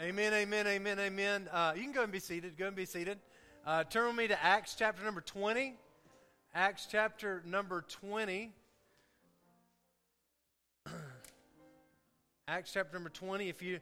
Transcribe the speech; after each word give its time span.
Amen, 0.00 0.34
amen, 0.34 0.66
amen, 0.66 0.98
amen. 0.98 1.48
Uh, 1.52 1.72
you 1.76 1.82
can 1.84 1.92
go 1.92 2.02
and 2.02 2.10
be 2.10 2.18
seated. 2.18 2.58
Go 2.58 2.66
and 2.66 2.74
be 2.74 2.84
seated. 2.84 3.16
Uh, 3.64 3.84
turn 3.84 4.08
with 4.08 4.16
me 4.16 4.26
to 4.26 4.44
Acts 4.44 4.74
chapter 4.76 5.04
number 5.04 5.20
20. 5.20 5.74
Acts 6.52 6.88
chapter 6.90 7.44
number 7.46 7.80
20. 7.82 8.50
Acts 12.48 12.72
chapter 12.72 12.92
number 12.92 13.08
20. 13.08 13.48
If 13.48 13.62
you 13.62 13.78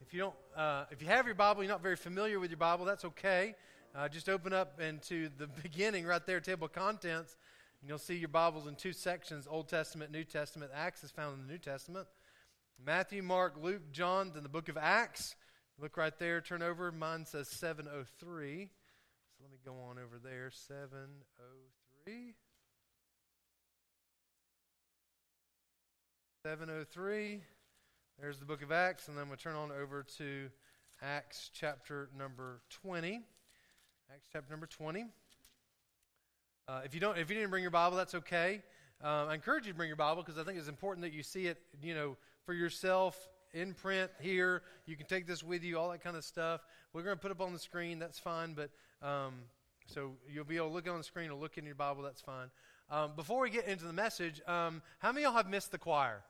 if 0.00 0.14
you 0.14 0.20
don't 0.20 0.34
uh, 0.56 0.84
if 0.90 1.02
you 1.02 1.08
have 1.08 1.26
your 1.26 1.34
Bible, 1.34 1.62
you're 1.62 1.70
not 1.70 1.82
very 1.82 1.96
familiar 1.96 2.40
with 2.40 2.50
your 2.50 2.56
Bible, 2.56 2.86
that's 2.86 3.04
okay. 3.04 3.54
Uh, 3.94 4.08
just 4.08 4.30
open 4.30 4.54
up 4.54 4.80
into 4.80 5.28
the 5.36 5.46
beginning 5.62 6.06
right 6.06 6.24
there, 6.24 6.40
table 6.40 6.68
of 6.68 6.72
contents. 6.72 7.36
And 7.82 7.88
you'll 7.90 7.98
see 7.98 8.16
your 8.16 8.30
Bibles 8.30 8.66
in 8.66 8.76
two 8.76 8.94
sections 8.94 9.46
Old 9.46 9.68
Testament, 9.68 10.10
New 10.10 10.24
Testament. 10.24 10.70
Acts 10.74 11.04
is 11.04 11.10
found 11.10 11.38
in 11.38 11.46
the 11.46 11.52
New 11.52 11.58
Testament. 11.58 12.06
Matthew, 12.82 13.22
Mark, 13.22 13.56
Luke, 13.62 13.92
John, 13.92 14.30
then 14.32 14.42
the 14.42 14.48
book 14.48 14.70
of 14.70 14.78
Acts. 14.78 15.34
Look 15.80 15.96
right 15.96 16.12
there, 16.18 16.42
turn 16.42 16.60
over. 16.60 16.92
Mine 16.92 17.24
says 17.24 17.48
703. 17.48 18.68
So 18.68 19.42
let 19.42 19.50
me 19.50 19.56
go 19.64 19.72
on 19.88 19.96
over 19.98 20.18
there. 20.22 20.50
703. 20.50 22.34
703. 26.44 27.40
There's 28.20 28.38
the 28.38 28.44
book 28.44 28.60
of 28.60 28.70
Acts, 28.70 29.08
and 29.08 29.16
then 29.16 29.28
we'll 29.28 29.38
turn 29.38 29.56
on 29.56 29.72
over 29.72 30.04
to 30.18 30.50
Acts 31.00 31.50
chapter 31.54 32.10
number 32.14 32.60
20. 32.82 33.22
Acts 34.12 34.28
chapter 34.30 34.52
number 34.52 34.66
20. 34.66 35.06
Uh, 36.68 36.82
if 36.84 36.92
you 36.92 37.00
don't, 37.00 37.16
if 37.16 37.30
you 37.30 37.36
didn't 37.36 37.48
bring 37.48 37.62
your 37.62 37.70
Bible, 37.70 37.96
that's 37.96 38.14
okay. 38.14 38.60
Uh, 39.02 39.28
I 39.28 39.34
encourage 39.34 39.64
you 39.64 39.72
to 39.72 39.76
bring 39.78 39.88
your 39.88 39.96
Bible 39.96 40.22
because 40.22 40.38
I 40.38 40.44
think 40.44 40.58
it's 40.58 40.68
important 40.68 41.06
that 41.06 41.14
you 41.14 41.22
see 41.22 41.46
it, 41.46 41.56
you 41.82 41.94
know, 41.94 42.18
for 42.44 42.52
yourself 42.52 43.30
in 43.54 43.74
print 43.74 44.10
here. 44.20 44.62
You 44.86 44.96
can 44.96 45.06
take 45.06 45.26
this 45.26 45.42
with 45.42 45.62
you, 45.62 45.78
all 45.78 45.90
that 45.90 46.02
kind 46.02 46.16
of 46.16 46.24
stuff. 46.24 46.60
We're 46.92 47.02
going 47.02 47.16
to 47.16 47.20
put 47.20 47.30
up 47.30 47.40
on 47.40 47.52
the 47.52 47.58
screen. 47.58 47.98
That's 47.98 48.18
fine. 48.18 48.54
But 48.54 48.70
um, 49.06 49.34
so 49.86 50.12
you'll 50.28 50.44
be 50.44 50.56
able 50.56 50.68
to 50.68 50.74
look 50.74 50.88
on 50.88 50.98
the 50.98 51.04
screen 51.04 51.30
or 51.30 51.34
look 51.34 51.58
in 51.58 51.64
your 51.64 51.74
Bible. 51.74 52.02
That's 52.02 52.20
fine. 52.20 52.50
Um, 52.90 53.12
before 53.14 53.40
we 53.40 53.50
get 53.50 53.66
into 53.66 53.84
the 53.84 53.92
message, 53.92 54.40
um, 54.46 54.82
how 54.98 55.12
many 55.12 55.24
of 55.24 55.32
y'all 55.32 55.42
have 55.42 55.50
missed 55.50 55.70
the 55.70 55.78
choir? 55.78 56.22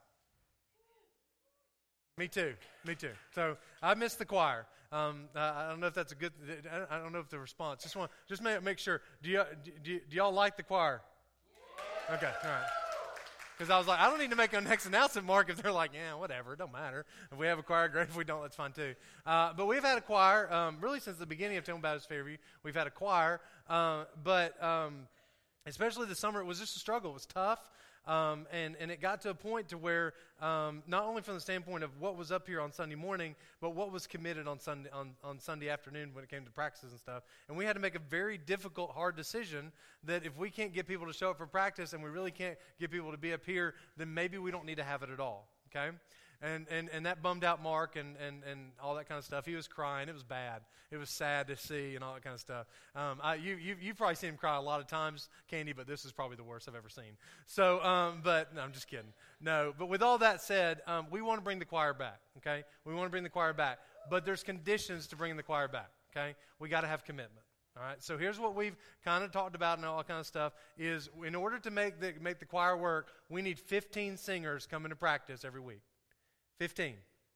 Me 2.18 2.28
too. 2.28 2.52
Me 2.84 2.94
too. 2.94 3.12
So 3.34 3.56
I 3.82 3.94
missed 3.94 4.18
the 4.18 4.26
choir. 4.26 4.66
Um, 4.92 5.28
I 5.34 5.68
don't 5.70 5.80
know 5.80 5.86
if 5.86 5.94
that's 5.94 6.12
a 6.12 6.16
good. 6.16 6.32
I 6.90 6.98
don't 6.98 7.12
know 7.12 7.20
if 7.20 7.30
the 7.30 7.38
response. 7.38 7.82
Just 7.82 7.96
want 7.96 8.10
just 8.28 8.42
make, 8.42 8.62
make 8.62 8.78
sure. 8.78 9.00
Do 9.22 9.30
you 9.30 9.42
do, 9.82 10.00
do 10.00 10.16
y'all 10.16 10.32
like 10.32 10.56
the 10.56 10.62
choir? 10.62 11.00
Okay. 12.12 12.30
All 12.44 12.50
right. 12.50 12.66
Because 13.60 13.70
I 13.70 13.76
was 13.76 13.86
like, 13.86 14.00
I 14.00 14.08
don't 14.08 14.18
need 14.18 14.30
to 14.30 14.36
make 14.36 14.54
a 14.54 14.60
next 14.62 14.86
announcement, 14.86 15.26
Mark, 15.26 15.50
if 15.50 15.60
they're 15.60 15.70
like, 15.70 15.90
yeah, 15.92 16.14
whatever, 16.14 16.54
it 16.54 16.58
don't 16.58 16.72
matter. 16.72 17.04
If 17.30 17.36
we 17.36 17.46
have 17.46 17.58
a 17.58 17.62
choir, 17.62 17.88
great. 17.88 18.08
If 18.08 18.16
we 18.16 18.24
don't, 18.24 18.40
that's 18.40 18.56
fine 18.56 18.72
too. 18.72 18.94
Uh, 19.26 19.52
but 19.52 19.66
we've 19.66 19.84
had 19.84 19.98
a 19.98 20.00
choir, 20.00 20.50
um, 20.50 20.78
really 20.80 20.98
since 20.98 21.18
the 21.18 21.26
beginning 21.26 21.58
of 21.58 21.64
Temple 21.64 21.82
Baptist 21.82 22.08
Fairview, 22.08 22.38
we've 22.62 22.74
had 22.74 22.86
a 22.86 22.90
choir. 22.90 23.38
Uh, 23.68 24.04
but 24.24 24.64
um, 24.64 25.08
especially 25.66 26.06
the 26.06 26.14
summer, 26.14 26.40
it 26.40 26.46
was 26.46 26.58
just 26.58 26.74
a 26.74 26.78
struggle. 26.78 27.10
It 27.10 27.12
was 27.12 27.26
tough. 27.26 27.58
Um, 28.06 28.46
and, 28.50 28.76
and 28.80 28.90
it 28.90 29.00
got 29.00 29.20
to 29.22 29.30
a 29.30 29.34
point 29.34 29.68
to 29.68 29.78
where 29.78 30.14
um, 30.40 30.82
not 30.86 31.04
only 31.04 31.22
from 31.22 31.34
the 31.34 31.40
standpoint 31.40 31.84
of 31.84 31.90
what 32.00 32.16
was 32.16 32.32
up 32.32 32.46
here 32.46 32.60
on 32.60 32.72
Sunday 32.72 32.94
morning, 32.94 33.34
but 33.60 33.70
what 33.70 33.92
was 33.92 34.06
committed 34.06 34.48
on 34.48 34.58
Sunday, 34.58 34.88
on, 34.92 35.10
on 35.22 35.38
Sunday 35.38 35.68
afternoon 35.68 36.10
when 36.14 36.24
it 36.24 36.30
came 36.30 36.44
to 36.44 36.50
practices 36.50 36.92
and 36.92 37.00
stuff. 37.00 37.22
And 37.48 37.56
we 37.56 37.64
had 37.64 37.74
to 37.74 37.80
make 37.80 37.94
a 37.94 38.00
very 38.00 38.38
difficult, 38.38 38.92
hard 38.92 39.16
decision 39.16 39.70
that 40.04 40.24
if 40.24 40.36
we 40.38 40.50
can't 40.50 40.72
get 40.72 40.88
people 40.88 41.06
to 41.06 41.12
show 41.12 41.30
up 41.30 41.38
for 41.38 41.46
practice 41.46 41.92
and 41.92 42.02
we 42.02 42.08
really 42.08 42.30
can't 42.30 42.56
get 42.78 42.90
people 42.90 43.10
to 43.10 43.18
be 43.18 43.32
up 43.32 43.44
here, 43.44 43.74
then 43.96 44.12
maybe 44.12 44.38
we 44.38 44.50
don't 44.50 44.64
need 44.64 44.78
to 44.78 44.84
have 44.84 45.02
it 45.02 45.10
at 45.10 45.20
all. 45.20 45.46
Okay? 45.68 45.90
And, 46.42 46.66
and, 46.70 46.88
and 46.90 47.04
that 47.04 47.22
bummed 47.22 47.44
out 47.44 47.62
Mark 47.62 47.96
and, 47.96 48.16
and, 48.16 48.42
and 48.50 48.70
all 48.82 48.94
that 48.94 49.08
kind 49.08 49.18
of 49.18 49.24
stuff. 49.24 49.44
He 49.44 49.54
was 49.54 49.68
crying. 49.68 50.08
It 50.08 50.14
was 50.14 50.22
bad. 50.22 50.62
It 50.90 50.96
was 50.96 51.10
sad 51.10 51.48
to 51.48 51.56
see 51.56 51.94
and 51.94 52.02
all 52.02 52.14
that 52.14 52.24
kind 52.24 52.34
of 52.34 52.40
stuff. 52.40 52.66
Um, 52.96 53.20
I, 53.22 53.34
you, 53.34 53.56
you, 53.56 53.76
you've 53.80 53.98
probably 53.98 54.14
seen 54.14 54.30
him 54.30 54.36
cry 54.36 54.56
a 54.56 54.60
lot 54.60 54.80
of 54.80 54.86
times, 54.86 55.28
Candy, 55.48 55.72
but 55.72 55.86
this 55.86 56.04
is 56.04 56.12
probably 56.12 56.36
the 56.36 56.42
worst 56.42 56.66
I've 56.68 56.74
ever 56.74 56.88
seen. 56.88 57.16
So, 57.46 57.82
um, 57.82 58.20
but 58.24 58.54
no, 58.54 58.62
I'm 58.62 58.72
just 58.72 58.88
kidding. 58.88 59.12
No, 59.40 59.74
but 59.78 59.88
with 59.88 60.02
all 60.02 60.18
that 60.18 60.40
said, 60.40 60.80
um, 60.86 61.06
we 61.10 61.20
want 61.20 61.38
to 61.38 61.44
bring 61.44 61.58
the 61.58 61.64
choir 61.64 61.92
back, 61.92 62.20
okay? 62.38 62.64
We 62.84 62.94
want 62.94 63.06
to 63.06 63.10
bring 63.10 63.22
the 63.22 63.28
choir 63.28 63.52
back. 63.52 63.78
But 64.08 64.24
there's 64.24 64.42
conditions 64.42 65.06
to 65.08 65.16
bringing 65.16 65.36
the 65.36 65.42
choir 65.42 65.68
back, 65.68 65.90
okay? 66.10 66.34
We 66.58 66.68
got 66.68 66.80
to 66.80 66.88
have 66.88 67.04
commitment. 67.04 67.44
All 67.76 67.84
right, 67.84 68.02
so 68.02 68.18
here's 68.18 68.38
what 68.38 68.56
we've 68.56 68.76
kind 69.04 69.22
of 69.22 69.30
talked 69.30 69.54
about 69.54 69.78
and 69.78 69.86
all 69.86 69.98
that 69.98 70.08
kind 70.08 70.18
of 70.18 70.26
stuff 70.26 70.54
is 70.76 71.08
in 71.24 71.36
order 71.36 71.58
to 71.60 71.70
make 71.70 72.00
the, 72.00 72.14
make 72.20 72.40
the 72.40 72.44
choir 72.44 72.76
work, 72.76 73.08
we 73.28 73.42
need 73.42 73.58
15 73.58 74.16
singers 74.16 74.66
coming 74.66 74.90
to 74.90 74.96
practice 74.96 75.44
every 75.44 75.60
week. 75.60 75.80
15. 76.60 76.94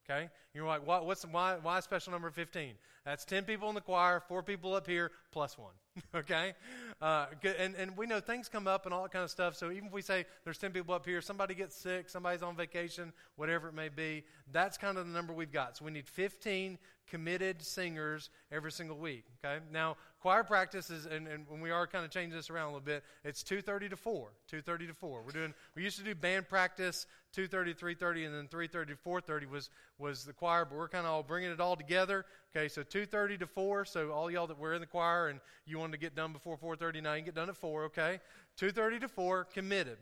Okay? 0.09 0.29
You're 0.53 0.67
like, 0.67 0.87
what, 0.87 1.07
what's, 1.07 1.25
why, 1.25 1.57
why 1.61 1.81
special 1.81 2.13
number 2.13 2.31
15? 2.31 2.75
That's 3.07 3.25
10 3.25 3.45
people 3.45 3.71
in 3.71 3.75
the 3.75 3.81
choir, 3.81 4.21
four 4.21 4.43
people 4.43 4.75
up 4.75 4.87
here, 4.87 5.11
plus 5.33 5.57
one. 5.59 5.73
okay? 6.15 6.55
Uh, 7.01 7.27
and, 7.59 7.75
and 7.75 7.97
we 7.97 8.07
know 8.07 8.21
things 8.21 8.49
come 8.49 8.67
up 8.67 8.85
and 8.85 8.95
all 8.95 9.03
that 9.03 9.13
kind 9.13 9.25
of 9.25 9.31
stuff. 9.31 9.57
So 9.57 9.71
even 9.71 9.87
if 9.87 9.93
we 9.93 10.03
say 10.03 10.25
there's 10.45 10.59
10 10.59 10.73
people 10.73 10.95
up 10.95 11.07
here, 11.07 11.21
somebody 11.21 11.55
gets 11.55 11.77
sick, 11.77 12.09
somebody's 12.09 12.43
on 12.43 12.57
vacation, 12.57 13.13
whatever 13.37 13.69
it 13.69 13.75
may 13.75 13.89
be, 13.89 14.25
that's 14.53 14.79
kind 14.79 14.99
of 14.99 15.07
the 15.07 15.13
number 15.13 15.33
we've 15.33 15.53
got. 15.53 15.77
So 15.77 15.85
we 15.85 15.91
need 15.91 16.09
15 16.09 16.79
committed 17.09 17.63
singers 17.63 18.31
every 18.51 18.73
single 18.73 18.97
week. 18.97 19.25
Okay? 19.45 19.63
Now, 19.73 19.97
choir 20.21 20.43
practice 20.43 20.91
is, 20.91 21.07
and, 21.07 21.29
and 21.29 21.45
when 21.49 21.61
we 21.61 21.71
are 21.71 21.87
kind 21.87 22.05
of 22.05 22.11
changing 22.11 22.37
this 22.37 22.51
around 22.51 22.65
a 22.65 22.69
little 22.69 22.81
bit, 22.81 23.05
it's 23.25 23.43
2.30 23.43 23.91
to 23.91 23.97
4. 23.97 24.29
2.30 24.51 24.89
to 24.89 24.95
4. 24.95 25.23
We're 25.23 25.33
doing, 25.33 25.55
we 25.75 25.83
used 25.83 25.99
to 25.99 26.05
do 26.05 26.15
band 26.15 26.49
practice 26.49 27.07
2.30 27.37 27.77
3.30 27.77 28.27
and 28.27 28.35
then 28.35 28.49
3.30 28.49 28.89
to 28.89 28.97
4.30 28.97 29.51
was, 29.51 29.71
was 29.99 30.25
the 30.25 30.33
choir, 30.33 30.65
but 30.65 30.77
we're 30.77 30.89
kind 30.89 31.07
of 31.07 31.13
all 31.13 31.23
bringing 31.23 31.51
it 31.51 31.61
all 31.61 31.77
together. 31.77 32.25
Okay, 32.57 32.69
so 32.69 32.83
2.30 32.83 33.41
to 33.41 33.47
4, 33.49 33.85
so 33.85 34.13
all 34.13 34.31
y'all 34.31 34.47
that 34.47 34.59
were 34.59 34.75
in 34.75 34.81
the 34.81 34.87
choir 34.87 35.27
and 35.27 35.41
you 35.67 35.77
wanted 35.79 35.93
to 35.93 35.99
get 35.99 36.15
done 36.15 36.33
before 36.33 36.57
4.30, 36.57 37.03
now 37.03 37.15
you 37.15 37.19
can 37.19 37.25
get 37.25 37.35
done 37.35 37.49
at 37.49 37.57
4, 37.57 37.85
okay? 37.85 38.21
2.30 38.61 39.01
to 39.01 39.09
4, 39.09 39.45
committed. 39.53 39.99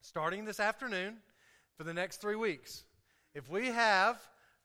Starting 0.00 0.46
this 0.46 0.58
afternoon 0.58 1.18
for 1.76 1.84
the 1.84 1.92
next 1.92 2.22
three 2.22 2.36
weeks. 2.36 2.84
If 3.34 3.50
we 3.50 3.66
have 3.66 4.16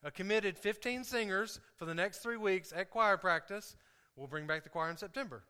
a 0.04 0.12
committed 0.12 0.58
15 0.58 1.04
singers 1.04 1.60
for 1.76 1.84
the 1.84 1.94
next 1.94 2.20
three 2.20 2.38
weeks 2.38 2.72
at 2.74 2.90
choir 2.90 3.18
practice, 3.18 3.76
we'll 4.16 4.28
bring 4.28 4.48
back 4.48 4.64
the 4.64 4.70
choir 4.70 4.90
in 4.90 4.96
September. 4.96 5.44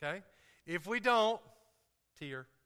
Okay? 0.00 0.22
If 0.64 0.86
we 0.86 1.00
don't, 1.00 1.40
tear. 2.18 2.46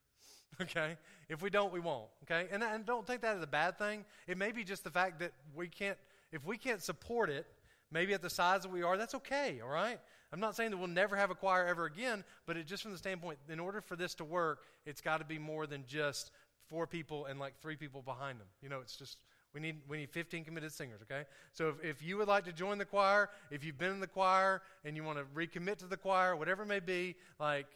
Okay? 0.61 0.97
If 1.29 1.41
we 1.41 1.51
don't, 1.51 1.73
we 1.73 1.79
won't. 1.79 2.09
Okay? 2.25 2.49
And, 2.51 2.65
and 2.65 2.85
don't 2.85 3.07
think 3.07 3.21
that 3.23 3.37
is 3.37 3.43
a 3.43 3.47
bad 3.47 3.79
thing. 3.79 4.05
It 4.27 4.37
may 4.37 4.51
be 4.51 4.65
just 4.65 4.83
the 4.83 4.91
fact 4.91 5.21
that 5.21 5.33
we 5.55 5.69
can't, 5.69 5.97
if 6.33 6.45
we 6.45 6.59
can't 6.59 6.83
support 6.83 7.31
it, 7.31 7.47
maybe 7.91 8.15
at 8.15 8.23
the 8.23 8.31
size 8.31 8.63
that 8.63 8.71
we 8.71 8.83
are, 8.83 8.97
that's 8.97 9.15
okay, 9.15 9.61
all 9.63 9.71
right? 9.71 9.99
I'm 10.33 10.41
not 10.41 10.57
saying 10.57 10.71
that 10.73 10.77
we'll 10.77 10.89
never 10.89 11.17
have 11.17 11.31
a 11.31 11.35
choir 11.35 11.67
ever 11.67 11.87
again, 11.87 12.25
but 12.47 12.57
it 12.57 12.67
just 12.67 12.83
from 12.83 12.93
the 12.93 12.99
standpoint, 12.99 13.39
in 13.49 13.61
order 13.61 13.81
for 13.81 13.97
this 13.97 14.15
to 14.17 14.25
work, 14.25 14.61
it's 14.85 15.01
got 15.01 15.19
to 15.19 15.25
be 15.25 15.39
more 15.39 15.67
than 15.67 15.85
just 15.87 16.31
four 16.69 16.87
people 16.87 17.27
and 17.27 17.41
like 17.41 17.55
three 17.61 17.77
people 17.77 18.03
behind 18.03 18.39
them. 18.39 18.47
You 18.63 18.69
know, 18.69 18.81
it's 18.81 18.97
just 18.97 19.19
we 19.55 19.61
need, 19.61 19.77
we 19.89 19.97
need 19.97 20.11
15 20.11 20.45
committed 20.45 20.73
singers, 20.73 21.01
okay? 21.03 21.25
So 21.53 21.71
if, 21.71 21.85
if 21.85 22.03
you 22.03 22.19
would 22.19 22.29
like 22.29 22.45
to 22.45 22.53
join 22.53 22.79
the 22.79 22.85
choir, 22.85 23.31
if 23.51 23.65
you've 23.65 23.79
been 23.79 23.93
in 23.93 24.01
the 24.01 24.07
choir 24.07 24.63
and 24.85 24.95
you 24.95 25.03
want 25.03 25.19
to 25.19 25.25
recommit 25.35 25.79
to 25.79 25.87
the 25.87 25.97
choir, 25.97 26.37
whatever 26.37 26.65
it 26.65 26.67
may 26.67 26.81
be, 26.81 27.17
like, 27.41 27.67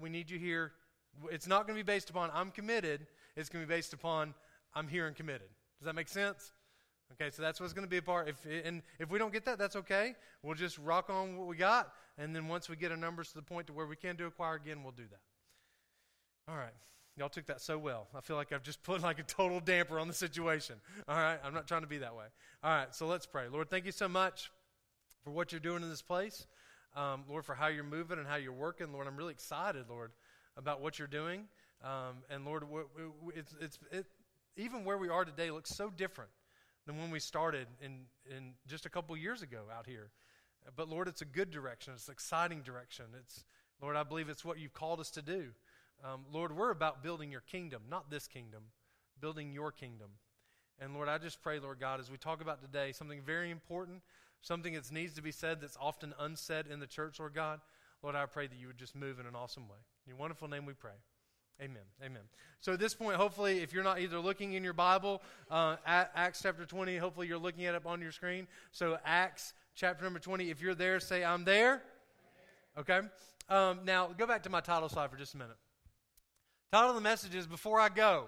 we 0.00 0.10
need 0.10 0.30
you 0.30 0.38
here. 0.38 0.72
It's 1.30 1.46
not 1.46 1.66
going 1.66 1.78
to 1.78 1.84
be 1.84 1.86
based 1.86 2.10
upon 2.10 2.30
I'm 2.34 2.50
committed. 2.50 3.06
It's 3.36 3.48
going 3.48 3.64
to 3.64 3.68
be 3.68 3.74
based 3.74 3.92
upon 3.92 4.34
I'm 4.74 4.86
here 4.86 5.06
and 5.06 5.16
committed. 5.16 5.48
Does 5.78 5.86
that 5.86 5.94
make 5.94 6.08
sense? 6.08 6.52
Okay, 7.12 7.30
so 7.30 7.42
that's 7.42 7.60
what's 7.60 7.72
going 7.72 7.86
to 7.86 7.90
be 7.90 7.98
a 7.98 8.02
part. 8.02 8.28
If, 8.28 8.46
and 8.64 8.82
if 8.98 9.10
we 9.10 9.18
don't 9.18 9.32
get 9.32 9.44
that, 9.44 9.58
that's 9.58 9.76
okay. 9.76 10.14
We'll 10.42 10.56
just 10.56 10.78
rock 10.78 11.10
on 11.10 11.36
what 11.36 11.46
we 11.46 11.56
got. 11.56 11.92
And 12.18 12.34
then 12.34 12.48
once 12.48 12.68
we 12.68 12.76
get 12.76 12.90
our 12.90 12.96
numbers 12.96 13.28
to 13.28 13.34
the 13.34 13.42
point 13.42 13.66
to 13.68 13.72
where 13.72 13.86
we 13.86 13.96
can 13.96 14.16
do 14.16 14.26
a 14.26 14.30
choir 14.30 14.54
again, 14.56 14.82
we'll 14.82 14.92
do 14.92 15.04
that. 15.10 16.50
All 16.50 16.56
right. 16.56 16.72
Y'all 17.16 17.28
took 17.28 17.46
that 17.46 17.60
so 17.60 17.78
well. 17.78 18.08
I 18.14 18.20
feel 18.20 18.34
like 18.34 18.52
I've 18.52 18.62
just 18.62 18.82
put 18.82 19.02
like 19.02 19.20
a 19.20 19.22
total 19.22 19.60
damper 19.60 20.00
on 20.00 20.08
the 20.08 20.14
situation. 20.14 20.76
All 21.06 21.16
right, 21.16 21.38
I'm 21.44 21.54
not 21.54 21.68
trying 21.68 21.82
to 21.82 21.86
be 21.86 21.98
that 21.98 22.16
way. 22.16 22.24
All 22.62 22.70
right, 22.70 22.92
so 22.92 23.06
let's 23.06 23.24
pray. 23.24 23.46
Lord, 23.48 23.70
thank 23.70 23.86
you 23.86 23.92
so 23.92 24.08
much 24.08 24.50
for 25.22 25.30
what 25.30 25.52
you're 25.52 25.60
doing 25.60 25.84
in 25.84 25.88
this 25.88 26.02
place. 26.02 26.46
Um, 26.96 27.22
Lord, 27.28 27.44
for 27.44 27.54
how 27.54 27.68
you're 27.68 27.84
moving 27.84 28.18
and 28.18 28.26
how 28.26 28.36
you're 28.36 28.52
working. 28.52 28.92
Lord, 28.92 29.06
I'm 29.06 29.16
really 29.16 29.32
excited, 29.32 29.84
Lord, 29.88 30.10
about 30.56 30.80
what 30.80 30.98
you're 30.98 31.06
doing. 31.06 31.44
Um, 31.84 32.16
and 32.30 32.44
Lord, 32.44 32.64
it's, 33.36 33.54
it's, 33.60 33.78
it, 33.92 34.06
even 34.56 34.84
where 34.84 34.98
we 34.98 35.08
are 35.08 35.24
today 35.24 35.52
looks 35.52 35.70
so 35.70 35.90
different 35.90 36.30
than 36.86 36.98
when 36.98 37.10
we 37.10 37.20
started 37.20 37.66
in, 37.82 38.06
in 38.28 38.52
just 38.66 38.86
a 38.86 38.88
couple 38.88 39.16
years 39.16 39.42
ago 39.42 39.64
out 39.76 39.86
here. 39.86 40.10
But 40.76 40.88
Lord, 40.88 41.08
it's 41.08 41.22
a 41.22 41.26
good 41.26 41.50
direction. 41.50 41.92
It's 41.94 42.08
an 42.08 42.12
exciting 42.12 42.62
direction. 42.62 43.06
It's, 43.18 43.44
Lord, 43.80 43.96
I 43.96 44.02
believe 44.02 44.28
it's 44.28 44.44
what 44.44 44.58
you've 44.58 44.72
called 44.72 45.00
us 45.00 45.10
to 45.12 45.22
do. 45.22 45.48
Um, 46.04 46.24
Lord, 46.32 46.56
we're 46.56 46.70
about 46.70 47.02
building 47.02 47.30
your 47.30 47.42
kingdom, 47.42 47.82
not 47.90 48.10
this 48.10 48.26
kingdom, 48.26 48.64
building 49.20 49.52
your 49.52 49.72
kingdom. 49.72 50.08
And 50.80 50.94
Lord, 50.94 51.08
I 51.08 51.18
just 51.18 51.42
pray, 51.42 51.60
Lord 51.60 51.78
God, 51.78 52.00
as 52.00 52.10
we 52.10 52.16
talk 52.16 52.40
about 52.40 52.60
today, 52.60 52.92
something 52.92 53.20
very 53.24 53.50
important, 53.50 54.02
something 54.40 54.74
that 54.74 54.90
needs 54.90 55.14
to 55.14 55.22
be 55.22 55.32
said 55.32 55.60
that's 55.60 55.76
often 55.80 56.14
unsaid 56.18 56.66
in 56.66 56.80
the 56.80 56.86
church, 56.86 57.20
Lord 57.20 57.34
God, 57.34 57.60
Lord, 58.02 58.16
I 58.16 58.26
pray 58.26 58.46
that 58.46 58.58
you 58.58 58.66
would 58.66 58.76
just 58.76 58.94
move 58.94 59.18
in 59.18 59.26
an 59.26 59.34
awesome 59.34 59.68
way. 59.68 59.78
In 60.04 60.10
your 60.10 60.18
wonderful 60.18 60.48
name 60.48 60.66
we 60.66 60.74
pray. 60.74 60.92
Amen. 61.60 61.82
Amen. 62.04 62.22
So 62.60 62.72
at 62.72 62.80
this 62.80 62.94
point, 62.94 63.16
hopefully, 63.16 63.60
if 63.60 63.72
you're 63.72 63.84
not 63.84 64.00
either 64.00 64.18
looking 64.18 64.54
in 64.54 64.64
your 64.64 64.72
Bible, 64.72 65.22
uh, 65.50 65.76
Acts 65.86 66.42
chapter 66.42 66.64
20, 66.64 66.96
hopefully 66.96 67.28
you're 67.28 67.38
looking 67.38 67.64
at 67.66 67.74
it 67.74 67.76
up 67.76 67.86
on 67.86 68.00
your 68.00 68.10
screen. 68.10 68.48
So 68.72 68.98
Acts 69.04 69.52
chapter 69.76 70.04
number 70.04 70.18
20, 70.18 70.50
if 70.50 70.60
you're 70.60 70.74
there, 70.74 70.98
say, 70.98 71.24
I'm 71.24 71.44
there. 71.44 71.82
Okay? 72.76 73.00
Um, 73.48 73.80
now, 73.84 74.08
go 74.08 74.26
back 74.26 74.42
to 74.44 74.50
my 74.50 74.60
title 74.60 74.88
slide 74.88 75.10
for 75.10 75.16
just 75.16 75.34
a 75.34 75.36
minute. 75.36 75.56
Title 76.72 76.90
of 76.90 76.96
the 76.96 77.02
message 77.02 77.34
is 77.34 77.46
Before 77.46 77.78
I 77.78 77.88
Go. 77.88 78.24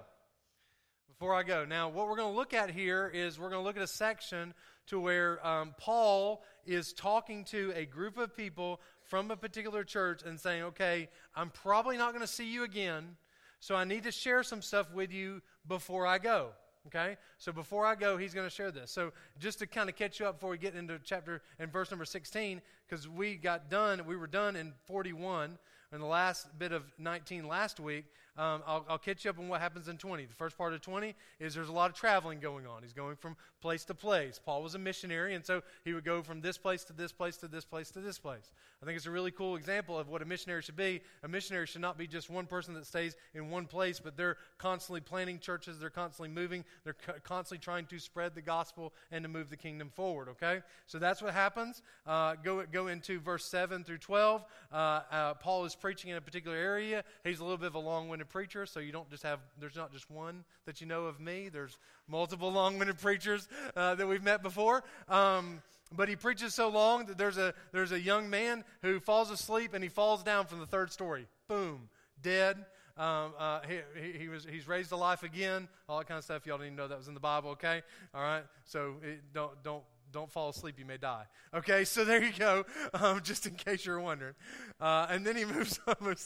Before 1.08 1.34
I 1.34 1.42
go. 1.42 1.64
Now, 1.64 1.88
what 1.88 2.06
we're 2.08 2.16
going 2.16 2.32
to 2.32 2.36
look 2.36 2.54
at 2.54 2.70
here 2.70 3.10
is 3.12 3.40
we're 3.40 3.50
going 3.50 3.62
to 3.62 3.66
look 3.66 3.76
at 3.76 3.82
a 3.82 3.88
section 3.88 4.54
to 4.88 5.00
where 5.00 5.44
um, 5.44 5.74
Paul 5.78 6.44
is 6.64 6.92
talking 6.92 7.44
to 7.46 7.72
a 7.74 7.86
group 7.86 8.18
of 8.18 8.36
people 8.36 8.80
from 9.08 9.30
a 9.30 9.36
particular 9.36 9.84
church 9.84 10.22
and 10.24 10.38
saying, 10.38 10.62
okay, 10.62 11.08
I'm 11.34 11.50
probably 11.50 11.96
not 11.96 12.12
going 12.12 12.22
to 12.22 12.32
see 12.32 12.50
you 12.50 12.64
again, 12.64 13.16
so 13.60 13.74
I 13.74 13.84
need 13.84 14.04
to 14.04 14.12
share 14.12 14.42
some 14.42 14.62
stuff 14.62 14.92
with 14.92 15.12
you 15.12 15.42
before 15.66 16.06
I 16.06 16.18
go. 16.18 16.50
Okay? 16.88 17.16
So 17.38 17.52
before 17.52 17.84
I 17.84 17.94
go, 17.94 18.16
he's 18.16 18.34
going 18.34 18.46
to 18.46 18.54
share 18.54 18.70
this. 18.70 18.90
So 18.90 19.12
just 19.38 19.58
to 19.58 19.66
kind 19.66 19.88
of 19.88 19.96
catch 19.96 20.20
you 20.20 20.26
up 20.26 20.36
before 20.36 20.50
we 20.50 20.58
get 20.58 20.74
into 20.74 20.98
chapter 21.02 21.42
and 21.58 21.72
verse 21.72 21.90
number 21.90 22.04
16, 22.04 22.60
because 22.88 23.08
we 23.08 23.34
got 23.36 23.70
done, 23.70 24.04
we 24.06 24.16
were 24.16 24.28
done 24.28 24.56
in 24.56 24.72
41 24.86 25.58
in 25.92 26.00
the 26.00 26.06
last 26.06 26.58
bit 26.58 26.72
of 26.72 26.84
19 26.98 27.48
last 27.48 27.80
week. 27.80 28.04
Um, 28.36 28.62
I'll, 28.66 28.84
I'll, 28.88 28.98
catch 28.98 29.24
you 29.24 29.30
up 29.30 29.38
on 29.38 29.48
what 29.48 29.60
happens 29.62 29.88
in 29.88 29.96
20. 29.96 30.26
The 30.26 30.34
first 30.34 30.58
part 30.58 30.74
of 30.74 30.82
20 30.82 31.14
is 31.40 31.54
there's 31.54 31.70
a 31.70 31.72
lot 31.72 31.90
of 31.90 31.96
traveling 31.96 32.38
going 32.38 32.66
on. 32.66 32.82
He's 32.82 32.92
going 32.92 33.16
from 33.16 33.34
place 33.62 33.84
to 33.86 33.94
place. 33.94 34.38
Paul 34.44 34.62
was 34.62 34.74
a 34.74 34.78
missionary, 34.78 35.34
and 35.34 35.44
so 35.44 35.62
he 35.84 35.94
would 35.94 36.04
go 36.04 36.22
from 36.22 36.42
this 36.42 36.58
place 36.58 36.84
to 36.84 36.92
this 36.92 37.12
place 37.12 37.38
to 37.38 37.48
this 37.48 37.64
place 37.64 37.90
to 37.92 38.00
this 38.00 38.18
place. 38.18 38.50
I 38.82 38.84
think 38.84 38.96
it's 38.96 39.06
a 39.06 39.10
really 39.10 39.30
cool 39.30 39.56
example 39.56 39.98
of 39.98 40.08
what 40.08 40.20
a 40.20 40.26
missionary 40.26 40.60
should 40.60 40.76
be. 40.76 41.00
A 41.22 41.28
missionary 41.28 41.66
should 41.66 41.80
not 41.80 41.96
be 41.96 42.06
just 42.06 42.28
one 42.28 42.44
person 42.44 42.74
that 42.74 42.86
stays 42.86 43.16
in 43.34 43.50
one 43.50 43.64
place, 43.64 43.98
but 43.98 44.18
they're 44.18 44.36
constantly 44.58 45.00
planting 45.00 45.38
churches, 45.38 45.78
they're 45.78 45.88
constantly 45.88 46.28
moving, 46.28 46.62
they're 46.84 46.94
co- 46.94 47.14
constantly 47.22 47.64
trying 47.64 47.86
to 47.86 47.98
spread 47.98 48.34
the 48.34 48.42
gospel 48.42 48.92
and 49.10 49.22
to 49.24 49.28
move 49.28 49.48
the 49.48 49.56
kingdom 49.56 49.88
forward, 49.88 50.28
okay? 50.28 50.60
So 50.86 50.98
that's 50.98 51.22
what 51.22 51.32
happens. 51.32 51.80
Uh, 52.06 52.34
go, 52.44 52.64
go 52.70 52.88
into 52.88 53.18
verse 53.18 53.46
7 53.46 53.82
through 53.82 53.98
12. 53.98 54.44
Uh, 54.70 54.74
uh, 54.76 55.34
Paul 55.34 55.64
is 55.64 55.74
preaching 55.74 56.10
in 56.10 56.18
a 56.18 56.20
particular 56.20 56.56
area. 56.56 57.02
He's 57.24 57.40
a 57.40 57.44
little 57.44 57.56
bit 57.56 57.68
of 57.68 57.76
a 57.76 57.80
long 57.80 58.08
winded 58.08 58.25
preacher, 58.26 58.66
so 58.66 58.80
you 58.80 58.92
don't 58.92 59.08
just 59.10 59.22
have, 59.22 59.40
there's 59.58 59.76
not 59.76 59.92
just 59.92 60.10
one 60.10 60.44
that 60.66 60.80
you 60.80 60.86
know 60.86 61.06
of 61.06 61.20
me, 61.20 61.48
there's 61.48 61.78
multiple 62.08 62.50
long 62.50 62.78
winded 62.78 62.98
preachers 62.98 63.48
uh, 63.76 63.94
that 63.94 64.06
we've 64.06 64.22
met 64.22 64.42
before. 64.42 64.84
Um, 65.08 65.62
but 65.94 66.08
he 66.08 66.16
preaches 66.16 66.54
so 66.54 66.68
long 66.68 67.06
that 67.06 67.18
there's 67.18 67.38
a, 67.38 67.54
there's 67.72 67.92
a 67.92 68.00
young 68.00 68.28
man 68.28 68.64
who 68.82 68.98
falls 68.98 69.30
asleep 69.30 69.72
and 69.72 69.82
he 69.82 69.88
falls 69.88 70.22
down 70.22 70.46
from 70.46 70.58
the 70.58 70.66
third 70.66 70.92
story. 70.92 71.26
Boom, 71.48 71.88
dead. 72.22 72.56
Um, 72.98 73.34
uh, 73.38 73.60
he, 73.68 73.78
he, 74.00 74.18
he, 74.20 74.28
was, 74.28 74.46
he's 74.50 74.66
raised 74.66 74.88
to 74.88 74.96
life 74.96 75.22
again, 75.22 75.68
all 75.88 75.98
that 75.98 76.08
kind 76.08 76.18
of 76.18 76.24
stuff. 76.24 76.46
Y'all 76.46 76.56
didn't 76.56 76.68
even 76.68 76.76
know 76.76 76.88
that 76.88 76.98
was 76.98 77.08
in 77.08 77.14
the 77.14 77.20
Bible, 77.20 77.50
okay? 77.50 77.82
All 78.14 78.22
right? 78.22 78.42
So 78.64 78.94
it, 79.02 79.20
don't, 79.34 79.62
don't, 79.62 79.82
don't 80.12 80.30
fall 80.30 80.48
asleep, 80.48 80.76
you 80.78 80.86
may 80.86 80.96
die. 80.96 81.24
Okay, 81.54 81.84
so 81.84 82.04
there 82.04 82.22
you 82.22 82.32
go, 82.32 82.64
um, 82.94 83.20
just 83.22 83.46
in 83.46 83.54
case 83.54 83.84
you're 83.84 84.00
wondering. 84.00 84.34
Uh, 84.80 85.06
and 85.10 85.26
then 85.26 85.36
he 85.36 85.44
moves 85.54 85.78
on. 85.86 86.16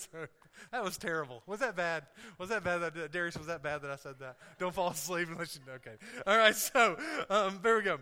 that 0.72 0.82
was 0.82 0.96
terrible. 0.98 1.42
Was 1.46 1.60
that 1.60 1.76
bad? 1.76 2.04
Was 2.38 2.48
that 2.50 2.64
bad? 2.64 2.78
That, 2.78 3.12
Darius, 3.12 3.36
was 3.36 3.46
that 3.46 3.62
bad 3.62 3.82
that 3.82 3.90
I 3.90 3.96
said 3.96 4.16
that? 4.20 4.36
Don't 4.58 4.74
fall 4.74 4.90
asleep 4.90 5.28
unless 5.30 5.56
you. 5.56 5.72
Okay. 5.72 5.96
All 6.26 6.36
right, 6.36 6.54
so 6.54 6.96
um, 7.28 7.58
there 7.62 7.76
we 7.76 7.82
go. 7.82 8.00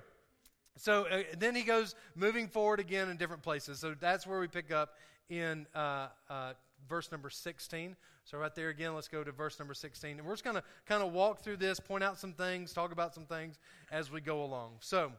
So 0.77 1.07
uh, 1.07 1.23
then 1.39 1.55
he 1.55 1.63
goes 1.63 1.95
moving 2.15 2.49
forward 2.49 2.81
again 2.81 3.09
in 3.09 3.17
different 3.17 3.43
places. 3.43 3.81
So 3.81 3.95
that's 3.99 4.27
where 4.27 4.39
we 4.41 4.47
pick 4.47 4.71
up 4.73 4.95
in 5.29 5.67
uh, 5.75 6.09
uh 6.31 6.53
verse 6.89 7.11
number 7.11 7.31
16. 7.31 7.97
So, 8.25 8.37
right 8.37 8.55
there 8.55 8.69
again, 8.69 8.95
let's 8.95 9.09
go 9.09 9.25
to 9.25 9.33
verse 9.33 9.59
number 9.59 9.75
16. 9.75 10.19
And 10.19 10.27
we're 10.27 10.35
just 10.35 10.45
going 10.45 10.57
to 10.57 10.63
kind 10.87 11.03
of 11.03 11.13
walk 11.13 11.41
through 11.41 11.57
this, 11.57 11.81
point 11.81 12.05
out 12.05 12.19
some 12.19 12.35
things, 12.35 12.73
talk 12.73 12.93
about 12.93 13.15
some 13.15 13.25
things 13.25 13.59
as 13.91 14.11
we 14.11 14.21
go 14.21 14.45
along. 14.45 14.73
So, 14.81 15.13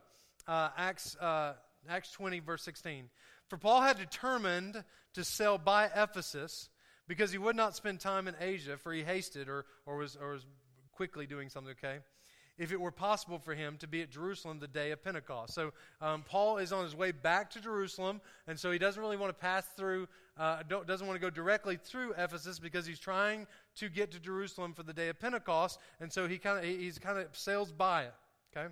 uh, 0.48 0.70
Acts, 0.78 1.16
uh, 1.18 1.54
Acts 1.90 2.12
20, 2.12 2.40
verse 2.40 2.64
16. 2.64 3.10
For 3.48 3.58
Paul 3.58 3.82
had 3.82 3.98
determined 3.98 4.84
to 5.14 5.24
sail 5.24 5.58
by 5.58 5.90
Ephesus 5.96 6.70
because 7.10 7.32
he 7.32 7.40
would 7.40 7.56
not 7.56 7.76
spend 7.76 8.00
time 8.00 8.28
in 8.28 8.36
Asia, 8.40 8.78
for 8.78 8.94
he 8.94 9.02
hasted 9.04 9.50
or, 9.50 9.66
or, 9.88 9.98
was, 9.98 10.16
or 10.16 10.34
was 10.34 10.46
quickly 10.94 11.26
doing 11.26 11.50
something, 11.50 11.72
okay? 11.72 11.98
If 12.60 12.72
it 12.72 12.80
were 12.80 12.92
possible 12.92 13.40
for 13.40 13.56
him 13.56 13.78
to 13.80 13.88
be 13.88 14.04
at 14.04 14.12
Jerusalem 14.12 14.60
the 14.60 14.68
day 14.68 14.92
of 14.92 15.04
Pentecost. 15.04 15.56
So 15.56 15.74
um, 16.02 16.24
Paul 16.24 16.60
is 16.60 16.72
on 16.72 16.84
his 16.84 16.96
way 16.96 17.12
back 17.12 17.50
to 17.52 17.62
Jerusalem, 17.62 18.22
and 18.48 18.60
so 18.60 18.70
he 18.70 18.78
doesn't 18.78 19.02
really 19.02 19.18
want 19.18 19.32
to 19.32 19.42
pass 19.42 19.66
through, 19.76 20.08
uh, 20.38 20.62
doesn't 20.86 21.08
want 21.08 21.20
to 21.20 21.22
go 21.22 21.32
directly 21.32 21.78
through 21.78 22.14
Ephesus 22.16 22.60
because 22.60 22.86
he's 22.86 23.00
trying 23.00 23.48
to 23.78 23.90
get 23.90 24.12
to 24.12 24.20
Jerusalem 24.20 24.74
for 24.74 24.84
the 24.84 24.94
day 24.94 25.10
of 25.10 25.20
Pentecost, 25.20 25.80
and 26.00 26.14
so 26.14 26.28
he 26.28 26.38
kind 26.38 26.60
of 26.60 26.66
he's 26.66 27.00
kind 27.00 27.18
of 27.18 27.36
sails 27.36 27.72
by 27.72 28.04
it. 28.04 28.14
Okay, 28.56 28.68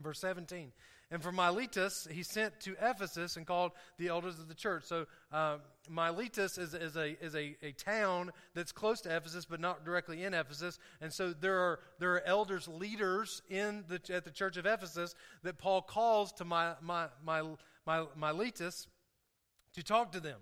verse 0.00 0.20
17. 0.20 0.72
And 1.10 1.22
from 1.22 1.36
Miletus, 1.36 2.06
he 2.10 2.22
sent 2.22 2.60
to 2.60 2.76
Ephesus 2.82 3.36
and 3.36 3.46
called 3.46 3.72
the 3.96 4.08
elders 4.08 4.38
of 4.38 4.48
the 4.48 4.54
church. 4.54 4.84
So 4.84 5.06
uh, 5.32 5.56
Miletus 5.88 6.58
is, 6.58 6.74
is, 6.74 6.96
a, 6.96 7.18
is 7.24 7.34
a, 7.34 7.56
a 7.62 7.72
town 7.72 8.30
that's 8.54 8.72
close 8.72 9.00
to 9.02 9.16
Ephesus, 9.16 9.46
but 9.46 9.58
not 9.58 9.86
directly 9.86 10.24
in 10.24 10.34
Ephesus. 10.34 10.78
And 11.00 11.10
so 11.10 11.32
there 11.32 11.58
are, 11.58 11.80
there 11.98 12.12
are 12.12 12.22
elders, 12.26 12.68
leaders 12.68 13.40
in 13.48 13.84
the, 13.88 14.00
at 14.14 14.24
the 14.24 14.30
church 14.30 14.58
of 14.58 14.66
Ephesus 14.66 15.14
that 15.44 15.56
Paul 15.56 15.80
calls 15.80 16.30
to 16.32 16.44
my, 16.44 16.74
my, 16.82 17.06
my, 17.24 17.42
my, 17.86 18.04
Miletus 18.14 18.86
to 19.74 19.82
talk 19.82 20.12
to 20.12 20.20
them. 20.20 20.40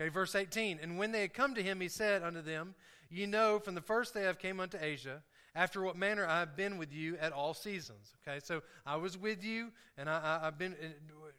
Okay, 0.00 0.08
verse 0.08 0.34
18. 0.34 0.78
And 0.82 0.98
when 0.98 1.12
they 1.12 1.20
had 1.20 1.34
come 1.34 1.54
to 1.54 1.62
him, 1.62 1.80
he 1.80 1.88
said 1.88 2.22
unto 2.22 2.40
them, 2.40 2.74
Ye 3.10 3.26
know 3.26 3.58
from 3.58 3.74
the 3.74 3.82
first 3.82 4.14
day 4.14 4.28
I 4.28 4.32
came 4.32 4.60
unto 4.60 4.78
Asia, 4.80 5.22
after 5.54 5.82
what 5.82 5.96
manner 5.96 6.26
I 6.26 6.40
have 6.40 6.56
been 6.56 6.78
with 6.78 6.92
you 6.92 7.16
at 7.20 7.32
all 7.32 7.54
seasons. 7.54 8.12
Okay, 8.26 8.40
so 8.42 8.62
I 8.84 8.96
was 8.96 9.16
with 9.16 9.44
you, 9.44 9.70
and 9.96 10.10
I, 10.10 10.40
have 10.42 10.58
been 10.58 10.74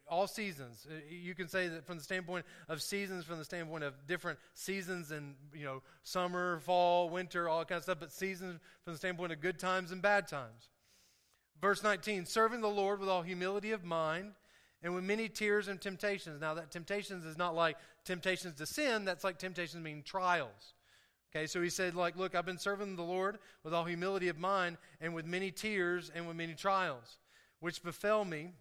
all 0.08 0.26
seasons. 0.26 0.86
Uh, 0.90 0.94
you 1.10 1.34
can 1.34 1.48
say 1.48 1.68
that 1.68 1.86
from 1.86 1.98
the 1.98 2.02
standpoint 2.02 2.46
of 2.68 2.80
seasons, 2.80 3.24
from 3.24 3.38
the 3.38 3.44
standpoint 3.44 3.84
of 3.84 3.94
different 4.06 4.38
seasons, 4.54 5.10
and 5.10 5.34
you 5.54 5.64
know, 5.64 5.82
summer, 6.02 6.60
fall, 6.60 7.10
winter, 7.10 7.48
all 7.48 7.64
kind 7.64 7.78
of 7.78 7.82
stuff. 7.82 7.98
But 8.00 8.12
seasons 8.12 8.60
from 8.84 8.94
the 8.94 8.98
standpoint 8.98 9.32
of 9.32 9.40
good 9.40 9.58
times 9.58 9.92
and 9.92 10.00
bad 10.00 10.28
times. 10.28 10.70
Verse 11.60 11.82
19: 11.82 12.24
serving 12.24 12.62
the 12.62 12.68
Lord 12.68 13.00
with 13.00 13.08
all 13.08 13.22
humility 13.22 13.72
of 13.72 13.84
mind. 13.84 14.32
And 14.82 14.94
with 14.94 15.04
many 15.04 15.28
tears 15.28 15.66
and 15.66 15.80
temptations. 15.80 16.40
Now, 16.40 16.54
that 16.54 16.70
temptations 16.70 17.24
is 17.24 17.36
not 17.36 17.56
like 17.56 17.76
temptations 18.04 18.58
to 18.58 18.66
sin, 18.66 19.04
that's 19.04 19.24
like 19.24 19.38
temptations 19.38 19.82
mean 19.82 20.02
trials. 20.04 20.74
Okay, 21.34 21.46
so 21.46 21.60
he 21.60 21.68
said, 21.68 21.94
like, 21.94 22.16
look, 22.16 22.34
I've 22.34 22.46
been 22.46 22.58
serving 22.58 22.96
the 22.96 23.02
Lord 23.02 23.38
with 23.62 23.74
all 23.74 23.84
humility 23.84 24.28
of 24.28 24.38
mind 24.38 24.78
and 25.00 25.14
with 25.14 25.26
many 25.26 25.50
tears 25.50 26.10
and 26.14 26.26
with 26.26 26.36
many 26.36 26.54
trials, 26.54 27.18
which 27.60 27.82
befell 27.82 28.24
me, 28.24 28.52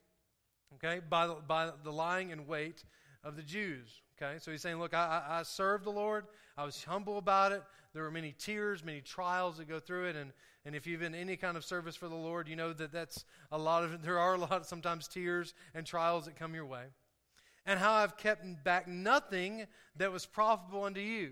okay, 0.75 0.99
by 1.07 1.27
the, 1.27 1.35
by 1.47 1.71
the 1.83 1.91
lying 1.91 2.31
in 2.31 2.47
wait 2.47 2.83
of 3.23 3.35
the 3.35 3.43
Jews. 3.43 4.01
Okay, 4.21 4.39
so 4.39 4.51
he's 4.51 4.61
saying, 4.61 4.79
look, 4.79 4.93
I, 4.93 5.23
I, 5.27 5.39
I 5.39 5.43
served 5.43 5.85
the 5.85 5.91
Lord. 5.91 6.25
I 6.57 6.65
was 6.65 6.83
humble 6.83 7.17
about 7.17 7.51
it. 7.51 7.63
There 7.93 8.03
were 8.03 8.11
many 8.11 8.33
tears, 8.37 8.83
many 8.83 9.01
trials 9.01 9.57
that 9.57 9.67
go 9.67 9.79
through 9.79 10.07
it. 10.07 10.15
And, 10.15 10.31
and 10.65 10.75
if 10.75 10.87
you've 10.87 11.01
been 11.01 11.15
any 11.15 11.35
kind 11.35 11.57
of 11.57 11.65
service 11.65 11.95
for 11.95 12.07
the 12.07 12.15
Lord, 12.15 12.47
you 12.47 12.55
know 12.55 12.73
that 12.73 12.91
that's 12.91 13.25
a 13.51 13.57
lot 13.57 13.83
of, 13.83 14.01
there 14.03 14.19
are 14.19 14.35
a 14.35 14.37
lot 14.37 14.53
of 14.53 14.65
sometimes 14.65 15.07
tears 15.07 15.53
and 15.73 15.85
trials 15.85 16.25
that 16.25 16.35
come 16.35 16.53
your 16.53 16.65
way. 16.65 16.85
And 17.65 17.79
how 17.79 17.93
I've 17.93 18.17
kept 18.17 18.45
back 18.63 18.87
nothing 18.87 19.65
that 19.95 20.11
was 20.11 20.25
profitable 20.25 20.83
unto 20.83 21.01
you 21.01 21.31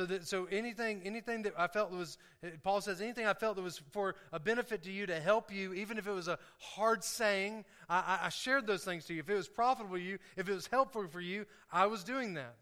so 0.00 0.06
that 0.06 0.26
so 0.26 0.46
anything 0.50 1.02
anything 1.04 1.42
that 1.42 1.52
I 1.58 1.66
felt 1.66 1.90
was 1.90 2.16
Paul 2.62 2.80
says 2.80 3.02
anything 3.02 3.26
I 3.26 3.34
felt 3.34 3.56
that 3.56 3.62
was 3.62 3.82
for 3.90 4.14
a 4.32 4.40
benefit 4.40 4.82
to 4.84 4.90
you 4.90 5.04
to 5.04 5.20
help 5.20 5.52
you, 5.52 5.74
even 5.74 5.98
if 5.98 6.06
it 6.06 6.12
was 6.12 6.26
a 6.26 6.38
hard 6.58 7.04
saying, 7.04 7.66
I, 7.86 8.20
I 8.22 8.28
shared 8.30 8.66
those 8.66 8.82
things 8.82 9.04
to 9.06 9.14
you. 9.14 9.20
If 9.20 9.28
it 9.28 9.34
was 9.34 9.46
profitable 9.46 9.96
to 9.96 10.02
you, 10.02 10.16
if 10.38 10.48
it 10.48 10.54
was 10.54 10.66
helpful 10.68 11.06
for 11.06 11.20
you, 11.20 11.44
I 11.70 11.84
was 11.84 12.02
doing 12.02 12.32
that. 12.34 12.54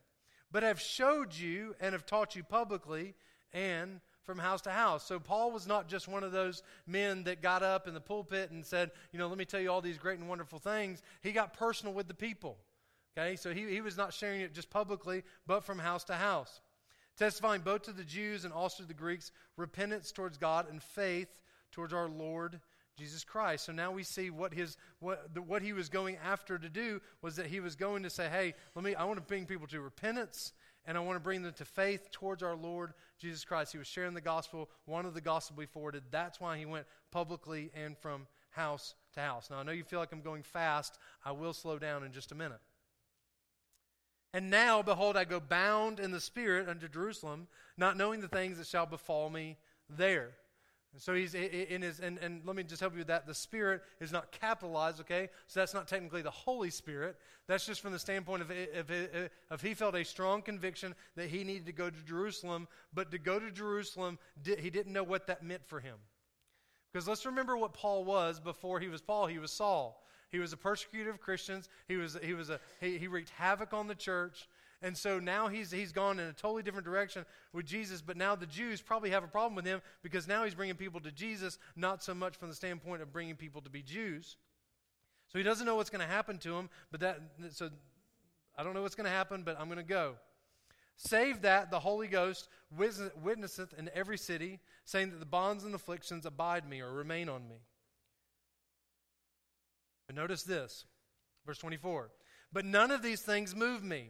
But 0.51 0.65
I've 0.65 0.81
showed 0.81 1.33
you 1.33 1.77
and 1.81 1.93
have 1.93 2.07
taught 2.07 2.35
you 2.35 2.43
publicly 2.43 3.15
and 3.53 4.01
from 4.25 4.39
house 4.39 4.63
to 4.63 4.71
house. 4.71 5.05
So 5.05 5.21
Paul 5.21 5.53
was 5.53 5.69
not 5.69 5.87
just 5.87 6.09
one 6.09 6.25
of 6.25 6.33
those 6.33 6.65
men 6.89 7.23
that 7.23 7.41
got 7.41 7.63
up 7.63 7.87
in 7.87 7.95
the 7.95 8.01
pulpit 8.01 8.51
and 8.51 8.67
said, 8.67 8.91
you 9.13 9.21
know, 9.21 9.29
let 9.29 9.39
me 9.39 9.45
tell 9.45 9.61
you 9.61 9.71
all 9.71 9.81
these 9.81 9.99
great 9.99 10.19
and 10.19 10.29
wonderful 10.29 10.59
things. 10.59 11.03
He 11.23 11.31
got 11.31 11.53
personal 11.53 11.95
with 11.95 12.09
the 12.09 12.15
people. 12.15 12.59
Okay, 13.17 13.37
so 13.37 13.55
he, 13.55 13.69
he 13.69 13.81
was 13.81 13.97
not 13.97 14.13
sharing 14.13 14.41
it 14.41 14.55
just 14.55 14.71
publicly, 14.71 15.23
but 15.47 15.63
from 15.63 15.79
house 15.79 16.03
to 16.05 16.15
house 16.15 16.61
testifying 17.19 17.63
both 17.63 17.83
to 17.83 17.93
the 17.93 18.05
Jews 18.05 18.45
and 18.45 18.53
also 18.53 18.83
to 18.83 18.89
the 18.89 18.95
Greeks 18.95 19.33
repentance 19.57 20.13
towards 20.13 20.39
God 20.39 20.67
and 20.71 20.83
faith 20.83 21.41
towards 21.73 21.93
our 21.93 22.09
Lord 22.09 22.61
Jesus 22.97 23.25
Christ. 23.25 23.67
So 23.67 23.73
now 23.73 23.93
we 23.93 24.03
see 24.03 24.31
what 24.31 24.53
his 24.53 24.77
what 24.99 25.33
the, 25.33 25.41
what 25.41 25.63
he 25.63 25.73
was 25.73 25.89
going 25.89 26.17
after 26.17 26.59
to 26.59 26.69
do 26.69 27.01
was 27.23 27.37
that 27.37 27.47
he 27.47 27.61
was 27.61 27.77
going 27.77 28.03
to 28.03 28.11
say, 28.11 28.29
"Hey, 28.29 28.55
let 28.75 28.85
me 28.85 28.95
I 28.95 29.05
want 29.05 29.19
to 29.19 29.25
bring 29.25 29.47
people 29.47 29.67
to 29.69 29.81
repentance 29.81 30.53
and 30.85 30.97
I 30.97 31.01
want 31.01 31.17
to 31.17 31.21
bring 31.21 31.43
them 31.43 31.53
to 31.55 31.65
faith 31.65 32.11
towards 32.11 32.43
our 32.43 32.57
Lord 32.57 32.93
Jesus 33.19 33.45
Christ." 33.45 33.73
He 33.73 33.79
was 33.79 33.87
sharing 33.87 34.15
the 34.15 34.21
gospel, 34.21 34.69
wanted 34.87 35.15
the 35.15 35.21
gospel 35.21 35.57
be 35.57 35.67
forwarded. 35.67 36.03
That's 36.11 36.41
why 36.41 36.59
he 36.59 36.67
went 36.67 36.87
publicly 37.13 37.71
and 37.75 37.97
from 37.97 38.27
house 38.51 38.95
to 39.15 39.21
house. 39.21 39.49
Now 39.49 39.59
I 39.59 39.63
know 39.63 39.73
you 39.73 39.85
feel 39.85 40.01
like 40.01 40.13
I'm 40.13 40.23
going 40.23 40.43
fast. 40.43 40.99
I 41.25 41.33
will 41.33 41.53
slow 41.53 41.79
down 41.79 42.03
in 42.03 42.13
just 42.13 42.33
a 42.33 42.35
minute. 42.35 42.61
And 44.35 44.51
now, 44.51 44.83
behold, 44.83 45.17
I 45.17 45.25
go 45.25 45.41
bound 45.41 46.01
in 46.01 46.11
the 46.11 46.21
Spirit 46.21 46.69
unto 46.69 46.89
Jerusalem, 46.89 47.49
not 47.77 47.97
knowing 47.97 48.21
the 48.21 48.29
things 48.29 48.59
that 48.59 48.67
shall 48.67 48.87
befall 48.87 49.31
me 49.31 49.57
there. 49.89 50.31
And 50.93 51.03
so 51.03 51.15
he's 51.15 51.35
in 51.35 51.83
his, 51.83 52.01
and, 52.01 52.19
and 52.19 52.43
let 52.45 52.57
me 52.57 52.63
just 52.63 52.81
help 52.81 52.95
you 52.95 52.99
with 52.99 53.09
that. 53.09 53.27
The 53.27 53.35
Spirit 53.35 53.83
is 54.01 54.11
not 54.11 54.33
capitalized, 54.33 55.01
okay? 55.01 55.29
So 55.47 55.61
that's 55.61 55.75
not 55.75 55.87
technically 55.87 56.23
the 56.23 56.31
Holy 56.31 56.71
Spirit. 56.71 57.17
That's 57.47 57.67
just 57.67 57.81
from 57.81 57.93
the 57.93 57.99
standpoint 57.99 58.43
of 58.43 58.51
if, 58.51 59.61
he 59.63 59.75
felt 59.75 59.95
a 59.95 60.05
strong 60.05 60.43
conviction 60.43 60.95
that 61.17 61.29
he 61.29 61.45
needed 61.45 61.67
to 61.67 61.73
go 61.73 61.91
to 61.91 62.03
Jerusalem, 62.05 62.69
but 62.93 63.11
to 63.11 63.19
go 63.19 63.39
to 63.39 63.51
Jerusalem, 63.51 64.19
he 64.45 64.71
didn't 64.71 64.93
know 64.93 65.05
what 65.05 65.27
that 65.27 65.43
meant 65.43 65.67
for 65.67 65.81
him. 65.81 65.97
Because 66.93 67.07
let's 67.07 67.27
remember 67.27 67.57
what 67.57 67.75
Paul 67.75 68.05
was 68.05 68.41
before 68.41 68.81
he 68.81 68.89
was 68.89 69.03
Paul. 69.03 69.27
He 69.27 69.39
was 69.39 69.53
Saul. 69.53 70.03
He 70.31 70.39
was 70.39 70.53
a 70.53 70.57
persecutor 70.57 71.11
of 71.11 71.21
Christians. 71.21 71.69
He 71.87 71.97
was 71.97 72.17
he 72.23 72.35
was 72.35 72.51
a 72.51 72.61
he, 72.81 72.99
he 72.99 73.09
wreaked 73.09 73.31
havoc 73.31 73.73
on 73.73 73.87
the 73.87 73.95
church. 73.95 74.49
And 74.81 74.97
so 74.97 75.19
now 75.19 75.49
he's, 75.49 75.73
he's 75.73 75.91
gone 75.91 76.21
in 76.21 76.29
a 76.29 76.33
totally 76.33 76.63
different 76.63 76.85
direction 76.87 77.27
with 77.53 77.67
Jesus, 77.67 78.01
but 78.01 78.17
now 78.17 78.37
the 78.37 78.47
Jews 78.47 78.81
probably 78.81 79.11
have 79.11 79.25
a 79.25 79.27
problem 79.27 79.57
with 79.57 79.65
him 79.65 79.83
because 80.03 80.29
now 80.29 80.45
he's 80.45 80.55
bringing 80.55 80.77
people 80.77 81.01
to 81.01 81.11
Jesus, 81.11 81.59
not 81.75 82.01
so 82.01 82.15
much 82.15 82.37
from 82.37 82.49
the 82.49 82.55
standpoint 82.55 83.03
of 83.03 83.13
bringing 83.13 83.35
people 83.35 83.61
to 83.63 83.71
be 83.71 83.83
Jews. 83.83 84.37
So 85.33 85.39
he 85.39 85.43
doesn't 85.43 85.67
know 85.67 85.75
what's 85.75 85.91
going 85.91 86.07
to 86.07 86.13
happen 86.13 86.39
to 86.39 86.55
him, 86.55 86.71
but 86.93 87.01
that, 87.01 87.21
so 87.51 87.71
I 88.57 88.63
don't 88.63 88.73
know 88.73 88.83
what's 88.83 88.95
going 88.95 89.07
to 89.07 89.11
happen, 89.11 89.43
but 89.43 89.59
I'm 89.59 89.67
going 89.67 89.79
to 89.79 89.83
go. 89.83 90.15
Save 90.97 91.43
that 91.43 91.71
the 91.71 91.81
Holy 91.81 92.07
Ghost 92.07 92.49
witnesseth 92.77 93.75
in 93.77 93.91
every 93.95 94.19
city, 94.19 94.61
saying 94.85 95.11
that 95.11 95.21
the 95.21 95.27
bonds 95.27 95.65
and 95.65 95.75
afflictions 95.75 96.25
abide 96.25 96.69
me 96.69 96.81
or 96.81 96.93
remain 96.93 97.29
on 97.29 97.49
me. 97.49 97.57
But 100.09 100.17
notice 100.17 100.43
this, 100.43 100.87
verse 101.47 101.59
24. 101.59 102.11
But 102.53 102.65
none 102.65 102.91
of 102.91 103.03
these 103.03 103.21
things 103.21 103.55
move 103.55 103.85
me, 103.85 104.09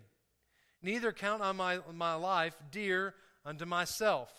neither 0.80 1.12
count 1.12 1.42
I 1.42 1.52
my, 1.52 1.80
my 1.92 2.14
life 2.14 2.54
dear 2.70 3.14
unto 3.44 3.66
myself, 3.66 4.32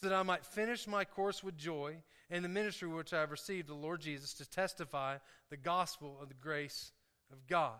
so 0.00 0.08
that 0.08 0.16
I 0.16 0.22
might 0.22 0.44
finish 0.44 0.88
my 0.88 1.04
course 1.04 1.44
with 1.44 1.56
joy 1.56 1.98
in 2.30 2.42
the 2.42 2.48
ministry 2.48 2.88
which 2.88 3.12
I 3.12 3.20
have 3.20 3.30
received 3.30 3.68
the 3.68 3.74
Lord 3.74 4.00
Jesus 4.00 4.34
to 4.34 4.48
testify 4.48 5.18
the 5.50 5.56
gospel 5.58 6.18
of 6.20 6.28
the 6.28 6.34
grace 6.34 6.90
of 7.30 7.46
God. 7.46 7.78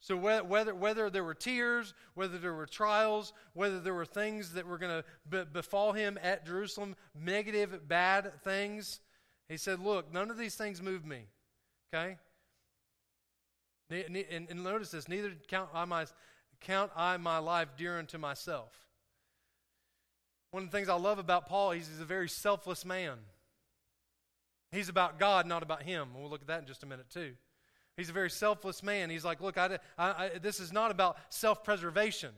So 0.00 0.16
whether, 0.16 0.74
whether 0.74 1.10
there 1.10 1.22
were 1.22 1.32
tears, 1.32 1.94
whether 2.14 2.36
there 2.36 2.54
were 2.54 2.66
trials, 2.66 3.32
whether 3.54 3.78
there 3.78 3.94
were 3.94 4.04
things 4.04 4.54
that 4.54 4.66
were 4.66 4.78
going 4.78 5.04
to 5.30 5.44
befall 5.44 5.92
him 5.92 6.18
at 6.20 6.44
Jerusalem, 6.44 6.96
negative, 7.14 7.86
bad 7.86 8.42
things, 8.42 8.98
he 9.48 9.56
said, 9.56 9.78
Look, 9.78 10.12
none 10.12 10.28
of 10.28 10.38
these 10.38 10.56
things 10.56 10.82
move 10.82 11.06
me. 11.06 11.26
Okay? 11.92 12.16
And, 13.90 14.48
and 14.48 14.64
notice 14.64 14.90
this 14.90 15.08
neither 15.08 15.32
count 15.48 15.68
I, 15.74 15.84
my, 15.84 16.06
count 16.60 16.90
I 16.96 17.16
my 17.18 17.38
life 17.38 17.68
dear 17.76 17.98
unto 17.98 18.16
myself. 18.18 18.72
One 20.50 20.62
of 20.62 20.70
the 20.70 20.76
things 20.76 20.88
I 20.88 20.94
love 20.94 21.18
about 21.18 21.46
Paul, 21.46 21.72
he's, 21.72 21.88
he's 21.88 22.00
a 22.00 22.04
very 22.04 22.28
selfless 22.28 22.84
man. 22.84 23.18
He's 24.70 24.88
about 24.88 25.18
God, 25.18 25.46
not 25.46 25.62
about 25.62 25.82
him. 25.82 26.08
We'll 26.14 26.30
look 26.30 26.40
at 26.40 26.46
that 26.46 26.60
in 26.60 26.66
just 26.66 26.82
a 26.82 26.86
minute, 26.86 27.10
too. 27.10 27.32
He's 27.96 28.08
a 28.08 28.12
very 28.12 28.30
selfless 28.30 28.82
man. 28.82 29.10
He's 29.10 29.24
like, 29.24 29.42
look, 29.42 29.58
I, 29.58 29.78
I, 29.98 30.10
I, 30.10 30.30
this 30.40 30.60
is 30.60 30.72
not 30.72 30.90
about 30.90 31.18
self 31.28 31.62
preservation. 31.62 32.30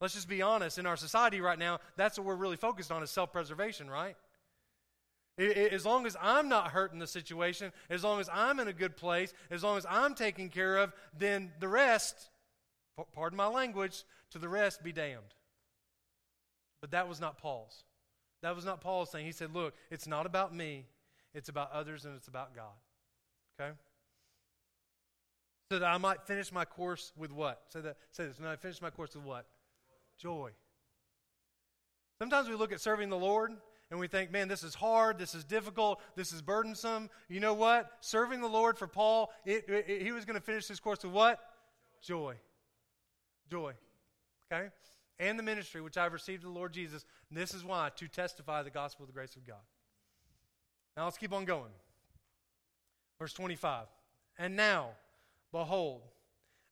Let's 0.00 0.14
just 0.14 0.28
be 0.28 0.42
honest. 0.42 0.78
In 0.78 0.84
our 0.84 0.96
society 0.96 1.40
right 1.40 1.58
now, 1.58 1.80
that's 1.96 2.18
what 2.18 2.26
we're 2.26 2.34
really 2.34 2.56
focused 2.56 2.92
on 2.92 3.02
is 3.02 3.10
self 3.10 3.32
preservation, 3.32 3.88
right? 3.88 4.16
As 5.38 5.86
long 5.86 6.06
as 6.06 6.14
I'm 6.20 6.48
not 6.48 6.68
hurting 6.68 6.98
the 6.98 7.06
situation, 7.06 7.72
as 7.88 8.04
long 8.04 8.20
as 8.20 8.28
I'm 8.32 8.60
in 8.60 8.68
a 8.68 8.72
good 8.72 8.96
place, 8.96 9.32
as 9.50 9.64
long 9.64 9.78
as 9.78 9.86
I'm 9.88 10.14
taken 10.14 10.50
care 10.50 10.76
of, 10.76 10.92
then 11.18 11.52
the 11.58 11.68
rest, 11.68 12.30
pardon 13.14 13.36
my 13.36 13.46
language, 13.46 14.04
to 14.32 14.38
the 14.38 14.48
rest 14.48 14.82
be 14.82 14.92
damned. 14.92 15.34
But 16.82 16.90
that 16.90 17.08
was 17.08 17.20
not 17.20 17.38
Paul's. 17.38 17.84
That 18.42 18.54
was 18.54 18.64
not 18.64 18.80
Paul's 18.80 19.10
thing. 19.10 19.24
He 19.24 19.32
said, 19.32 19.54
Look, 19.54 19.74
it's 19.90 20.06
not 20.06 20.26
about 20.26 20.54
me, 20.54 20.84
it's 21.32 21.48
about 21.48 21.72
others 21.72 22.04
and 22.04 22.14
it's 22.16 22.28
about 22.28 22.54
God. 22.54 22.74
Okay? 23.58 23.72
So 25.70 25.78
that 25.78 25.86
I 25.86 25.96
might 25.96 26.22
finish 26.24 26.52
my 26.52 26.66
course 26.66 27.12
with 27.16 27.32
what? 27.32 27.62
Say 27.68 27.80
that. 27.80 27.96
Say 28.10 28.26
this. 28.26 28.38
When 28.38 28.48
I 28.48 28.56
finish 28.56 28.82
my 28.82 28.90
course 28.90 29.14
with 29.14 29.24
what? 29.24 29.46
Joy. 30.18 30.50
Sometimes 32.18 32.48
we 32.48 32.54
look 32.54 32.72
at 32.72 32.80
serving 32.80 33.08
the 33.08 33.16
Lord 33.16 33.52
and 33.92 34.00
we 34.00 34.08
think, 34.08 34.32
man, 34.32 34.48
this 34.48 34.62
is 34.64 34.74
hard, 34.74 35.18
this 35.18 35.34
is 35.34 35.44
difficult, 35.44 36.00
this 36.16 36.32
is 36.32 36.40
burdensome. 36.40 37.10
You 37.28 37.40
know 37.40 37.52
what? 37.52 37.90
Serving 38.00 38.40
the 38.40 38.48
Lord 38.48 38.78
for 38.78 38.86
Paul, 38.86 39.30
it, 39.44 39.68
it, 39.68 40.00
he 40.00 40.12
was 40.12 40.24
going 40.24 40.38
to 40.38 40.40
finish 40.40 40.66
his 40.66 40.80
course 40.80 41.04
with 41.04 41.12
what? 41.12 41.38
Joy. 42.00 42.36
Joy. 43.50 43.74
Okay? 44.50 44.70
And 45.18 45.38
the 45.38 45.42
ministry 45.42 45.82
which 45.82 45.98
I've 45.98 46.14
received 46.14 46.42
of 46.42 46.54
the 46.54 46.58
Lord 46.58 46.72
Jesus. 46.72 47.04
This 47.30 47.52
is 47.52 47.64
why, 47.64 47.90
to 47.96 48.08
testify 48.08 48.62
the 48.62 48.70
gospel 48.70 49.02
of 49.02 49.08
the 49.08 49.12
grace 49.12 49.36
of 49.36 49.46
God. 49.46 49.60
Now 50.96 51.04
let's 51.04 51.18
keep 51.18 51.34
on 51.34 51.44
going. 51.44 51.72
Verse 53.18 53.34
25. 53.34 53.88
And 54.38 54.56
now, 54.56 54.92
behold, 55.52 56.00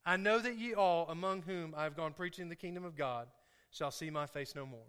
I 0.06 0.16
know 0.16 0.38
that 0.38 0.56
ye 0.56 0.72
all, 0.72 1.06
among 1.10 1.42
whom 1.42 1.74
I 1.76 1.84
have 1.84 1.98
gone 1.98 2.14
preaching 2.14 2.48
the 2.48 2.56
kingdom 2.56 2.86
of 2.86 2.96
God, 2.96 3.28
shall 3.70 3.90
see 3.90 4.08
my 4.08 4.24
face 4.24 4.54
no 4.54 4.64
more. 4.64 4.86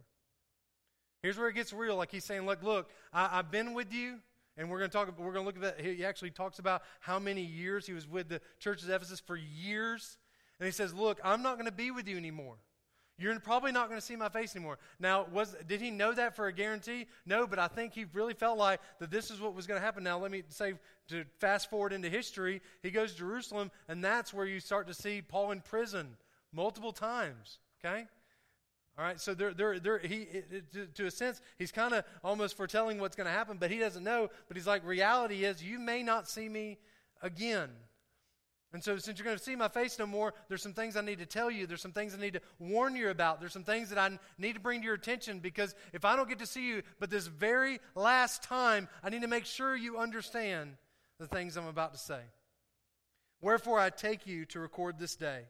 Here's 1.21 1.37
where 1.37 1.49
it 1.49 1.53
gets 1.53 1.71
real. 1.71 1.95
Like 1.95 2.11
he's 2.11 2.25
saying, 2.25 2.45
look, 2.45 2.63
look, 2.63 2.89
I, 3.13 3.27
have 3.27 3.51
been 3.51 3.73
with 3.73 3.93
you. 3.93 4.19
And 4.57 4.69
we're 4.69 4.79
going 4.79 4.89
to 4.89 4.97
talk. 4.97 5.17
We're 5.17 5.31
going 5.31 5.45
to 5.45 5.47
look 5.47 5.55
at 5.55 5.77
that. 5.77 5.85
He 5.85 6.03
actually 6.03 6.31
talks 6.31 6.59
about 6.59 6.83
how 6.99 7.19
many 7.19 7.41
years 7.41 7.87
he 7.87 7.93
was 7.93 8.07
with 8.07 8.27
the 8.27 8.41
church 8.59 8.83
of 8.83 8.89
Ephesus 8.89 9.19
for 9.19 9.37
years, 9.37 10.17
and 10.59 10.65
he 10.65 10.71
says, 10.71 10.93
"Look, 10.93 11.19
I'm 11.23 11.41
not 11.41 11.55
going 11.55 11.67
to 11.67 11.71
be 11.71 11.89
with 11.89 12.07
you 12.07 12.17
anymore. 12.17 12.55
You're 13.17 13.39
probably 13.39 13.71
not 13.71 13.87
going 13.87 13.99
to 13.99 14.05
see 14.05 14.17
my 14.17 14.27
face 14.27 14.53
anymore." 14.55 14.77
Now, 14.99 15.25
was 15.31 15.55
did 15.67 15.79
he 15.79 15.89
know 15.89 16.13
that 16.13 16.35
for 16.35 16.47
a 16.47 16.53
guarantee? 16.53 17.07
No, 17.25 17.47
but 17.47 17.59
I 17.59 17.69
think 17.69 17.93
he 17.93 18.05
really 18.13 18.33
felt 18.33 18.57
like 18.57 18.81
that 18.99 19.09
this 19.09 19.31
is 19.31 19.39
what 19.39 19.55
was 19.55 19.67
going 19.67 19.79
to 19.79 19.85
happen. 19.85 20.03
Now, 20.03 20.19
let 20.19 20.31
me 20.31 20.43
say 20.49 20.73
to 21.07 21.23
fast 21.39 21.69
forward 21.69 21.93
into 21.93 22.09
history, 22.09 22.61
he 22.83 22.91
goes 22.91 23.13
to 23.13 23.19
Jerusalem, 23.19 23.71
and 23.87 24.03
that's 24.03 24.33
where 24.33 24.45
you 24.45 24.59
start 24.59 24.85
to 24.87 24.93
see 24.93 25.21
Paul 25.21 25.51
in 25.51 25.61
prison 25.61 26.17
multiple 26.51 26.91
times. 26.91 27.59
Okay. 27.83 28.05
All 29.01 29.07
right, 29.07 29.19
so 29.19 29.33
there, 29.33 29.51
there, 29.51 29.79
there, 29.79 29.97
he, 29.97 30.27
to, 30.73 30.85
to 30.85 31.05
a 31.07 31.11
sense, 31.11 31.41
he's 31.57 31.71
kind 31.71 31.95
of 31.95 32.05
almost 32.23 32.55
foretelling 32.55 32.99
what's 32.99 33.15
going 33.15 33.25
to 33.25 33.33
happen, 33.33 33.57
but 33.59 33.71
he 33.71 33.79
doesn't 33.79 34.03
know. 34.03 34.29
But 34.47 34.57
he's 34.57 34.67
like, 34.67 34.85
reality 34.85 35.43
is, 35.43 35.63
you 35.63 35.79
may 35.79 36.03
not 36.03 36.29
see 36.29 36.47
me 36.47 36.77
again. 37.23 37.69
And 38.73 38.83
so, 38.83 38.99
since 38.99 39.17
you're 39.17 39.25
going 39.25 39.39
to 39.39 39.43
see 39.43 39.55
my 39.55 39.69
face 39.69 39.97
no 39.97 40.05
more, 40.05 40.35
there's 40.49 40.61
some 40.61 40.75
things 40.75 40.95
I 40.95 41.01
need 41.01 41.17
to 41.17 41.25
tell 41.25 41.49
you. 41.49 41.65
There's 41.65 41.81
some 41.81 41.93
things 41.93 42.13
I 42.13 42.19
need 42.19 42.33
to 42.33 42.41
warn 42.59 42.95
you 42.95 43.09
about. 43.09 43.39
There's 43.39 43.53
some 43.53 43.63
things 43.63 43.89
that 43.89 43.97
I 43.97 44.19
need 44.37 44.53
to 44.53 44.59
bring 44.59 44.81
to 44.81 44.85
your 44.85 44.93
attention 44.93 45.39
because 45.39 45.73
if 45.93 46.05
I 46.05 46.15
don't 46.15 46.29
get 46.29 46.37
to 46.37 46.45
see 46.45 46.67
you, 46.67 46.83
but 46.99 47.09
this 47.09 47.25
very 47.25 47.79
last 47.95 48.43
time, 48.43 48.87
I 49.03 49.09
need 49.09 49.23
to 49.23 49.27
make 49.27 49.47
sure 49.47 49.75
you 49.75 49.97
understand 49.97 50.73
the 51.19 51.25
things 51.25 51.57
I'm 51.57 51.65
about 51.65 51.93
to 51.93 51.99
say. 51.99 52.21
Wherefore, 53.41 53.79
I 53.79 53.89
take 53.89 54.27
you 54.27 54.45
to 54.45 54.59
record 54.59 54.99
this 54.99 55.15
day 55.15 55.45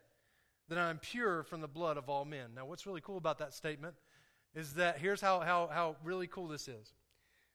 that 0.72 0.80
I 0.80 0.90
am 0.90 1.00
pure 1.00 1.44
from 1.44 1.60
the 1.60 1.68
blood 1.68 1.98
of 1.98 2.08
all 2.08 2.24
men. 2.24 2.51
Now, 2.56 2.66
what's 2.66 2.86
really 2.86 3.01
cool 3.01 3.18
about 3.18 3.40
that 3.40 3.54
statement 3.54 3.94
is 4.56 4.75
that 4.75 5.00
here's 5.00 5.20
how, 5.20 5.42
how, 5.42 5.70
how 5.70 5.98
really 6.01 6.28
cool 6.28 6.48
this 6.48 6.70
is. 6.70 6.94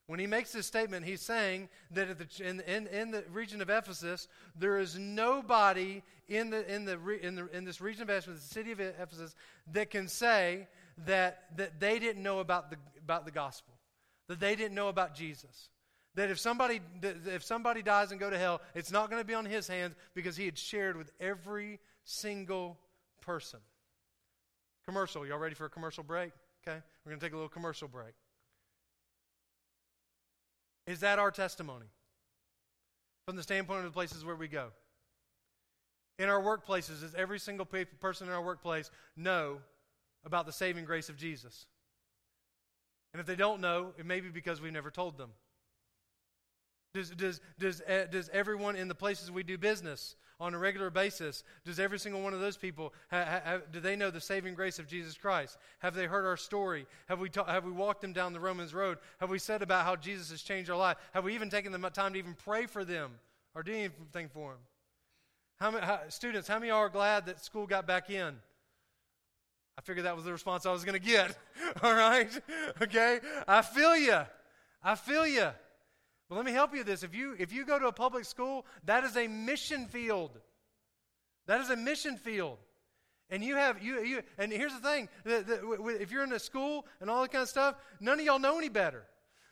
When 0.06 0.20
he 0.20 0.26
makes 0.26 0.52
this 0.52 0.66
statement, 0.66 1.06
he's 1.06 1.22
saying 1.22 1.70
that 1.92 2.18
the, 2.18 2.46
in, 2.46 2.60
in, 2.60 2.86
in, 2.88 3.12
the 3.12 3.24
region 3.32 3.62
of 3.62 3.70
Ephesus, 3.70 4.28
there 4.54 4.78
is 4.78 4.98
nobody 4.98 6.02
in, 6.28 6.50
the, 6.50 6.70
in, 6.70 6.84
the, 6.84 6.98
in, 7.26 7.36
the, 7.36 7.48
in 7.56 7.64
this 7.64 7.80
region 7.80 8.02
of 8.02 8.10
Ephesus, 8.10 8.46
the 8.46 8.54
city 8.54 8.72
of 8.72 8.80
Ephesus, 8.80 9.34
that 9.72 9.88
can 9.88 10.08
say 10.08 10.68
that, 11.06 11.44
that 11.56 11.80
they 11.80 11.98
didn't 11.98 12.22
know 12.22 12.40
about 12.40 12.68
the, 12.68 12.76
about 13.02 13.24
the 13.24 13.30
gospel, 13.30 13.72
that 14.28 14.40
they 14.40 14.56
didn't 14.56 14.74
know 14.74 14.88
about 14.88 15.14
Jesus. 15.14 15.70
That 16.16 16.30
if 16.30 16.38
somebody, 16.38 16.80
if 17.02 17.42
somebody 17.42 17.80
dies 17.80 18.10
and 18.10 18.20
go 18.20 18.28
to 18.28 18.36
hell, 18.36 18.60
it's 18.74 18.92
not 18.92 19.08
going 19.08 19.22
to 19.22 19.26
be 19.26 19.32
on 19.32 19.46
his 19.46 19.66
hands 19.66 19.94
because 20.12 20.36
he 20.36 20.44
had 20.44 20.58
shared 20.58 20.98
with 20.98 21.10
every 21.18 21.80
single 22.04 22.78
person. 23.26 23.60
Commercial. 24.86 25.26
Y'all 25.26 25.38
ready 25.38 25.54
for 25.54 25.66
a 25.66 25.70
commercial 25.70 26.04
break? 26.04 26.30
Okay. 26.66 26.78
We're 27.04 27.10
going 27.10 27.20
to 27.20 27.26
take 27.26 27.32
a 27.32 27.36
little 27.36 27.48
commercial 27.48 27.88
break. 27.88 28.14
Is 30.86 31.00
that 31.00 31.18
our 31.18 31.32
testimony? 31.32 31.86
From 33.26 33.36
the 33.36 33.42
standpoint 33.42 33.80
of 33.80 33.84
the 33.86 33.90
places 33.90 34.24
where 34.24 34.36
we 34.36 34.46
go. 34.46 34.68
In 36.18 36.28
our 36.28 36.40
workplaces, 36.40 37.00
does 37.00 37.14
every 37.16 37.40
single 37.40 37.66
person 37.66 38.28
in 38.28 38.32
our 38.32 38.42
workplace 38.42 38.90
know 39.16 39.58
about 40.24 40.46
the 40.46 40.52
saving 40.52 40.84
grace 40.84 41.08
of 41.08 41.16
Jesus? 41.16 41.66
And 43.12 43.20
if 43.20 43.26
they 43.26 43.36
don't 43.36 43.60
know, 43.60 43.92
it 43.98 44.06
may 44.06 44.20
be 44.20 44.28
because 44.28 44.60
we've 44.60 44.72
never 44.72 44.90
told 44.90 45.18
them. 45.18 45.30
Does, 46.96 47.10
does, 47.10 47.40
does, 47.58 47.82
uh, 47.82 48.06
does 48.10 48.30
everyone 48.32 48.74
in 48.74 48.88
the 48.88 48.94
places 48.94 49.30
we 49.30 49.42
do 49.42 49.58
business 49.58 50.16
on 50.40 50.54
a 50.54 50.58
regular 50.58 50.88
basis, 50.88 51.44
does 51.66 51.78
every 51.78 51.98
single 51.98 52.22
one 52.22 52.32
of 52.32 52.40
those 52.40 52.56
people, 52.56 52.94
ha, 53.10 53.42
ha, 53.44 53.58
do 53.70 53.80
they 53.80 53.96
know 53.96 54.10
the 54.10 54.20
saving 54.20 54.54
grace 54.54 54.78
of 54.78 54.86
Jesus 54.86 55.14
Christ? 55.14 55.58
Have 55.80 55.94
they 55.94 56.06
heard 56.06 56.24
our 56.24 56.38
story? 56.38 56.86
Have 57.08 57.20
we, 57.20 57.28
ta- 57.28 57.44
have 57.44 57.64
we 57.64 57.70
walked 57.70 58.00
them 58.00 58.14
down 58.14 58.32
the 58.32 58.40
Romans 58.40 58.72
road? 58.72 58.96
Have 59.20 59.28
we 59.28 59.38
said 59.38 59.60
about 59.60 59.84
how 59.84 59.94
Jesus 59.94 60.30
has 60.30 60.40
changed 60.40 60.70
our 60.70 60.78
life? 60.78 60.96
Have 61.12 61.24
we 61.24 61.34
even 61.34 61.50
taken 61.50 61.70
the 61.70 61.78
time 61.90 62.14
to 62.14 62.18
even 62.18 62.34
pray 62.34 62.64
for 62.64 62.82
them 62.82 63.10
or 63.54 63.62
do 63.62 63.74
anything 63.74 64.30
for 64.30 64.52
them? 64.52 64.60
How 65.56 65.70
many 65.70 65.84
how, 65.84 66.00
students? 66.08 66.48
How 66.48 66.58
many 66.58 66.70
are 66.70 66.88
glad 66.88 67.26
that 67.26 67.44
school 67.44 67.66
got 67.66 67.86
back 67.86 68.08
in? 68.08 68.36
I 69.76 69.82
figured 69.82 70.06
that 70.06 70.16
was 70.16 70.24
the 70.24 70.32
response 70.32 70.64
I 70.64 70.72
was 70.72 70.84
going 70.84 70.98
to 70.98 71.06
get. 71.06 71.36
All 71.82 71.92
right, 71.92 72.30
okay. 72.82 73.20
I 73.46 73.60
feel 73.60 73.96
you. 73.96 74.20
I 74.82 74.94
feel 74.94 75.26
you. 75.26 75.48
But 76.28 76.36
let 76.36 76.44
me 76.44 76.52
help 76.52 76.72
you 76.72 76.78
with 76.78 76.86
this. 76.86 77.02
If 77.02 77.14
you 77.14 77.36
if 77.38 77.52
you 77.52 77.64
go 77.64 77.78
to 77.78 77.86
a 77.86 77.92
public 77.92 78.24
school, 78.24 78.66
that 78.84 79.04
is 79.04 79.16
a 79.16 79.28
mission 79.28 79.86
field. 79.86 80.38
That 81.46 81.60
is 81.60 81.70
a 81.70 81.76
mission 81.76 82.16
field. 82.16 82.58
And 83.30 83.44
you 83.44 83.56
have 83.56 83.82
you 83.82 84.02
you 84.02 84.22
and 84.38 84.52
here's 84.52 84.72
the 84.72 84.80
thing: 84.80 85.08
if 85.24 86.10
you're 86.10 86.24
in 86.24 86.32
a 86.32 86.38
school 86.38 86.86
and 87.00 87.08
all 87.08 87.22
that 87.22 87.32
kind 87.32 87.42
of 87.42 87.48
stuff, 87.48 87.76
none 88.00 88.18
of 88.18 88.26
y'all 88.26 88.38
know 88.38 88.58
any 88.58 88.68
better. 88.68 89.04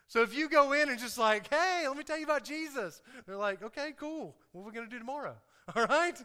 So 0.07 0.23
if 0.23 0.37
you 0.37 0.49
go 0.49 0.73
in 0.73 0.91
and 0.91 0.99
just 0.99 1.17
like, 1.17 1.49
hey, 1.53 1.87
let 1.89 1.97
me 1.97 2.05
tell 2.05 2.19
you 2.19 2.25
about 2.25 2.45
Jesus, 2.45 3.01
they're 3.27 3.39
like, 3.39 3.63
okay, 3.63 3.93
cool. 3.99 4.37
What 4.53 4.63
are 4.63 4.65
we 4.67 4.73
going 4.73 4.87
to 4.87 4.91
do 4.91 4.99
tomorrow? 4.99 5.35
All 5.75 5.87
right. 5.87 6.17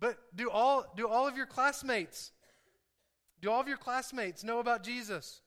But 0.00 0.18
do 0.34 0.50
all 0.50 0.84
do 0.96 1.06
all 1.06 1.28
of 1.28 1.36
your 1.36 1.46
classmates 1.46 2.32
do 3.42 3.50
all 3.50 3.60
of 3.60 3.66
your 3.66 3.76
classmates 3.76 4.44
know 4.44 4.60
about 4.60 4.84
Jesus? 4.84 5.42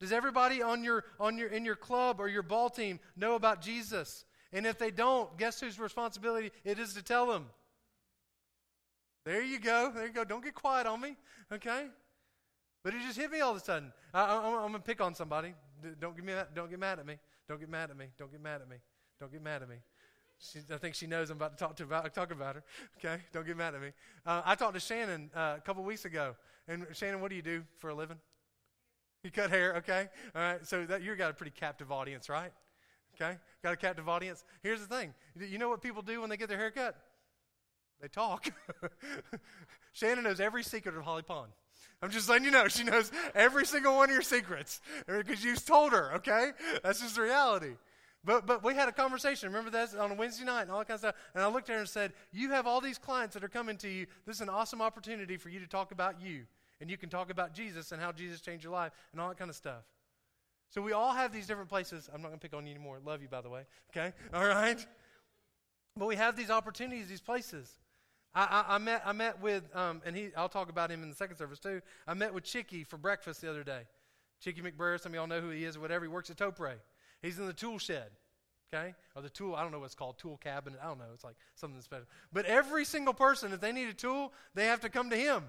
Does 0.00 0.12
everybody 0.12 0.62
on 0.62 0.82
your 0.82 1.04
on 1.20 1.38
your 1.38 1.48
in 1.48 1.64
your 1.64 1.76
club 1.76 2.20
or 2.20 2.28
your 2.28 2.42
ball 2.42 2.70
team 2.70 3.00
know 3.16 3.34
about 3.34 3.62
Jesus? 3.62 4.24
And 4.52 4.66
if 4.66 4.78
they 4.78 4.90
don't, 4.90 5.36
guess 5.36 5.60
whose 5.60 5.80
responsibility 5.80 6.52
it 6.64 6.78
is 6.78 6.94
to 6.94 7.02
tell 7.02 7.26
them? 7.26 7.46
There 9.24 9.42
you 9.42 9.58
go. 9.58 9.90
There 9.94 10.06
you 10.06 10.12
go. 10.12 10.24
Don't 10.24 10.44
get 10.44 10.54
quiet 10.54 10.86
on 10.86 11.00
me, 11.00 11.16
okay? 11.52 11.86
But 12.84 12.94
it 12.94 13.00
just 13.00 13.18
hit 13.18 13.30
me 13.30 13.40
all 13.40 13.52
of 13.52 13.56
a 13.56 13.60
sudden. 13.60 13.92
I, 14.12 14.36
am 14.36 14.52
going 14.52 14.72
to 14.74 14.78
pick 14.78 15.00
on 15.00 15.14
somebody. 15.14 15.54
Don't 15.98 16.14
get, 16.14 16.24
me, 16.24 16.34
don't 16.54 16.70
get 16.70 16.78
mad 16.78 16.98
at 16.98 17.06
me. 17.06 17.18
Don't 17.48 17.58
get 17.58 17.68
mad 17.68 17.90
at 17.90 17.96
me. 17.96 18.06
Don't 18.18 18.30
get 18.30 18.40
mad 18.40 18.60
at 18.60 18.68
me. 18.68 18.76
Don't 19.18 19.32
get 19.32 19.42
mad 19.42 19.62
at 19.62 19.68
me. 19.68 19.76
She, 20.38 20.58
I 20.72 20.76
think 20.76 20.94
she 20.94 21.06
knows 21.06 21.30
I'm 21.30 21.36
about 21.36 21.56
to 21.56 21.64
talk, 21.64 21.76
to 21.76 21.84
about, 21.84 22.14
talk 22.14 22.30
about 22.30 22.56
her. 22.56 22.64
Okay? 22.98 23.22
Don't 23.32 23.46
get 23.46 23.56
mad 23.56 23.74
at 23.74 23.80
me. 23.80 23.92
Uh, 24.26 24.42
I 24.44 24.54
talked 24.54 24.74
to 24.74 24.80
Shannon 24.80 25.30
uh, 25.34 25.54
a 25.56 25.62
couple 25.64 25.82
weeks 25.82 26.04
ago. 26.04 26.36
And 26.68 26.86
Shannon, 26.92 27.20
what 27.20 27.30
do 27.30 27.36
you 27.36 27.42
do 27.42 27.64
for 27.78 27.90
a 27.90 27.94
living? 27.94 28.18
You 29.24 29.30
cut 29.30 29.50
hair, 29.50 29.76
okay? 29.76 30.08
All 30.36 30.42
right. 30.42 30.66
So 30.66 30.84
that, 30.84 31.02
you've 31.02 31.16
got 31.16 31.30
a 31.30 31.34
pretty 31.34 31.50
captive 31.50 31.90
audience, 31.90 32.28
right? 32.28 32.52
Okay? 33.14 33.38
Got 33.62 33.72
a 33.72 33.76
captive 33.76 34.08
audience. 34.08 34.44
Here's 34.62 34.86
the 34.86 34.94
thing 34.94 35.14
you 35.34 35.58
know 35.58 35.70
what 35.70 35.82
people 35.82 36.02
do 36.02 36.20
when 36.20 36.30
they 36.30 36.36
get 36.36 36.48
their 36.48 36.58
hair 36.58 36.70
cut? 36.70 36.94
They 38.02 38.08
talk. 38.08 38.46
Shannon 39.92 40.24
knows 40.24 40.40
every 40.40 40.62
secret 40.62 40.94
of 40.94 41.02
Holly 41.02 41.22
Pond. 41.22 41.52
I'm 42.02 42.10
just 42.10 42.28
letting 42.28 42.44
you 42.44 42.50
know, 42.50 42.68
she 42.68 42.84
knows 42.84 43.10
every 43.34 43.64
single 43.64 43.96
one 43.96 44.10
of 44.10 44.12
your 44.12 44.22
secrets 44.22 44.82
because 45.06 45.42
you've 45.42 45.64
told 45.64 45.92
her, 45.92 46.12
okay? 46.16 46.50
That's 46.82 47.00
just 47.00 47.16
the 47.16 47.22
reality. 47.22 47.76
But, 48.24 48.46
but 48.46 48.62
we 48.62 48.74
had 48.74 48.88
a 48.88 48.92
conversation. 48.92 49.48
Remember 49.48 49.70
that 49.70 49.94
on 49.96 50.10
a 50.10 50.14
Wednesday 50.14 50.44
night 50.44 50.62
and 50.62 50.70
all 50.70 50.78
that 50.78 50.88
kind 50.88 50.96
of 50.96 51.00
stuff. 51.00 51.14
And 51.34 51.42
I 51.42 51.46
looked 51.46 51.70
at 51.70 51.74
her 51.74 51.80
and 51.80 51.88
said, 51.88 52.12
You 52.32 52.50
have 52.50 52.66
all 52.66 52.80
these 52.80 52.98
clients 52.98 53.34
that 53.34 53.44
are 53.44 53.48
coming 53.48 53.76
to 53.78 53.88
you. 53.88 54.06
This 54.26 54.36
is 54.36 54.40
an 54.42 54.48
awesome 54.48 54.80
opportunity 54.82 55.36
for 55.36 55.50
you 55.50 55.60
to 55.60 55.66
talk 55.66 55.92
about 55.92 56.20
you. 56.22 56.44
And 56.84 56.90
you 56.90 56.98
can 56.98 57.08
talk 57.08 57.30
about 57.30 57.54
Jesus 57.54 57.92
and 57.92 58.02
how 58.02 58.12
Jesus 58.12 58.42
changed 58.42 58.62
your 58.62 58.74
life 58.74 58.92
and 59.12 59.18
all 59.18 59.30
that 59.30 59.38
kind 59.38 59.48
of 59.48 59.56
stuff. 59.56 59.84
So 60.68 60.82
we 60.82 60.92
all 60.92 61.14
have 61.14 61.32
these 61.32 61.46
different 61.46 61.70
places. 61.70 62.10
I'm 62.12 62.20
not 62.20 62.28
going 62.28 62.38
to 62.38 62.46
pick 62.46 62.54
on 62.54 62.66
you 62.66 62.74
anymore. 62.74 62.98
Love 63.02 63.22
you, 63.22 63.28
by 63.28 63.40
the 63.40 63.48
way. 63.48 63.62
Okay? 63.90 64.12
All 64.34 64.46
right? 64.46 64.86
But 65.96 66.04
we 66.04 66.16
have 66.16 66.36
these 66.36 66.50
opportunities, 66.50 67.08
these 67.08 67.22
places. 67.22 67.72
I, 68.34 68.44
I, 68.68 68.74
I 68.74 68.78
met, 68.78 69.02
I 69.06 69.12
met 69.12 69.40
with, 69.40 69.64
um, 69.74 70.02
and 70.04 70.14
he, 70.14 70.28
I'll 70.36 70.50
talk 70.50 70.68
about 70.68 70.90
him 70.90 71.02
in 71.02 71.08
the 71.08 71.16
second 71.16 71.36
service 71.36 71.58
too. 71.58 71.80
I 72.06 72.12
met 72.12 72.34
with 72.34 72.44
Chicky 72.44 72.84
for 72.84 72.98
breakfast 72.98 73.40
the 73.40 73.48
other 73.48 73.64
day. 73.64 73.84
Chicky 74.42 74.60
McBurr, 74.60 75.00
some 75.00 75.12
of 75.12 75.16
y'all 75.16 75.26
know 75.26 75.40
who 75.40 75.48
he 75.48 75.64
is 75.64 75.78
or 75.78 75.80
whatever. 75.80 76.04
He 76.04 76.10
works 76.10 76.28
at 76.28 76.36
Topre. 76.36 76.74
He's 77.22 77.38
in 77.38 77.46
the 77.46 77.54
tool 77.54 77.78
shed, 77.78 78.10
okay? 78.74 78.94
Or 79.16 79.22
the 79.22 79.30
tool, 79.30 79.54
I 79.54 79.62
don't 79.62 79.72
know 79.72 79.78
what 79.78 79.86
it's 79.86 79.94
called, 79.94 80.18
tool 80.18 80.36
cabinet. 80.36 80.80
I 80.82 80.88
don't 80.88 80.98
know. 80.98 81.06
It's 81.14 81.24
like 81.24 81.36
something 81.54 81.80
special. 81.80 82.04
But 82.30 82.44
every 82.44 82.84
single 82.84 83.14
person, 83.14 83.54
if 83.54 83.60
they 83.62 83.72
need 83.72 83.88
a 83.88 83.94
tool, 83.94 84.34
they 84.54 84.66
have 84.66 84.82
to 84.82 84.90
come 84.90 85.08
to 85.08 85.16
him. 85.16 85.44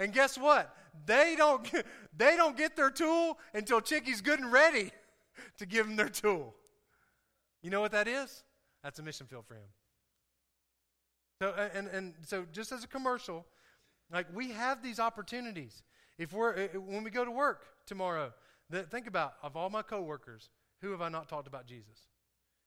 And 0.00 0.12
guess 0.12 0.36
what? 0.36 0.74
They 1.06 1.36
don't, 1.36 1.70
they 2.16 2.36
don't 2.36 2.56
get 2.56 2.74
their 2.74 2.90
tool 2.90 3.38
until 3.54 3.80
Chicky's 3.80 4.20
good 4.20 4.40
and 4.40 4.50
ready 4.50 4.90
to 5.58 5.66
give 5.66 5.86
them 5.86 5.94
their 5.94 6.08
tool. 6.08 6.54
You 7.62 7.70
know 7.70 7.80
what 7.80 7.92
that 7.92 8.08
is? 8.08 8.42
That's 8.82 8.98
a 8.98 9.02
mission 9.02 9.26
field 9.26 9.44
for 9.46 9.54
him. 9.54 9.68
So, 11.40 11.54
and, 11.74 11.86
and 11.88 12.14
so 12.26 12.46
just 12.50 12.72
as 12.72 12.82
a 12.82 12.88
commercial, 12.88 13.46
like 14.12 14.26
we 14.34 14.50
have 14.50 14.82
these 14.82 14.98
opportunities. 14.98 15.82
If 16.18 16.32
we're, 16.32 16.68
when 16.68 17.04
we 17.04 17.10
go 17.10 17.24
to 17.24 17.30
work 17.30 17.66
tomorrow, 17.86 18.32
think 18.90 19.06
about, 19.06 19.34
of 19.42 19.56
all 19.56 19.70
my 19.70 19.82
coworkers, 19.82 20.48
who 20.80 20.90
have 20.92 21.02
I 21.02 21.08
not 21.10 21.28
talked 21.28 21.46
about 21.46 21.66
Jesus? 21.66 22.08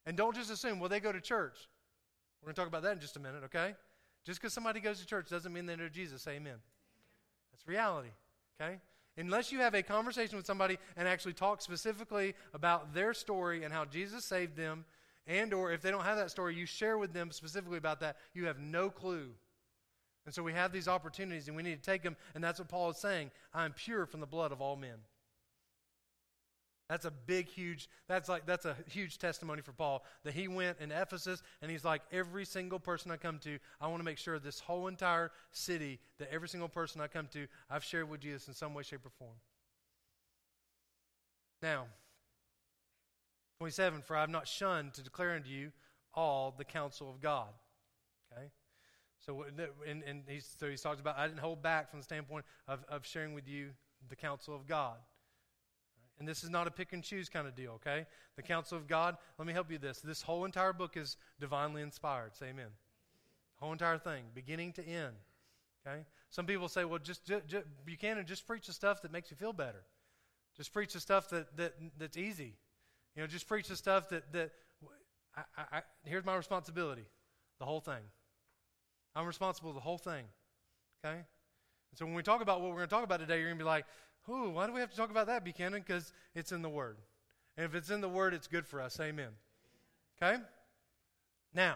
And 0.06 0.16
don't 0.16 0.36
just 0.36 0.52
assume, 0.52 0.80
well, 0.80 0.90
they 0.90 1.00
go 1.00 1.12
to 1.12 1.22
church. 1.22 1.58
We're 2.42 2.48
going 2.48 2.56
to 2.56 2.62
talk 2.62 2.68
about 2.68 2.84
that 2.84 2.94
in 2.94 3.00
just 3.00 3.16
a 3.16 3.20
minute, 3.20 3.44
okay? 3.46 3.74
Just 4.26 4.40
because 4.40 4.54
somebody 4.54 4.80
goes 4.80 5.00
to 5.00 5.06
church 5.06 5.30
doesn't 5.30 5.52
mean 5.52 5.66
they 5.66 5.76
know 5.76 5.90
Jesus. 5.90 6.28
Amen. 6.28 6.58
That's 7.54 7.68
reality, 7.68 8.10
okay? 8.60 8.80
Unless 9.16 9.52
you 9.52 9.60
have 9.60 9.76
a 9.76 9.84
conversation 9.84 10.38
with 10.38 10.46
somebody 10.46 10.80
and 10.98 11.08
actually 11.08 11.34
talk 11.34 11.62
specifically 11.62 12.34
about 12.54 12.94
their 12.94 13.14
story 13.14 13.64
and 13.64 13.72
how 13.72 13.86
Jesus 13.86 14.26
saved 14.26 14.58
them, 14.58 14.86
and 15.28 15.54
or 15.54 15.72
if 15.72 15.82
they 15.82 15.92
don't 15.92 16.04
have 16.04 16.18
that 16.18 16.32
story, 16.32 16.56
you 16.56 16.66
share 16.66 16.98
with 16.98 17.14
them 17.14 17.32
specifically 17.32 17.78
about 17.78 18.00
that, 18.00 18.18
you 18.34 18.48
have 18.48 18.60
no 18.60 18.90
clue. 18.90 19.30
And 20.26 20.34
so 20.34 20.42
we 20.42 20.54
have 20.54 20.72
these 20.72 20.88
opportunities 20.88 21.48
and 21.48 21.56
we 21.56 21.64
need 21.64 21.82
to 21.82 21.92
take 21.92 22.02
them, 22.02 22.16
and 22.34 22.44
that's 22.44 22.60
what 22.60 22.70
Paul 22.70 22.90
is 22.90 22.98
saying. 22.98 23.30
I 23.54 23.66
am 23.66 23.74
pure 23.74 24.06
from 24.06 24.20
the 24.20 24.26
blood 24.26 24.52
of 24.52 24.62
all 24.62 24.76
men. 24.76 24.98
That's 26.94 27.06
a 27.06 27.12
big, 27.26 27.48
huge, 27.48 27.90
that's 28.08 28.30
like, 28.30 28.46
that's 28.46 28.66
a 28.66 28.76
huge 28.88 29.18
testimony 29.18 29.64
for 29.64 29.72
Paul 29.72 30.06
that 30.24 30.36
he 30.36 30.48
went 30.48 30.78
in 30.80 30.92
Ephesus 30.92 31.42
and 31.64 31.72
he's 31.72 31.84
like, 31.84 32.04
every 32.12 32.46
single 32.46 32.78
person 32.78 33.10
I 33.10 33.18
come 33.18 33.40
to, 33.40 33.58
I 33.82 33.88
want 33.88 34.00
to 34.00 34.04
make 34.04 34.20
sure 34.20 34.38
this 34.38 34.60
whole 34.60 34.88
entire 34.88 35.32
city, 35.50 36.00
that 36.20 36.32
every 36.32 36.48
single 36.48 36.70
person 36.70 37.02
I 37.02 37.08
come 37.08 37.26
to, 37.34 37.48
I've 37.68 37.84
shared 37.84 38.12
with 38.12 38.20
Jesus 38.20 38.48
in 38.48 38.54
some 38.54 38.76
way, 38.76 38.84
shape, 38.84 39.08
or 39.08 39.10
form. 39.10 39.38
Now, 41.64 41.86
27, 43.58 44.04
for 44.04 44.16
I 44.16 44.22
have 44.22 44.30
not 44.30 44.48
shunned 44.48 44.94
to 44.94 45.02
declare 45.02 45.32
unto 45.32 45.50
you 45.50 45.72
all 46.14 46.54
the 46.56 46.64
counsel 46.64 47.10
of 47.10 47.20
God. 47.20 47.50
Okay? 48.32 48.52
So, 49.26 49.46
and, 49.88 50.04
and 50.04 50.22
he's, 50.28 50.48
so 50.60 50.70
he's 50.70 50.82
talked 50.82 51.00
about, 51.00 51.18
I 51.18 51.26
didn't 51.26 51.40
hold 51.40 51.64
back 51.64 51.90
from 51.90 52.02
the 52.02 52.04
standpoint 52.04 52.46
of, 52.68 52.86
of 52.88 53.04
sharing 53.04 53.34
with 53.34 53.48
you 53.48 53.70
the 54.10 54.16
counsel 54.16 54.56
of 54.56 54.68
God. 54.68 54.98
And 56.20 56.28
this 56.28 56.44
is 56.44 56.50
not 56.50 56.68
a 56.68 56.72
pick 56.72 56.94
and 56.94 57.04
choose 57.04 57.28
kind 57.28 57.48
of 57.48 57.56
deal, 57.56 57.72
okay? 57.74 58.06
The 58.36 58.44
counsel 58.44 58.78
of 58.78 58.88
God, 58.88 59.18
let 59.38 59.48
me 59.48 59.54
help 59.54 59.72
you 59.72 59.78
this. 59.78 60.00
This 60.00 60.22
whole 60.22 60.46
entire 60.46 60.74
book 60.74 60.96
is 60.96 61.18
divinely 61.40 61.82
inspired. 61.82 62.36
Say 62.36 62.48
amen. 62.48 62.68
Whole 63.60 63.72
entire 63.72 63.98
thing, 63.98 64.26
beginning 64.36 64.74
to 64.74 64.86
end. 64.86 65.16
Okay? 65.86 66.06
Some 66.30 66.46
people 66.46 66.68
say, 66.68 66.86
well, 66.86 67.00
just, 67.00 67.26
just, 67.26 67.48
just 67.48 67.66
Buchanan, 67.86 68.26
just 68.26 68.46
preach 68.46 68.68
the 68.68 68.74
stuff 68.74 69.02
that 69.02 69.12
makes 69.12 69.32
you 69.32 69.38
feel 69.38 69.54
better. 69.54 69.84
Just 70.56 70.72
preach 70.72 70.94
the 70.94 71.00
stuff 71.00 71.30
that, 71.30 71.56
that 71.58 71.74
that's 71.98 72.18
easy. 72.18 72.56
You 73.16 73.22
know, 73.22 73.28
just 73.28 73.48
preach 73.48 73.68
the 73.68 73.76
stuff 73.76 74.10
that 74.10 74.32
that 74.34 74.52
I, 75.36 75.42
I, 75.58 75.82
here's 76.06 76.26
my 76.26 76.36
responsibility, 76.36 77.06
the 77.60 77.66
whole 77.66 77.80
thing. 77.80 78.04
I'm 79.16 79.26
responsible 79.26 79.72
for 79.72 79.76
the 79.76 79.82
whole 79.82 79.98
thing. 79.98 80.26
Okay? 81.04 81.18
And 81.18 81.98
so 81.98 82.06
when 82.06 82.14
we 82.14 82.24
talk 82.24 82.42
about 82.42 82.62
what 82.62 82.70
we're 82.70 82.78
going 82.78 82.88
to 82.90 82.96
talk 82.96 83.04
about 83.04 83.20
today, 83.20 83.38
you're 83.38 83.48
going 83.48 83.58
to 83.58 83.64
be 83.64 83.68
like, 83.68 83.86
Why 84.26 84.68
do 84.68 84.74
we 84.74 84.80
have 84.80 84.90
to 84.90 84.96
talk 84.96 85.12
about 85.12 85.28
that, 85.28 85.44
Buchanan? 85.44 85.84
Because 85.86 86.14
it's 86.34 86.52
in 86.52 86.62
the 86.62 86.70
Word. 86.70 86.98
And 87.58 87.66
if 87.66 87.76
it's 87.76 87.90
in 87.90 88.02
the 88.02 88.10
Word, 88.10 88.34
it's 88.34 88.48
good 88.48 88.66
for 88.66 88.82
us. 88.82 89.00
Amen. 89.00 89.30
Okay? 90.22 90.42
Now, 91.54 91.76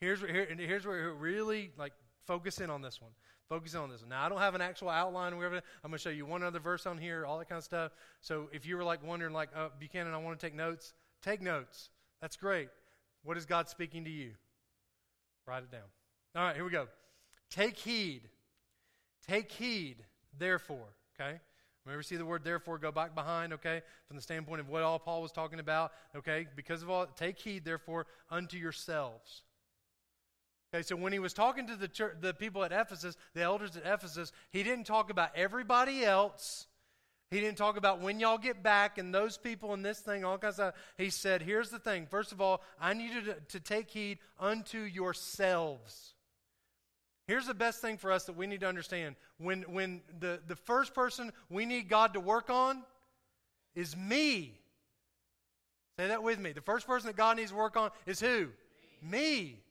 here's, 0.00 0.20
here, 0.20 0.46
here's 0.58 0.84
where 0.84 1.12
we 1.12 1.18
really 1.18 1.70
like 1.78 1.92
focus 2.26 2.60
in 2.60 2.68
on 2.68 2.82
this 2.82 3.00
one. 3.00 3.12
Focus 3.48 3.74
in 3.74 3.80
on 3.80 3.90
this 3.90 4.00
one. 4.00 4.10
Now, 4.10 4.26
I 4.26 4.28
don't 4.28 4.40
have 4.40 4.56
an 4.56 4.60
actual 4.60 4.90
outline 4.90 5.32
or 5.32 5.36
whatever. 5.36 5.56
I'm 5.84 5.90
going 5.90 5.98
to 5.98 6.02
show 6.02 6.10
you 6.10 6.26
one 6.26 6.42
other 6.42 6.58
verse 6.58 6.84
on 6.84 6.98
here, 6.98 7.24
all 7.24 7.38
that 7.38 7.48
kind 7.48 7.58
of 7.58 7.64
stuff. 7.64 7.92
So 8.20 8.48
if 8.52 8.66
you 8.66 8.76
were 8.76 8.84
like 8.84 9.06
wondering, 9.06 9.32
like, 9.32 9.50
oh, 9.56 9.70
Buchanan, 9.78 10.12
I 10.12 10.18
want 10.18 10.38
to 10.38 10.44
take 10.44 10.54
notes, 10.54 10.94
take 11.22 11.40
notes. 11.40 11.90
That's 12.20 12.36
great. 12.36 12.68
What 13.22 13.36
is 13.36 13.46
God 13.46 13.68
speaking 13.68 14.04
to 14.04 14.10
you? 14.10 14.32
Write 15.46 15.62
it 15.62 15.70
down. 15.70 15.82
All 16.34 16.42
right, 16.42 16.56
here 16.56 16.64
we 16.64 16.70
go. 16.70 16.88
Take 17.50 17.76
heed. 17.78 18.22
Take 19.28 19.52
heed, 19.52 20.04
therefore 20.36 20.88
okay? 21.20 21.40
Remember, 21.84 22.02
see 22.02 22.16
the 22.16 22.26
word 22.26 22.42
therefore 22.42 22.78
go 22.78 22.90
back 22.90 23.14
behind, 23.14 23.52
okay? 23.52 23.80
From 24.08 24.16
the 24.16 24.22
standpoint 24.22 24.60
of 24.60 24.68
what 24.68 24.82
all 24.82 24.98
Paul 24.98 25.22
was 25.22 25.30
talking 25.30 25.60
about, 25.60 25.92
okay? 26.16 26.46
Because 26.56 26.82
of 26.82 26.90
all, 26.90 27.06
take 27.06 27.38
heed, 27.38 27.64
therefore, 27.64 28.06
unto 28.28 28.56
yourselves. 28.56 29.42
Okay, 30.74 30.82
so 30.82 30.96
when 30.96 31.12
he 31.12 31.20
was 31.20 31.32
talking 31.32 31.68
to 31.68 31.76
the, 31.76 31.86
church, 31.86 32.16
the 32.20 32.34
people 32.34 32.64
at 32.64 32.72
Ephesus, 32.72 33.16
the 33.34 33.42
elders 33.42 33.76
at 33.76 33.84
Ephesus, 33.86 34.32
he 34.50 34.64
didn't 34.64 34.84
talk 34.84 35.10
about 35.10 35.30
everybody 35.36 36.04
else. 36.04 36.66
He 37.30 37.40
didn't 37.40 37.56
talk 37.56 37.76
about 37.76 38.00
when 38.00 38.18
y'all 38.18 38.36
get 38.36 38.64
back 38.64 38.98
and 38.98 39.14
those 39.14 39.38
people 39.38 39.72
and 39.72 39.84
this 39.84 40.00
thing, 40.00 40.24
all 40.24 40.38
kinds 40.38 40.58
of. 40.58 40.74
He 40.98 41.10
said, 41.10 41.42
here's 41.42 41.70
the 41.70 41.78
thing. 41.78 42.06
First 42.06 42.32
of 42.32 42.40
all, 42.40 42.62
I 42.80 42.94
need 42.94 43.12
you 43.12 43.20
to, 43.22 43.34
to 43.34 43.60
take 43.60 43.90
heed 43.90 44.18
unto 44.40 44.80
yourselves. 44.80 46.14
Here's 47.26 47.46
the 47.46 47.54
best 47.54 47.80
thing 47.80 47.98
for 47.98 48.12
us 48.12 48.24
that 48.24 48.36
we 48.36 48.46
need 48.46 48.60
to 48.60 48.68
understand. 48.68 49.16
When, 49.38 49.62
when 49.62 50.02
the, 50.20 50.40
the 50.46 50.56
first 50.56 50.94
person 50.94 51.32
we 51.50 51.66
need 51.66 51.88
God 51.88 52.14
to 52.14 52.20
work 52.20 52.50
on 52.50 52.82
is 53.74 53.96
me. 53.96 54.60
Say 55.98 56.08
that 56.08 56.22
with 56.22 56.38
me. 56.38 56.52
The 56.52 56.60
first 56.60 56.86
person 56.86 57.08
that 57.08 57.16
God 57.16 57.36
needs 57.36 57.50
to 57.50 57.56
work 57.56 57.76
on 57.76 57.90
is 58.06 58.20
who? 58.20 58.48
Me. 59.02 59.10
me. 59.10 59.62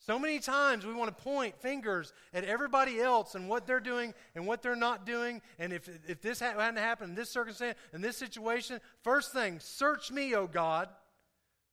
So 0.00 0.18
many 0.18 0.38
times 0.38 0.86
we 0.86 0.94
want 0.94 1.16
to 1.16 1.22
point 1.22 1.60
fingers 1.60 2.12
at 2.32 2.44
everybody 2.44 3.00
else 3.00 3.34
and 3.34 3.48
what 3.48 3.66
they're 3.66 3.80
doing 3.80 4.14
and 4.34 4.46
what 4.46 4.62
they're 4.62 4.76
not 4.76 5.04
doing. 5.04 5.42
And 5.58 5.72
if, 5.72 5.88
if 6.08 6.22
this 6.22 6.40
hadn't 6.40 6.78
happened 6.78 7.10
in 7.10 7.14
this 7.14 7.30
circumstance, 7.30 7.76
in 7.92 8.00
this 8.00 8.16
situation, 8.16 8.80
first 9.02 9.32
thing, 9.32 9.58
search 9.60 10.10
me, 10.10 10.34
O 10.34 10.46
God. 10.46 10.88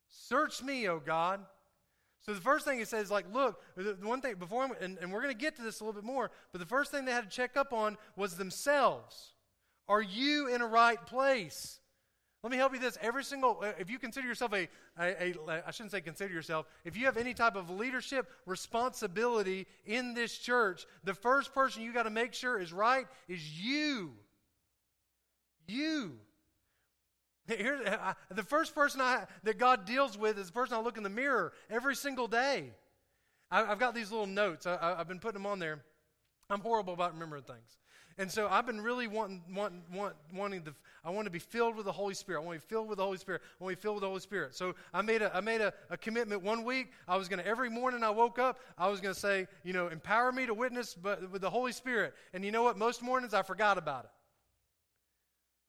Search 0.10 0.62
me, 0.62 0.88
O 0.89 0.99
God. 0.99 1.45
So 2.25 2.33
the 2.33 2.41
first 2.41 2.65
thing 2.65 2.79
he 2.79 2.85
says, 2.85 3.11
like, 3.11 3.31
look, 3.31 3.61
the 3.75 3.95
one 4.01 4.19
thing 4.19 4.35
before, 4.35 4.67
and, 4.81 4.97
and 4.97 5.13
we're 5.13 5.21
going 5.21 5.33
to 5.33 5.39
get 5.39 5.55
to 5.57 5.61
this 5.61 5.79
a 5.79 5.83
little 5.83 6.01
bit 6.01 6.05
more, 6.05 6.31
but 6.51 6.59
the 6.59 6.65
first 6.65 6.89
thing 6.89 7.05
they 7.05 7.11
had 7.11 7.29
to 7.29 7.35
check 7.35 7.55
up 7.55 7.71
on 7.71 7.97
was 8.15 8.35
themselves. 8.35 9.33
Are 9.88 10.01
you 10.01 10.47
in 10.47 10.61
a 10.61 10.65
right 10.65 11.03
place? 11.05 11.79
Let 12.41 12.51
me 12.51 12.57
help 12.57 12.73
you 12.73 12.79
this. 12.79 12.97
Every 12.99 13.23
single, 13.23 13.59
uh, 13.61 13.73
if 13.79 13.91
you 13.91 13.99
consider 13.99 14.27
yourself 14.27 14.53
a, 14.53 14.67
a, 14.99 15.33
a, 15.47 15.63
I 15.67 15.71
shouldn't 15.71 15.91
say 15.91 16.01
consider 16.01 16.33
yourself, 16.33 16.65
if 16.83 16.97
you 16.97 17.05
have 17.05 17.17
any 17.17 17.35
type 17.35 17.55
of 17.55 17.69
leadership 17.69 18.27
responsibility 18.47 19.67
in 19.85 20.15
this 20.15 20.35
church, 20.35 20.88
the 21.03 21.13
first 21.13 21.53
person 21.53 21.83
you 21.83 21.93
got 21.93 22.03
to 22.03 22.09
make 22.09 22.33
sure 22.33 22.59
is 22.59 22.73
right 22.73 23.05
is 23.27 23.59
you. 23.59 24.13
You. 25.67 26.17
Here, 27.47 27.79
I, 28.01 28.13
the 28.34 28.43
first 28.43 28.73
person 28.73 29.01
I, 29.01 29.25
that 29.43 29.60
God 29.60 29.86
deals 29.86 30.17
with 30.17 30.39
is 30.39 30.47
the 30.47 30.53
person 30.53 30.75
I 30.75 30.81
look 30.81 30.97
in 30.97 31.03
the 31.03 31.10
mirror 31.10 31.53
every 31.69 31.95
single 31.95 32.27
day. 32.27 32.71
I, 33.51 33.65
have 33.65 33.79
got 33.79 33.93
these 33.93 34.12
little 34.12 34.25
notes. 34.25 34.65
I, 34.65 34.95
I've 34.97 35.08
been 35.08 35.19
putting 35.19 35.41
them 35.41 35.45
on 35.45 35.60
there. 35.60 35.84
I'm 36.49 36.62
horrible 36.62 36.93
about 36.93 37.13
remembering 37.13 37.43
things. 37.43 37.77
And 38.17 38.31
so 38.31 38.47
I've 38.47 38.65
been 38.65 38.79
really 38.79 39.08
wanting, 39.08 39.43
wanting, 39.53 39.84
want, 39.93 40.15
wanting 40.34 40.63
the, 40.63 40.73
I 41.03 41.10
want 41.10 41.25
to 41.25 41.31
be 41.31 41.39
filled 41.39 41.75
with 41.75 41.86
the 41.86 41.91
Holy 41.91 42.13
Spirit. 42.13 42.41
I 42.41 42.45
want 42.45 42.60
to 42.60 42.65
be 42.65 42.69
filled 42.69 42.88
with 42.88 42.97
the 42.97 43.03
Holy 43.03 43.17
Spirit. 43.17 43.41
I 43.60 43.63
want 43.63 43.73
to 43.73 43.77
be 43.77 43.81
filled 43.81 43.95
with 43.95 44.01
the 44.03 44.08
Holy 44.08 44.21
Spirit. 44.21 44.55
So 44.55 44.73
I 44.93 45.01
made 45.01 45.21
a, 45.21 45.36
I 45.36 45.41
made 45.41 45.60
a, 45.60 45.73
a 45.89 45.97
commitment 45.97 46.41
one 46.41 46.63
week. 46.63 46.93
I 47.08 47.17
was 47.17 47.27
going 47.27 47.39
to, 47.39 47.47
every 47.47 47.69
morning 47.69 48.03
I 48.03 48.12
woke 48.12 48.39
up, 48.39 48.60
I 48.77 48.88
was 48.88 49.01
going 49.01 49.13
to 49.13 49.19
say, 49.19 49.47
you 49.63 49.73
know, 49.73 49.88
empower 49.88 50.31
me 50.31 50.45
to 50.45 50.53
witness 50.53 50.95
but 50.95 51.29
with 51.29 51.41
the 51.41 51.49
Holy 51.49 51.73
Spirit. 51.73 52.13
And 52.34 52.45
you 52.45 52.51
know 52.51 52.63
what? 52.63 52.77
Most 52.77 53.03
mornings 53.03 53.34
I 53.34 53.41
forgot 53.41 53.77
about 53.77 54.05
it. 54.05 54.12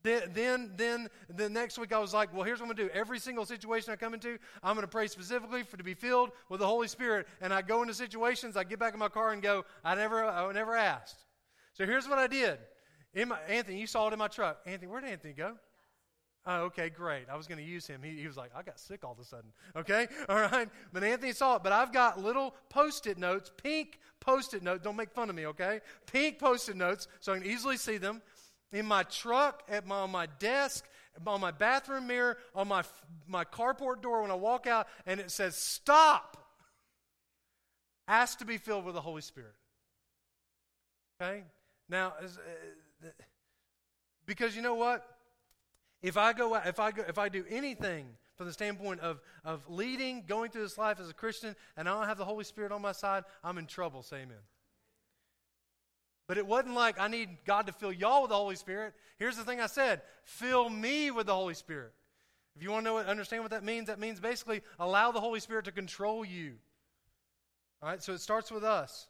Then, 0.07 0.31
then, 0.35 0.71
then 0.77 1.09
the 1.29 1.51
next 1.51 1.79
week 1.79 1.93
I 1.93 1.99
was 1.99 2.15
like, 2.15 2.33
well, 2.33 2.45
here's 2.45 2.61
what 2.61 2.71
I'm 2.71 2.77
going 2.77 2.89
to 2.89 2.95
do. 2.95 2.99
Every 2.99 3.19
single 3.19 3.45
situation 3.45 3.93
I 3.93 3.97
come 3.97 4.15
into, 4.15 4.39
I'm 4.63 4.77
going 4.77 4.87
to 4.87 4.91
pray 4.91 5.09
specifically 5.09 5.65
for 5.65 5.77
to 5.77 5.83
be 5.83 5.95
filled 5.95 6.31
with 6.49 6.61
the 6.61 6.67
Holy 6.67 6.87
Spirit. 6.87 7.27
And 7.41 7.53
I 7.53 7.61
go 7.61 7.83
into 7.83 7.93
situations, 7.93 8.57
I 8.57 8.63
get 8.63 8.79
back 8.79 8.93
in 8.93 9.01
my 9.01 9.09
car 9.09 9.33
and 9.33 9.43
go, 9.43 9.65
I 9.85 9.97
never, 9.97 10.25
I 10.25 10.53
never 10.53 10.77
asked. 10.77 11.25
So 11.73 11.85
here's 11.85 12.09
what 12.09 12.19
I 12.19 12.29
did. 12.29 12.59
My, 13.27 13.37
Anthony, 13.49 13.81
you 13.81 13.89
saw 13.89 14.07
it 14.07 14.13
in 14.13 14.21
my 14.21 14.29
truck. 14.29 14.61
Anthony, 14.65 14.87
where 14.87 15.01
did 15.01 15.11
Anthony 15.11 15.33
go? 15.33 15.57
Oh, 16.47 16.67
okay, 16.67 16.89
great. 16.89 17.25
I 17.29 17.35
was 17.35 17.49
going 17.49 17.59
to 17.59 17.65
use 17.65 17.89
him. 17.89 18.01
He, 18.01 18.21
he, 18.21 18.29
was 18.29 18.37
like, 18.37 18.53
I 18.55 18.63
got 18.63 18.79
sick 18.79 19.03
all 19.03 19.11
of 19.11 19.19
a 19.19 19.25
sudden. 19.25 19.51
Okay, 19.75 20.07
all 20.29 20.39
right. 20.39 20.69
But 20.93 21.03
Anthony 21.03 21.33
saw 21.33 21.57
it. 21.57 21.65
But 21.65 21.73
I've 21.73 21.93
got 21.93 22.23
little 22.23 22.55
post 22.69 23.09
it 23.09 23.19
notes, 23.19 23.51
pink 23.61 23.99
post 24.21 24.55
it 24.55 24.63
notes. 24.63 24.85
Don't 24.85 24.95
make 24.95 25.11
fun 25.11 25.31
of 25.31 25.35
me, 25.35 25.47
okay? 25.49 25.81
Pink 26.07 26.39
post 26.39 26.69
it 26.69 26.77
notes 26.77 27.09
so 27.19 27.33
I 27.33 27.39
can 27.39 27.47
easily 27.47 27.77
see 27.77 27.97
them 27.97 28.23
in 28.73 28.87
my 28.87 29.03
truck, 29.05 29.63
at 29.69 29.87
my, 29.87 29.97
on 29.97 30.11
my 30.11 30.27
desk, 30.39 30.85
on 31.27 31.41
my 31.41 31.51
bathroom 31.51 32.07
mirror, 32.07 32.37
on 32.55 32.69
my, 32.69 32.83
my 33.27 33.45
carport 33.45 34.03
door 34.03 34.23
when 34.23 34.31
I 34.31 34.35
walk 34.35 34.67
out, 34.67 34.87
and 35.07 35.21
it 35.21 35.31
says, 35.31 35.57
Stop! 35.57 36.37
Ask 38.09 38.39
to 38.39 38.45
be 38.45 38.59
filled 38.59 38.85
with 38.85 38.95
the 38.95 39.01
Holy 39.01 39.23
Spirit. 39.23 39.55
Okay? 41.21 41.45
Now, 41.89 42.13
uh, 42.23 43.09
because 44.27 44.55
you 44.55 44.63
know 44.63 44.75
what? 44.75 45.05
If 46.03 46.17
I 46.17 46.33
go, 46.33 46.55
if 46.55 46.79
I 46.79 46.91
go, 46.91 47.03
if 47.09 47.19
I 47.19 47.29
do 47.29 47.45
anything 47.49 48.07
from 48.37 48.47
the 48.47 48.53
standpoint 48.53 49.01
of 49.01 49.21
of 49.45 49.69
leading, 49.69 50.25
going 50.27 50.51
through 50.51 50.63
this 50.63 50.79
life 50.79 51.01
as 51.01 51.09
a 51.09 51.15
Christian, 51.15 51.57
and 51.77 51.89
I 51.89 51.95
don't 51.95 52.07
have 52.07 52.19
the 52.19 52.25
Holy 52.25 52.45
Spirit 52.45 52.71
on 52.71 52.83
my 52.83 52.93
side, 52.93 53.25
I'm 53.43 53.59
in 53.59 53.67
trouble. 53.67 54.03
Say 54.03 54.19
Amen. 54.19 54.37
But 56.29 56.39
it 56.39 56.47
wasn't 56.47 56.75
like 56.75 56.99
I 56.99 57.09
need 57.09 57.29
God 57.45 57.67
to 57.67 57.73
fill 57.73 57.93
y'all 57.93 58.23
with 58.23 58.31
the 58.31 58.37
Holy 58.37 58.57
Spirit. 58.57 58.95
Here's 59.19 59.37
the 59.37 59.45
thing 59.45 59.61
I 59.61 59.67
said: 59.67 60.03
fill 60.25 60.69
me 60.69 61.11
with 61.11 61.27
the 61.27 61.35
Holy 61.35 61.55
Spirit. 61.55 61.93
If 62.57 62.63
you 62.63 62.71
want 62.71 62.85
to 62.85 62.91
know 62.91 62.95
what, 62.95 63.07
understand 63.07 63.43
what 63.43 63.51
that 63.51 63.65
means, 63.65 63.89
that 63.89 64.01
means 64.01 64.19
basically 64.19 64.63
allow 64.79 65.13
the 65.13 65.21
Holy 65.21 65.41
Spirit 65.41 65.67
to 65.67 65.73
control 65.73 66.25
you. 66.25 66.55
All 67.83 67.89
right, 67.89 68.03
so 68.03 68.15
it 68.15 68.21
starts 68.21 68.51
with 68.51 68.65
us. 68.65 69.09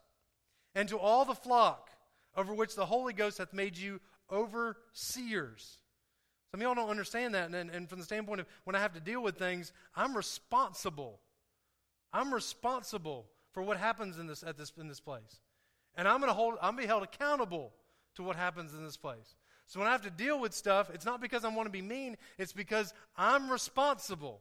And 0.75 0.89
to 0.89 0.99
all 0.99 1.25
the 1.25 1.35
flock 1.35 1.91
over 2.37 2.53
which 2.53 2.75
the 2.75 2.87
Holy 2.87 3.13
Ghost 3.13 3.39
hath 3.39 3.53
made 3.53 3.79
you 3.79 4.01
overseers. 4.31 5.79
Some 6.51 6.61
of 6.61 6.63
y'all 6.63 6.75
don't 6.75 6.91
understand 6.91 7.35
that. 7.35 7.51
And, 7.51 7.71
and 7.71 7.89
from 7.89 7.99
the 7.99 8.05
standpoint 8.05 8.41
of 8.41 8.47
when 8.65 8.77
I 8.77 8.81
have 8.81 8.95
to 8.95 9.01
deal 9.01 9.23
with 9.23 9.39
things, 9.39 9.73
I'm 9.95 10.17
responsible. 10.17 11.21
I'm 12.13 12.35
responsible 12.35 13.27
for 13.53 13.63
what 13.63 13.77
happens 13.77 14.19
in 14.19 14.27
this, 14.27 14.43
at 14.43 14.59
this, 14.59 14.73
in 14.79 14.89
this 14.89 15.01
place. 15.01 15.41
And 15.97 16.07
I'm 16.07 16.21
going 16.21 16.31
to 16.31 16.35
hold, 16.35 16.55
I'm 16.61 16.73
going 16.73 16.77
to 16.77 16.83
be 16.83 16.87
held 16.87 17.03
accountable 17.03 17.73
to 18.17 18.23
what 18.23 18.37
happens 18.37 18.75
in 18.75 18.85
this 18.85 18.97
place. 18.97 19.35
So 19.67 19.81
when 19.81 19.89
I 19.89 19.93
have 19.93 20.03
to 20.03 20.11
deal 20.11 20.41
with 20.41 20.55
stuff, 20.55 20.91
it's 20.93 21.05
not 21.05 21.21
because 21.21 21.45
I 21.45 21.49
want 21.49 21.67
to 21.67 21.73
be 21.73 21.83
mean, 21.83 22.17
it's 22.39 22.53
because 22.53 22.95
I'm 23.17 23.51
responsible. 23.51 24.41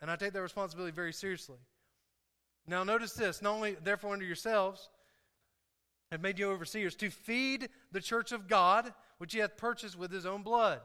And 0.00 0.10
I 0.10 0.16
take 0.16 0.32
that 0.32 0.42
responsibility 0.42 0.94
very 0.94 1.12
seriously. 1.12 1.58
Now, 2.66 2.84
notice 2.84 3.12
this 3.12 3.42
not 3.42 3.54
only, 3.54 3.76
therefore, 3.82 4.12
under 4.12 4.24
yourselves, 4.24 4.88
have 6.12 6.20
made 6.20 6.38
you 6.38 6.50
overseers 6.50 6.94
to 6.96 7.10
feed 7.10 7.68
the 7.90 8.00
church 8.00 8.32
of 8.32 8.46
God, 8.46 8.92
which 9.18 9.32
he 9.32 9.40
hath 9.40 9.56
purchased 9.56 9.98
with 9.98 10.12
his 10.12 10.26
own 10.26 10.42
blood. 10.42 10.80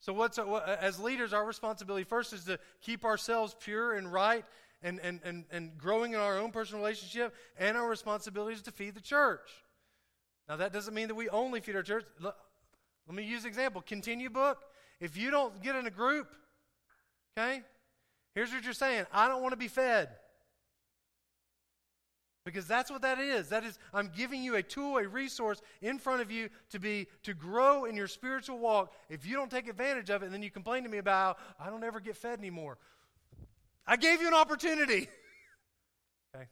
So, 0.00 0.12
what's 0.12 0.38
what, 0.38 0.68
as 0.68 0.98
leaders, 0.98 1.32
our 1.32 1.44
responsibility 1.44 2.04
first 2.04 2.32
is 2.32 2.44
to 2.44 2.58
keep 2.80 3.04
ourselves 3.04 3.54
pure 3.60 3.94
and 3.94 4.12
right 4.12 4.44
and, 4.82 4.98
and, 5.00 5.20
and, 5.24 5.44
and 5.50 5.76
growing 5.78 6.14
in 6.14 6.20
our 6.20 6.38
own 6.38 6.50
personal 6.52 6.82
relationship, 6.82 7.34
and 7.58 7.76
our 7.76 7.88
responsibility 7.88 8.54
is 8.54 8.62
to 8.62 8.70
feed 8.70 8.94
the 8.94 9.00
church. 9.00 9.48
Now, 10.48 10.56
that 10.56 10.72
doesn't 10.72 10.94
mean 10.94 11.08
that 11.08 11.14
we 11.14 11.28
only 11.28 11.60
feed 11.60 11.76
our 11.76 11.82
church. 11.82 12.04
Let, 12.18 12.34
let 13.06 13.16
me 13.16 13.24
use 13.24 13.42
an 13.42 13.48
example. 13.48 13.82
Continue 13.82 14.30
book. 14.30 14.58
If 15.00 15.16
you 15.16 15.30
don't 15.30 15.62
get 15.62 15.76
in 15.76 15.86
a 15.86 15.90
group, 15.90 16.28
okay, 17.38 17.62
here's 18.34 18.52
what 18.52 18.64
you're 18.64 18.72
saying 18.72 19.06
I 19.12 19.28
don't 19.28 19.42
want 19.42 19.52
to 19.52 19.58
be 19.58 19.68
fed. 19.68 20.08
Because 22.44 22.66
that's 22.66 22.90
what 22.90 23.02
that 23.02 23.18
is. 23.18 23.50
That 23.50 23.64
is, 23.64 23.78
I'm 23.92 24.10
giving 24.16 24.42
you 24.42 24.56
a 24.56 24.62
tool, 24.62 24.96
a 24.96 25.06
resource 25.06 25.60
in 25.82 25.98
front 25.98 26.22
of 26.22 26.30
you 26.30 26.48
to 26.70 26.78
be 26.78 27.06
to 27.22 27.34
grow 27.34 27.84
in 27.84 27.96
your 27.96 28.08
spiritual 28.08 28.58
walk. 28.58 28.92
If 29.10 29.26
you 29.26 29.36
don't 29.36 29.50
take 29.50 29.68
advantage 29.68 30.08
of 30.08 30.22
it, 30.22 30.26
and 30.26 30.34
then 30.34 30.42
you 30.42 30.50
complain 30.50 30.82
to 30.84 30.88
me 30.88 30.98
about 30.98 31.38
I 31.58 31.68
don't 31.68 31.84
ever 31.84 32.00
get 32.00 32.16
fed 32.16 32.38
anymore. 32.38 32.78
I 33.90 33.96
gave 33.96 34.20
you 34.20 34.28
an 34.28 34.34
opportunity. 34.34 35.08
okay. 36.36 36.46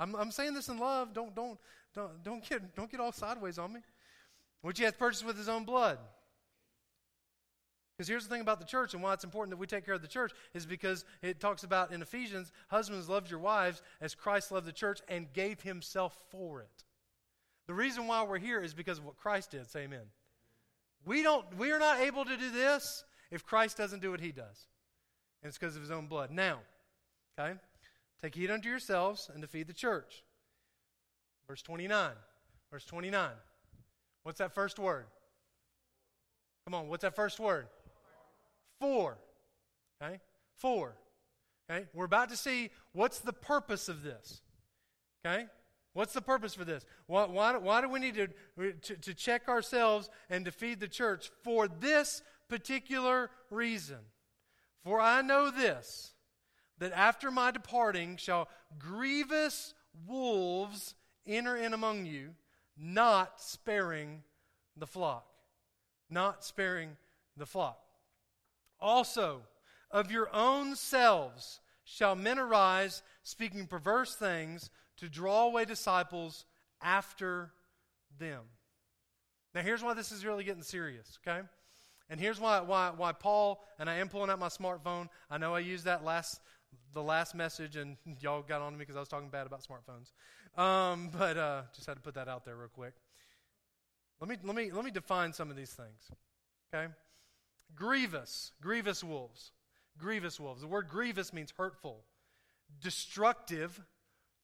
I'm, 0.00 0.16
I'm 0.16 0.32
saying 0.32 0.52
this 0.54 0.68
in 0.68 0.80
love. 0.80 1.14
Don't 1.14 1.32
don't 1.32 1.56
don't 1.94 2.24
don't 2.24 2.48
get 2.48 2.74
don't 2.74 2.90
get 2.90 2.98
all 2.98 3.12
sideways 3.12 3.56
on 3.56 3.72
me. 3.72 3.80
Which 4.62 4.78
he 4.78 4.84
hath 4.84 4.98
purchased 4.98 5.24
with 5.24 5.38
his 5.38 5.48
own 5.48 5.64
blood. 5.64 5.98
Because 7.96 8.08
here's 8.08 8.24
the 8.24 8.30
thing 8.30 8.40
about 8.40 8.58
the 8.58 8.66
church 8.66 8.94
and 8.94 9.02
why 9.02 9.12
it's 9.12 9.22
important 9.22 9.50
that 9.50 9.58
we 9.58 9.66
take 9.68 9.86
care 9.86 9.94
of 9.94 10.02
the 10.02 10.08
church 10.08 10.32
is 10.52 10.66
because 10.66 11.04
it 11.22 11.38
talks 11.38 11.62
about 11.62 11.92
in 11.92 12.02
Ephesians, 12.02 12.50
husbands 12.68 13.08
loved 13.08 13.30
your 13.30 13.38
wives 13.38 13.80
as 14.00 14.16
Christ 14.16 14.50
loved 14.50 14.66
the 14.66 14.72
church 14.72 15.00
and 15.06 15.32
gave 15.32 15.60
himself 15.60 16.16
for 16.30 16.62
it. 16.62 16.84
The 17.68 17.74
reason 17.74 18.08
why 18.08 18.24
we're 18.24 18.38
here 18.38 18.60
is 18.60 18.74
because 18.74 18.98
of 18.98 19.04
what 19.04 19.18
Christ 19.18 19.52
did. 19.52 19.70
Say 19.70 19.82
amen. 19.82 20.06
We 21.04 21.22
don't 21.22 21.46
we 21.56 21.70
are 21.70 21.78
not 21.78 22.00
able 22.00 22.24
to 22.24 22.36
do 22.36 22.50
this 22.50 23.04
if 23.30 23.46
Christ 23.46 23.76
doesn't 23.76 24.02
do 24.02 24.10
what 24.10 24.20
he 24.20 24.32
does. 24.32 24.66
And 25.42 25.48
it's 25.48 25.58
because 25.58 25.76
of 25.76 25.82
his 25.82 25.90
own 25.90 26.06
blood. 26.06 26.30
Now, 26.30 26.58
okay? 27.38 27.58
Take 28.20 28.34
heed 28.34 28.50
unto 28.50 28.68
yourselves 28.68 29.30
and 29.32 29.42
to 29.42 29.48
feed 29.48 29.66
the 29.66 29.72
church. 29.72 30.22
Verse 31.48 31.62
29. 31.62 32.12
Verse 32.70 32.84
29. 32.84 33.30
What's 34.22 34.38
that 34.38 34.54
first 34.54 34.78
word? 34.78 35.06
Come 36.64 36.74
on, 36.74 36.88
what's 36.88 37.02
that 37.02 37.16
first 37.16 37.40
word? 37.40 37.66
For. 38.78 39.18
Okay? 40.02 40.20
For. 40.56 40.94
Okay? 41.70 41.86
We're 41.94 42.04
about 42.04 42.28
to 42.30 42.36
see 42.36 42.70
what's 42.92 43.20
the 43.20 43.32
purpose 43.32 43.88
of 43.88 44.02
this. 44.02 44.42
Okay? 45.24 45.46
What's 45.92 46.12
the 46.12 46.20
purpose 46.20 46.54
for 46.54 46.64
this? 46.64 46.84
Why, 47.06 47.24
why, 47.26 47.56
why 47.56 47.80
do 47.80 47.88
we 47.88 47.98
need 47.98 48.14
to, 48.14 48.28
to, 48.72 48.96
to 48.96 49.14
check 49.14 49.48
ourselves 49.48 50.08
and 50.28 50.44
to 50.44 50.52
feed 50.52 50.80
the 50.80 50.88
church? 50.88 51.30
For 51.42 51.66
this 51.66 52.22
particular 52.48 53.30
reason. 53.50 53.98
For 54.84 55.00
I 55.00 55.22
know 55.22 55.50
this, 55.50 56.12
that 56.78 56.92
after 56.92 57.30
my 57.30 57.50
departing 57.50 58.16
shall 58.16 58.48
grievous 58.78 59.74
wolves 60.06 60.94
enter 61.26 61.56
in 61.56 61.74
among 61.74 62.06
you, 62.06 62.30
not 62.76 63.40
sparing 63.40 64.22
the 64.76 64.86
flock. 64.86 65.26
Not 66.08 66.44
sparing 66.44 66.96
the 67.36 67.46
flock. 67.46 67.78
Also, 68.80 69.42
of 69.90 70.10
your 70.10 70.34
own 70.34 70.74
selves 70.76 71.60
shall 71.84 72.14
men 72.14 72.38
arise, 72.38 73.02
speaking 73.22 73.66
perverse 73.66 74.14
things, 74.14 74.70
to 74.96 75.08
draw 75.08 75.44
away 75.44 75.64
disciples 75.64 76.46
after 76.80 77.52
them. 78.18 78.42
Now, 79.54 79.62
here's 79.62 79.82
why 79.82 79.94
this 79.94 80.12
is 80.12 80.24
really 80.24 80.44
getting 80.44 80.62
serious, 80.62 81.18
okay? 81.26 81.42
And 82.10 82.20
here's 82.20 82.40
why, 82.40 82.60
why, 82.60 82.90
why 82.94 83.12
Paul, 83.12 83.64
and 83.78 83.88
I 83.88 83.96
am 83.96 84.08
pulling 84.08 84.30
out 84.30 84.40
my 84.40 84.48
smartphone. 84.48 85.08
I 85.30 85.38
know 85.38 85.54
I 85.54 85.60
used 85.60 85.84
that 85.84 86.04
last, 86.04 86.40
the 86.92 87.02
last 87.02 87.36
message, 87.36 87.76
and 87.76 87.96
y'all 88.20 88.42
got 88.42 88.60
on 88.60 88.72
to 88.72 88.78
me 88.78 88.82
because 88.82 88.96
I 88.96 89.00
was 89.00 89.08
talking 89.08 89.28
bad 89.28 89.46
about 89.46 89.62
smartphones. 89.62 90.10
Um, 90.60 91.10
but 91.18 91.38
uh, 91.38 91.62
just 91.72 91.86
had 91.86 91.94
to 91.94 92.02
put 92.02 92.14
that 92.14 92.28
out 92.28 92.44
there 92.44 92.56
real 92.56 92.68
quick. 92.68 92.94
Let 94.20 94.28
me, 94.28 94.36
let, 94.42 94.56
me, 94.56 94.72
let 94.72 94.84
me 94.84 94.90
define 94.90 95.32
some 95.32 95.50
of 95.50 95.56
these 95.56 95.70
things. 95.70 96.10
Okay? 96.74 96.92
Grievous, 97.76 98.52
grievous 98.60 99.04
wolves. 99.04 99.52
Grievous 99.96 100.40
wolves. 100.40 100.62
The 100.62 100.66
word 100.66 100.88
grievous 100.88 101.32
means 101.32 101.52
hurtful, 101.56 102.04
destructive, 102.80 103.80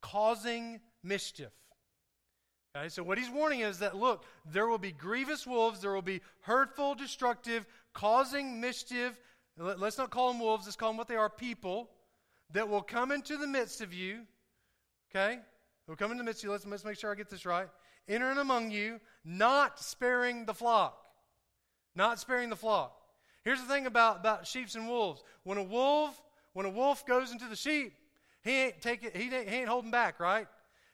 causing 0.01 0.81
mischief. 1.03 1.53
Okay, 2.77 2.89
so 2.89 3.03
what 3.03 3.17
he's 3.17 3.31
warning 3.31 3.61
is 3.61 3.79
that 3.79 3.97
look, 3.97 4.25
there 4.45 4.67
will 4.67 4.79
be 4.79 4.93
grievous 4.93 5.47
wolves, 5.47 5.81
there 5.81 5.93
will 5.93 6.03
be 6.03 6.21
hurtful, 6.41 6.95
destructive, 6.95 7.67
causing 7.95 8.61
mischief. 8.61 9.19
Let's 9.57 9.97
not 9.97 10.11
call 10.11 10.33
them 10.33 10.41
wolves, 10.41 10.67
let's 10.67 10.77
call 10.77 10.91
them 10.91 10.99
what 10.99 11.09
they 11.09 11.17
are 11.17 11.31
people 11.31 11.89
that 12.53 12.69
will 12.69 12.83
come 12.83 13.13
into 13.13 13.39
the 13.39 13.47
midst 13.47 13.81
of 13.81 13.95
you. 13.95 14.21
Okay? 15.11 15.39
Will 15.89 15.97
come 15.97 16.11
into 16.11 16.23
the 16.23 16.27
midst 16.27 16.43
of 16.43 16.49
you. 16.49 16.53
Let's, 16.53 16.67
let's 16.67 16.85
make 16.85 16.99
sure 16.99 17.11
I 17.11 17.15
get 17.15 17.31
this 17.31 17.47
right. 17.47 17.69
Entering 18.09 18.39
among 18.39 18.71
you, 18.71 19.01
not 19.25 19.81
sparing 19.81 20.45
the 20.45 20.55
flock. 20.55 20.99
Not 21.95 22.21
sparing 22.21 22.51
the 22.51 22.57
flock. 22.57 22.95
Here's 23.43 23.61
the 23.61 23.69
thing 23.69 23.87
about, 23.87 24.21
about 24.21 24.47
sheep 24.47 24.69
and 24.75 24.87
wolves. 24.87 25.23
When 25.45 25.57
a 25.57 25.63
wolf, 25.63 26.21
when 26.53 26.67
a 26.67 26.71
wolf 26.71 27.07
goes 27.07 27.33
into 27.33 27.47
the 27.47 27.57
sheep, 27.57 27.95
he 28.43 28.51
ain't 28.51 28.83
taking 28.83 29.11
he 29.15 29.35
ain't, 29.35 29.49
he 29.49 29.57
ain't 29.57 29.69
holding 29.69 29.91
back, 29.91 30.21
right? 30.21 30.47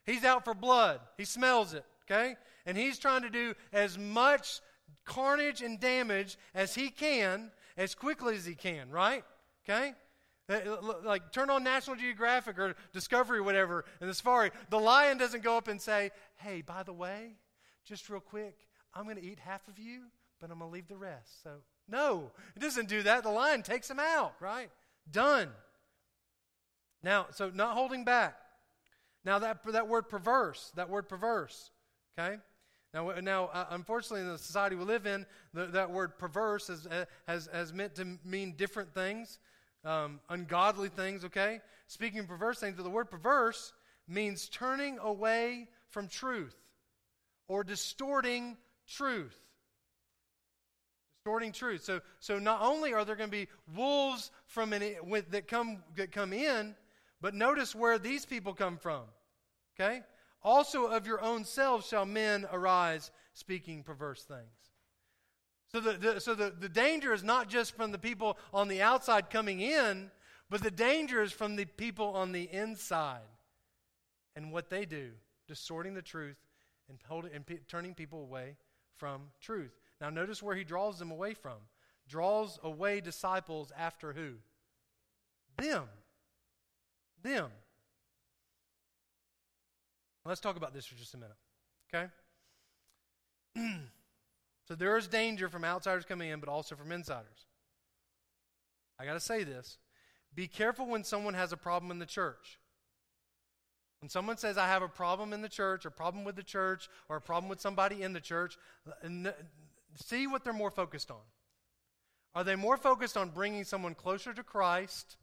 He's 0.04 0.24
out 0.24 0.44
for 0.44 0.54
blood. 0.54 1.00
He 1.16 1.24
smells 1.24 1.74
it, 1.74 1.84
okay? 2.04 2.36
And 2.66 2.76
he's 2.76 2.98
trying 2.98 3.22
to 3.22 3.30
do 3.30 3.54
as 3.72 3.98
much 3.98 4.60
carnage 5.04 5.62
and 5.62 5.80
damage 5.80 6.38
as 6.54 6.74
he 6.74 6.90
can 6.90 7.50
as 7.76 7.94
quickly 7.94 8.36
as 8.36 8.44
he 8.44 8.54
can, 8.54 8.90
right? 8.90 9.24
Okay? 9.64 9.94
Uh, 10.48 10.76
like 11.04 11.32
turn 11.32 11.50
on 11.50 11.62
National 11.62 11.96
Geographic 11.96 12.58
or 12.58 12.74
Discovery 12.92 13.38
or 13.38 13.42
whatever 13.42 13.84
in 14.00 14.08
the 14.08 14.14
safari. 14.14 14.50
The 14.70 14.78
lion 14.78 15.16
doesn't 15.16 15.42
go 15.42 15.56
up 15.56 15.68
and 15.68 15.80
say, 15.80 16.10
"Hey, 16.36 16.62
by 16.62 16.82
the 16.82 16.92
way, 16.92 17.36
just 17.84 18.08
real 18.10 18.20
quick, 18.20 18.56
I'm 18.92 19.04
going 19.04 19.16
to 19.16 19.22
eat 19.22 19.38
half 19.38 19.66
of 19.68 19.78
you, 19.78 20.06
but 20.40 20.50
I'm 20.50 20.58
going 20.58 20.70
to 20.70 20.74
leave 20.74 20.88
the 20.88 20.96
rest." 20.96 21.42
So 21.42 21.50
no, 21.88 22.32
it 22.56 22.60
doesn't 22.60 22.88
do 22.88 23.02
that. 23.04 23.22
The 23.22 23.30
lion 23.30 23.62
takes 23.62 23.88
him 23.88 24.00
out, 24.00 24.34
right? 24.40 24.70
Done. 25.10 25.48
Now, 27.02 27.26
so 27.30 27.50
not 27.50 27.74
holding 27.74 28.04
back. 28.04 28.36
Now 29.24 29.38
that 29.38 29.58
that 29.72 29.88
word 29.88 30.08
perverse, 30.08 30.72
that 30.76 30.88
word 30.88 31.08
perverse, 31.08 31.70
okay? 32.18 32.36
Now, 32.92 33.10
now 33.20 33.46
uh, 33.46 33.66
unfortunately, 33.70 34.20
in 34.20 34.28
the 34.32 34.38
society 34.38 34.76
we 34.76 34.84
live 34.84 35.06
in, 35.06 35.24
the, 35.54 35.66
that 35.66 35.90
word 35.90 36.18
perverse 36.18 36.68
has, 36.68 36.86
uh, 36.86 37.04
has, 37.26 37.48
has 37.52 37.72
meant 37.72 37.94
to 37.96 38.18
mean 38.24 38.54
different 38.56 38.92
things, 38.92 39.38
um, 39.84 40.20
ungodly 40.28 40.88
things, 40.88 41.24
okay? 41.24 41.60
Speaking 41.86 42.20
of 42.20 42.28
perverse 42.28 42.58
things, 42.58 42.76
but 42.76 42.82
the 42.82 42.90
word 42.90 43.10
perverse 43.10 43.72
means 44.08 44.48
turning 44.48 44.98
away 44.98 45.68
from 45.88 46.08
truth 46.08 46.56
or 47.48 47.64
distorting 47.64 48.56
truth. 48.88 49.38
Distorting 51.24 51.52
truth. 51.52 51.84
So, 51.84 52.00
so 52.18 52.38
not 52.38 52.62
only 52.62 52.92
are 52.92 53.04
there 53.04 53.16
going 53.16 53.30
to 53.30 53.36
be 53.36 53.48
wolves 53.74 54.30
from 54.46 54.72
an, 54.72 54.96
with, 55.04 55.30
that, 55.30 55.48
come, 55.48 55.82
that 55.96 56.12
come 56.12 56.32
in, 56.32 56.74
but 57.22 57.34
notice 57.34 57.74
where 57.74 57.98
these 57.98 58.26
people 58.26 58.52
come 58.52 58.76
from. 58.76 59.04
Okay? 59.80 60.02
Also, 60.42 60.86
of 60.86 61.06
your 61.06 61.22
own 61.22 61.44
selves 61.44 61.86
shall 61.86 62.04
men 62.04 62.46
arise 62.52 63.12
speaking 63.32 63.84
perverse 63.84 64.24
things. 64.24 64.40
So, 65.68 65.80
the, 65.80 65.92
the, 65.92 66.20
so 66.20 66.34
the, 66.34 66.50
the 66.50 66.68
danger 66.68 67.14
is 67.14 67.22
not 67.22 67.48
just 67.48 67.74
from 67.74 67.92
the 67.92 67.98
people 67.98 68.36
on 68.52 68.68
the 68.68 68.82
outside 68.82 69.30
coming 69.30 69.60
in, 69.60 70.10
but 70.50 70.62
the 70.62 70.70
danger 70.70 71.22
is 71.22 71.32
from 71.32 71.56
the 71.56 71.64
people 71.64 72.08
on 72.08 72.32
the 72.32 72.42
inside 72.52 73.20
and 74.36 74.52
what 74.52 74.68
they 74.68 74.84
do, 74.84 75.12
distorting 75.48 75.94
the 75.94 76.02
truth 76.02 76.36
and, 76.88 76.98
holding, 77.08 77.32
and 77.32 77.46
p- 77.46 77.60
turning 77.68 77.94
people 77.94 78.20
away 78.20 78.56
from 78.96 79.22
truth. 79.40 79.72
Now, 80.00 80.10
notice 80.10 80.42
where 80.42 80.56
he 80.56 80.64
draws 80.64 80.98
them 80.98 81.10
away 81.10 81.34
from. 81.34 81.56
Draws 82.08 82.58
away 82.62 83.00
disciples 83.00 83.72
after 83.78 84.12
who? 84.12 84.32
Them. 85.56 85.84
Them. 87.22 87.50
Let's 90.24 90.40
talk 90.40 90.56
about 90.56 90.72
this 90.72 90.86
for 90.86 90.94
just 90.94 91.14
a 91.14 91.16
minute, 91.16 91.36
okay? 91.92 92.08
so 94.68 94.74
there 94.74 94.96
is 94.96 95.08
danger 95.08 95.48
from 95.48 95.64
outsiders 95.64 96.04
coming 96.04 96.30
in, 96.30 96.38
but 96.38 96.48
also 96.48 96.76
from 96.76 96.92
insiders. 96.92 97.46
I 98.98 99.04
got 99.04 99.14
to 99.14 99.20
say 99.20 99.42
this. 99.42 99.78
Be 100.34 100.46
careful 100.46 100.86
when 100.86 101.02
someone 101.02 101.34
has 101.34 101.52
a 101.52 101.56
problem 101.56 101.90
in 101.90 101.98
the 101.98 102.06
church. 102.06 102.58
When 104.00 104.08
someone 104.08 104.36
says, 104.36 104.58
I 104.58 104.66
have 104.68 104.82
a 104.82 104.88
problem 104.88 105.32
in 105.32 105.42
the 105.42 105.48
church, 105.48 105.84
or 105.84 105.88
a 105.88 105.92
problem 105.92 106.24
with 106.24 106.36
the 106.36 106.42
church, 106.42 106.88
or 107.08 107.16
a 107.16 107.20
problem 107.20 107.48
with 107.48 107.60
somebody 107.60 108.02
in 108.02 108.12
the 108.12 108.20
church, 108.20 108.56
see 109.96 110.26
what 110.26 110.44
they're 110.44 110.52
more 110.52 110.70
focused 110.70 111.10
on. 111.10 111.20
Are 112.34 112.44
they 112.44 112.56
more 112.56 112.76
focused 112.76 113.16
on 113.16 113.30
bringing 113.30 113.64
someone 113.64 113.94
closer 113.94 114.32
to 114.32 114.42
Christ 114.42 115.16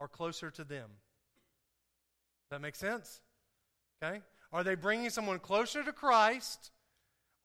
or 0.00 0.08
closer 0.08 0.50
to 0.50 0.64
them? 0.64 0.90
That 2.52 2.60
make 2.60 2.76
sense? 2.76 3.22
Okay? 4.02 4.20
Are 4.52 4.62
they 4.62 4.74
bringing 4.74 5.08
someone 5.08 5.38
closer 5.38 5.82
to 5.82 5.90
Christ, 5.90 6.70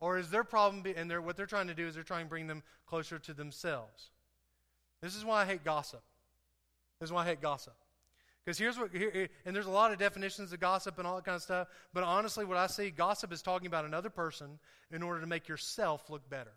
or 0.02 0.18
is 0.18 0.30
their 0.30 0.44
problem, 0.44 0.84
be, 0.84 0.94
and 0.94 1.10
they're, 1.10 1.22
what 1.22 1.38
they're 1.38 1.46
trying 1.46 1.68
to 1.68 1.74
do 1.74 1.88
is 1.88 1.96
they're 1.96 2.04
trying 2.04 2.26
to 2.26 2.30
bring 2.30 2.48
them 2.48 2.62
closer 2.86 3.18
to 3.18 3.34
themselves? 3.34 4.10
This 5.02 5.16
is 5.16 5.24
why 5.24 5.44
I 5.44 5.46
hate 5.46 5.64
gossip. 5.64 6.02
This 7.00 7.08
is 7.08 7.14
why 7.14 7.24
I 7.24 7.26
hate 7.28 7.42
gossip. 7.42 7.74
Because 8.44 8.58
here's 8.58 8.78
what, 8.78 8.92
here, 8.92 9.30
and 9.46 9.56
there's 9.56 9.66
a 9.66 9.72
lot 9.72 9.94
of 9.94 9.98
definitions 9.98 10.52
of 10.52 10.60
gossip 10.60 10.98
and 10.98 11.08
all 11.08 11.16
that 11.16 11.24
kind 11.24 11.38
of 11.38 11.42
stuff, 11.42 11.70
but 11.94 12.04
honestly, 12.04 12.44
what 12.44 12.58
I 12.58 12.68
see, 12.68 12.90
gossip 12.90 13.32
is 13.32 13.42
talking 13.42 13.68
about 13.68 13.86
another 13.86 14.10
person 14.10 14.60
in 14.92 15.04
order 15.04 15.22
to 15.22 15.28
make 15.28 15.48
yourself 15.48 16.10
look 16.10 16.30
better. 16.30 16.52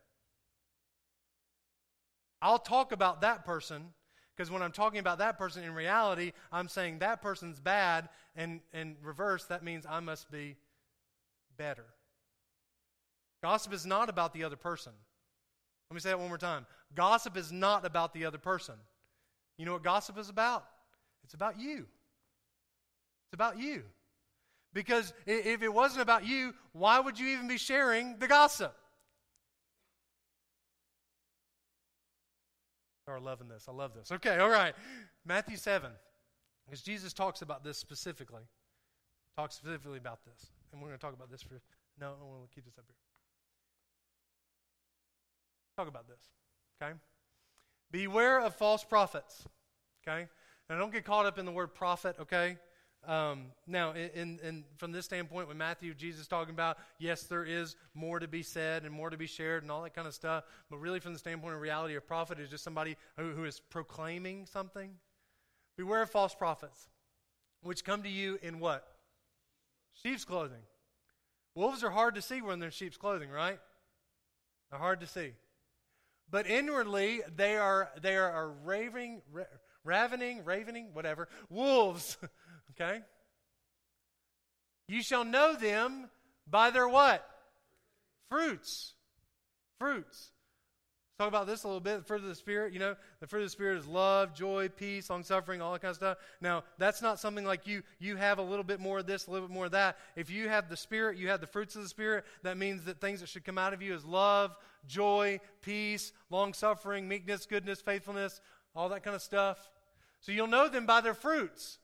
I'll 2.43 2.59
talk 2.59 2.91
about 2.91 3.21
that 3.21 3.45
person 3.45 3.91
because 4.41 4.51
when 4.51 4.63
I'm 4.63 4.73
talking 4.73 5.01
about 5.01 5.19
that 5.19 5.37
person, 5.37 5.65
in 5.65 5.75
reality, 5.75 6.33
I'm 6.51 6.67
saying 6.67 7.01
that 7.01 7.21
person's 7.21 7.61
bad, 7.61 8.09
and 8.35 8.61
in 8.73 8.97
reverse, 9.03 9.45
that 9.45 9.63
means 9.63 9.85
I 9.87 10.01
must 10.01 10.31
be 10.31 10.57
better. 11.59 11.85
Gossip 13.43 13.75
is 13.75 13.85
not 13.85 14.09
about 14.09 14.33
the 14.33 14.45
other 14.45 14.57
person. 14.57 14.93
Let 15.91 15.95
me 15.95 16.01
say 16.01 16.09
that 16.09 16.19
one 16.19 16.29
more 16.29 16.39
time. 16.39 16.65
Gossip 16.95 17.37
is 17.37 17.53
not 17.53 17.85
about 17.85 18.15
the 18.15 18.25
other 18.25 18.39
person. 18.39 18.77
You 19.59 19.67
know 19.67 19.75
what 19.75 19.83
gossip 19.83 20.17
is 20.17 20.31
about? 20.31 20.65
It's 21.23 21.35
about 21.35 21.61
you. 21.61 21.85
It's 23.27 23.35
about 23.35 23.59
you. 23.59 23.83
Because 24.73 25.13
if 25.27 25.63
it 25.63 25.69
wasn't 25.69 26.01
about 26.01 26.27
you, 26.27 26.55
why 26.73 26.99
would 26.99 27.19
you 27.19 27.29
even 27.29 27.47
be 27.47 27.59
sharing 27.59 28.17
the 28.19 28.27
gossip? 28.27 28.75
Are 33.11 33.21
loving 33.21 33.49
this. 33.49 33.67
I 33.69 33.73
love 33.73 33.95
this. 33.95 34.11
Okay, 34.13 34.39
all 34.39 34.49
right. 34.51 34.75
Matthew 35.25 35.57
7. 35.57 35.91
Because 36.65 36.83
Jesus 36.83 37.13
talks 37.13 37.43
about 37.43 37.65
this 37.65 37.79
specifically. 37.79 38.43
Talks 39.37 39.57
specifically 39.57 39.99
about 39.99 40.25
this. 40.25 40.51
And 40.73 40.81
we're 40.81 40.89
going 40.89 40.99
to 40.99 41.05
talk 41.05 41.15
about 41.15 41.31
this 41.31 41.43
for. 41.43 41.61
No, 42.01 42.15
I 42.21 42.25
want 42.25 42.49
to 42.49 42.55
keep 42.55 42.65
this 42.65 42.79
up 42.79 42.85
here. 42.87 42.97
Talk 45.77 45.89
about 45.89 46.07
this. 46.07 46.21
Okay? 46.81 46.93
Beware 47.91 48.41
of 48.41 48.55
false 48.55 48.85
prophets. 48.85 49.45
Okay? 50.07 50.29
Now, 50.69 50.79
don't 50.79 50.93
get 50.93 51.05
caught 51.05 51.27
up 51.27 51.39
in 51.39 51.45
the 51.45 51.53
word 51.53 51.75
prophet, 51.75 52.17
okay? 52.21 52.57
Um, 53.07 53.47
now, 53.67 53.93
in, 53.93 54.39
in, 54.41 54.65
from 54.77 54.93
this 54.93 55.07
standpoint, 55.07 55.49
when 55.49 55.57
Matthew, 55.57 55.95
Jesus 55.95 56.27
talking 56.27 56.53
about, 56.53 56.77
yes, 56.99 57.23
there 57.23 57.45
is 57.45 57.77
more 57.95 58.21
to 58.21 58.29
be 58.29 58.43
said 58.43 58.85
and 58.85 58.93
more 58.93 59.09
to 59.09 59.17
be 59.17 59.27
shared 59.27 59.63
and 59.63 59.73
all 59.73 59.83
that 59.83 59.95
kind 59.95 60.07
of 60.07 60.15
stuff, 60.15 60.45
but 60.69 60.77
really 60.79 61.01
from 61.01 61.15
the 61.15 61.19
standpoint 61.19 61.55
of 61.55 61.61
reality, 61.61 61.97
a 61.97 62.01
prophet 62.01 62.39
is 62.39 62.51
just 62.51 62.63
somebody 62.63 62.97
who, 63.17 63.31
who 63.31 63.45
is 63.45 63.59
proclaiming 63.59 64.45
something. 64.47 64.91
Beware 65.77 66.03
of 66.03 66.11
false 66.11 66.35
prophets, 66.35 66.89
which 67.63 67.85
come 67.85 68.03
to 68.03 68.09
you 68.09 68.39
in 68.43 68.61
what? 68.61 68.87
Sheep's 70.03 70.27
clothing. 70.27 70.63
Wolves 71.55 71.83
are 71.83 71.91
hard 71.91 72.15
to 72.17 72.23
see 72.23 72.43
when 72.43 72.59
they're 72.59 72.71
sheep's 72.71 72.99
clothing, 72.99 73.31
right? 73.31 73.59
They're 74.71 74.79
hard 74.79 75.01
to 75.01 75.07
see. 75.07 75.33
But 76.31 76.47
inwardly, 76.47 77.23
they 77.35 77.57
are, 77.57 77.91
they 78.01 78.17
are 78.17 78.51
raving, 78.65 79.23
ravening, 79.85 80.45
ravening, 80.45 80.91
whatever, 80.93 81.29
wolves. 81.49 82.19
Okay? 82.71 83.01
You 84.89 85.03
shall 85.03 85.25
know 85.25 85.55
them 85.55 86.11
by 86.49 86.71
their 86.71 86.89
what? 86.89 87.27
Fruits. 88.29 88.95
Fruits. 89.79 90.31
Talk 91.21 91.29
about 91.29 91.47
this 91.47 91.65
a 91.65 91.67
little 91.67 91.81
bit. 91.81 91.99
The 91.99 92.05
fruit 92.05 92.23
of 92.23 92.29
the 92.29 92.35
Spirit, 92.35 92.73
you 92.73 92.79
know, 92.79 92.97
the 93.21 93.27
fruit 93.27 93.41
of 93.41 93.47
the 93.47 93.51
Spirit 93.51 93.77
is 93.77 93.87
love, 93.87 94.33
joy, 94.33 94.71
peace, 94.71 95.11
long 95.11 95.23
suffering, 95.23 95.61
all 95.61 95.75
that 95.75 95.83
kind 95.83 95.91
of 95.91 95.97
stuff. 95.97 96.17
Now, 96.41 96.65
that's 96.79 97.03
not 97.03 97.21
something 97.21 97.45
like 97.45 97.67
you 97.67 97.83
you 97.99 98.17
have 98.17 98.39
a 98.39 98.43
little 98.43 98.65
bit 98.65 98.81
more 98.81 99.01
of 99.01 99.07
this, 99.07 99.27
a 99.27 99.31
little 99.31 99.47
bit 99.47 99.53
more 99.53 99.67
of 99.67 99.73
that. 99.73 99.99
If 100.17 100.31
you 100.31 100.49
have 100.49 100.71
the 100.71 100.79
Spirit, 100.79 101.19
you 101.19 101.29
have 101.29 101.43
the 101.43 101.47
fruits 101.47 101.77
of 101.77 101.83
the 101.83 101.91
Spirit, 101.91 102.25
that 102.43 102.57
means 102.57 102.85
that 102.85 103.03
things 103.03 103.21
that 103.21 103.29
should 103.29 103.45
come 103.45 103.59
out 103.59 103.75
of 103.75 103.83
you 103.83 103.93
is 103.93 104.03
love, 104.03 104.57
joy, 104.87 105.41
peace, 105.61 106.15
long 106.31 106.55
suffering, 106.55 107.07
meekness, 107.07 107.45
goodness, 107.45 107.83
faithfulness, 107.83 108.41
all 108.75 108.89
that 108.89 109.03
kind 109.03 109.15
of 109.15 109.21
stuff. 109.21 109.59
So 110.23 110.33
you'll 110.33 110.47
know 110.47 110.71
them 110.71 110.87
by 110.87 111.03
their 111.03 111.13
fruits. 111.13 111.80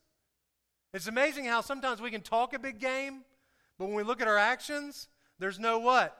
It's 0.97 1.09
amazing 1.09 1.45
how 1.45 1.61
sometimes 1.61 2.01
we 2.01 2.11
can 2.11 2.23
talk 2.23 2.55
a 2.55 2.59
big 2.59 2.79
game, 2.79 3.21
but 3.79 3.85
when 3.85 3.97
we 3.97 4.03
look 4.03 4.23
at 4.23 4.29
our 4.29 4.39
actions, 4.39 5.09
there's 5.39 5.59
no 5.59 5.79
what? 5.79 6.17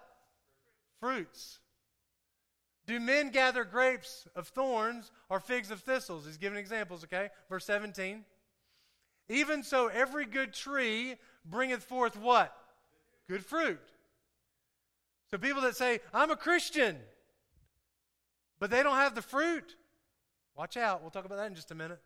Fruits. 1.01 1.61
Do 2.87 3.01
men 3.01 3.31
gather 3.31 3.65
grapes 3.65 4.29
of 4.37 4.49
thorns 4.49 5.13
or 5.31 5.41
figs 5.41 5.71
of 5.71 5.81
thistles? 5.81 6.27
He's 6.27 6.37
giving 6.37 6.59
examples, 6.59 7.05
okay? 7.05 7.31
Verse 7.49 7.65
17. 7.65 8.27
Even 9.31 9.63
so, 9.63 9.89
every 9.89 10.27
good 10.27 10.53
tree 10.53 11.15
bringeth 11.47 11.83
forth 11.83 12.21
what? 12.21 12.55
Good 13.31 13.47
fruit. 13.47 13.81
So 15.31 15.39
people 15.39 15.63
that 15.63 15.75
say, 15.75 16.01
I'm 16.13 16.31
a 16.31 16.37
Christian, 16.37 16.99
but 18.59 18.71
they 18.71 18.83
don't 18.83 18.97
have 18.97 19.15
the 19.15 19.23
fruit, 19.23 19.75
watch 20.55 20.77
out. 20.77 21.01
We'll 21.01 21.11
talk 21.11 21.25
about 21.25 21.39
that 21.39 21.47
in 21.47 21.55
just 21.55 21.71
a 21.71 21.75
minute. 21.75 22.03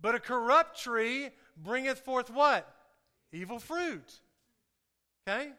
But 0.00 0.14
a 0.14 0.20
corrupt 0.20 0.80
tree 0.80 1.30
bringeth 1.56 2.00
forth 2.00 2.30
what? 2.30 2.68
Evil 3.32 3.58
fruit. 3.58 4.20
Okay? 5.26 5.50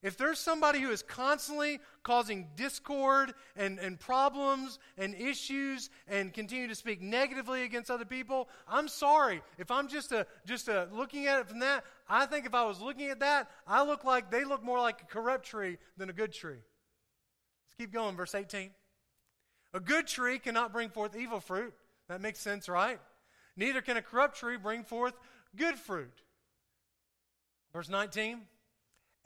If 0.00 0.16
there's 0.16 0.38
somebody 0.38 0.80
who 0.80 0.90
is 0.90 1.02
constantly 1.02 1.80
causing 2.04 2.46
discord 2.54 3.34
and, 3.56 3.80
and 3.80 3.98
problems 3.98 4.78
and 4.96 5.12
issues 5.14 5.90
and 6.06 6.32
continue 6.32 6.68
to 6.68 6.74
speak 6.76 7.02
negatively 7.02 7.64
against 7.64 7.90
other 7.90 8.04
people, 8.04 8.48
I'm 8.68 8.86
sorry. 8.86 9.42
If 9.58 9.72
I'm 9.72 9.88
just 9.88 10.12
a, 10.12 10.24
just 10.46 10.68
a 10.68 10.88
looking 10.92 11.26
at 11.26 11.40
it 11.40 11.48
from 11.48 11.58
that, 11.60 11.84
I 12.08 12.26
think 12.26 12.46
if 12.46 12.54
I 12.54 12.64
was 12.64 12.80
looking 12.80 13.08
at 13.08 13.18
that, 13.20 13.50
I 13.66 13.84
look 13.84 14.04
like 14.04 14.30
they 14.30 14.44
look 14.44 14.62
more 14.62 14.78
like 14.78 15.02
a 15.02 15.06
corrupt 15.06 15.46
tree 15.46 15.78
than 15.96 16.10
a 16.10 16.12
good 16.12 16.32
tree. 16.32 16.52
Let's 16.52 17.74
keep 17.76 17.92
going, 17.92 18.14
verse 18.14 18.36
18. 18.36 18.70
A 19.74 19.80
good 19.80 20.06
tree 20.06 20.38
cannot 20.38 20.72
bring 20.72 20.90
forth 20.90 21.16
evil 21.16 21.40
fruit. 21.40 21.74
That 22.08 22.20
makes 22.20 22.38
sense, 22.38 22.68
right? 22.68 23.00
Neither 23.58 23.82
can 23.82 23.96
a 23.96 24.02
corrupt 24.02 24.38
tree 24.38 24.56
bring 24.56 24.84
forth 24.84 25.14
good 25.56 25.74
fruit. 25.74 26.22
Verse 27.72 27.88
19. 27.88 28.42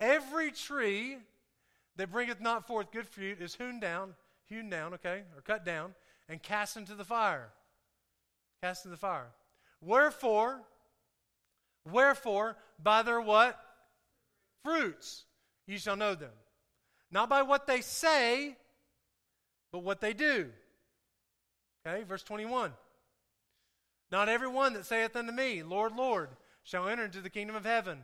Every 0.01 0.51
tree 0.51 1.19
that 1.97 2.11
bringeth 2.11 2.41
not 2.41 2.67
forth 2.67 2.91
good 2.91 3.07
fruit 3.07 3.43
is 3.43 3.55
hewn 3.55 3.79
down, 3.79 4.15
hewn 4.47 4.71
down, 4.71 4.95
okay, 4.95 5.25
or 5.37 5.43
cut 5.43 5.67
down, 5.67 5.95
and 6.31 6.43
cast 6.43 6.79
into 6.79 6.95
the 6.95 7.05
fire. 7.05 7.51
Cast 8.63 8.87
into 8.87 8.97
the 8.97 9.01
fire. 9.01 9.29
Wherefore, 9.83 10.63
wherefore, 11.85 12.57
by 12.83 13.03
their 13.03 13.21
what? 13.21 13.61
Fruits 14.65 15.25
you 15.67 15.77
shall 15.77 15.97
know 15.97 16.15
them. 16.15 16.33
Not 17.11 17.29
by 17.29 17.43
what 17.43 17.67
they 17.67 17.83
say, 17.83 18.57
but 19.73 19.81
what 19.81 20.01
they 20.01 20.15
do. 20.15 20.49
Okay, 21.87 22.03
verse 22.05 22.23
21. 22.23 22.73
Not 24.13 24.29
every 24.29 24.49
one 24.49 24.75
that 24.75 24.87
saith 24.87 25.17
unto 25.17 25.33
me, 25.33 25.65
Lord, 25.65 25.97
Lord, 25.97 26.29
shall 26.63 26.87
enter 26.87 27.05
into 27.05 27.21
the 27.21 27.31
kingdom 27.31 27.57
of 27.57 27.65
heaven 27.65 27.99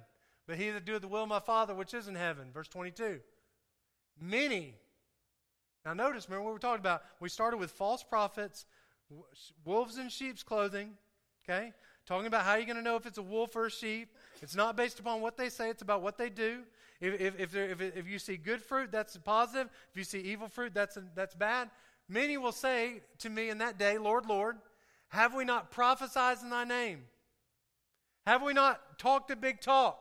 but 0.48 0.56
he 0.56 0.70
that 0.70 0.86
doeth 0.86 1.02
the 1.02 1.08
will 1.08 1.22
of 1.22 1.28
my 1.28 1.38
Father 1.38 1.74
which 1.74 1.94
is 1.94 2.08
in 2.08 2.14
heaven. 2.16 2.48
Verse 2.52 2.68
22. 2.68 3.20
Many. 4.20 4.74
Now 5.84 5.92
notice, 5.92 6.26
remember 6.26 6.44
what 6.44 6.50
we 6.50 6.54
were 6.54 6.58
talking 6.58 6.80
about? 6.80 7.02
We 7.20 7.28
started 7.28 7.58
with 7.58 7.70
false 7.70 8.02
prophets, 8.02 8.64
wolves 9.64 9.98
in 9.98 10.08
sheep's 10.08 10.42
clothing, 10.42 10.94
okay? 11.44 11.72
Talking 12.06 12.26
about 12.26 12.44
how 12.44 12.54
you're 12.54 12.64
going 12.64 12.76
to 12.76 12.82
know 12.82 12.96
if 12.96 13.04
it's 13.04 13.18
a 13.18 13.22
wolf 13.22 13.54
or 13.54 13.66
a 13.66 13.70
sheep. 13.70 14.08
It's 14.40 14.56
not 14.56 14.74
based 14.74 14.98
upon 14.98 15.20
what 15.20 15.36
they 15.36 15.50
say, 15.50 15.68
it's 15.68 15.82
about 15.82 16.02
what 16.02 16.16
they 16.16 16.30
do. 16.30 16.62
If, 17.00 17.20
if, 17.20 17.38
if, 17.38 17.54
if, 17.54 17.80
if 17.80 18.08
you 18.08 18.18
see 18.18 18.38
good 18.38 18.62
fruit, 18.62 18.90
that's 18.90 19.16
positive. 19.18 19.68
If 19.92 19.98
you 19.98 20.04
see 20.04 20.20
evil 20.20 20.48
fruit, 20.48 20.72
that's, 20.74 20.98
that's 21.14 21.34
bad. 21.34 21.68
Many 22.08 22.38
will 22.38 22.52
say 22.52 23.02
to 23.18 23.28
me 23.28 23.50
in 23.50 23.58
that 23.58 23.78
day, 23.78 23.98
Lord, 23.98 24.24
Lord, 24.24 24.56
have 25.08 25.34
we 25.34 25.44
not 25.44 25.70
prophesied 25.70 26.38
in 26.42 26.50
thy 26.50 26.64
name? 26.64 27.04
Have 28.26 28.42
we 28.42 28.52
not 28.52 28.98
talked 28.98 29.30
a 29.30 29.36
big 29.36 29.60
talk? 29.60 29.98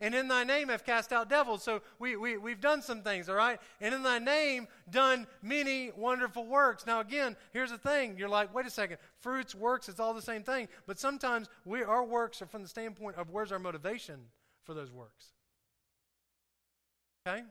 And 0.00 0.14
in 0.14 0.28
thy 0.28 0.44
name 0.44 0.68
have 0.68 0.84
cast 0.84 1.12
out 1.12 1.30
devils. 1.30 1.62
So 1.62 1.80
we, 1.98 2.16
we, 2.16 2.36
we've 2.36 2.60
done 2.60 2.82
some 2.82 3.00
things, 3.00 3.30
all 3.30 3.36
right? 3.36 3.58
And 3.80 3.94
in 3.94 4.02
thy 4.02 4.18
name 4.18 4.68
done 4.90 5.26
many 5.42 5.90
wonderful 5.96 6.46
works. 6.46 6.86
Now, 6.86 7.00
again, 7.00 7.34
here's 7.54 7.70
the 7.70 7.78
thing. 7.78 8.16
You're 8.18 8.28
like, 8.28 8.54
wait 8.54 8.66
a 8.66 8.70
second. 8.70 8.98
Fruits, 9.20 9.54
works, 9.54 9.88
it's 9.88 10.00
all 10.00 10.12
the 10.12 10.20
same 10.20 10.42
thing. 10.42 10.68
But 10.86 10.98
sometimes 10.98 11.48
we, 11.64 11.82
our 11.82 12.04
works 12.04 12.42
are 12.42 12.46
from 12.46 12.62
the 12.62 12.68
standpoint 12.68 13.16
of 13.16 13.30
where's 13.30 13.52
our 13.52 13.58
motivation 13.58 14.20
for 14.64 14.74
those 14.74 14.92
works. 14.92 15.32
Okay? 17.26 17.42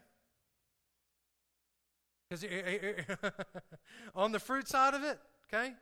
Because 2.30 2.46
on 4.16 4.32
the 4.32 4.40
fruit 4.40 4.68
side 4.68 4.94
of 4.94 5.04
it, 5.04 5.20
okay? 5.52 5.74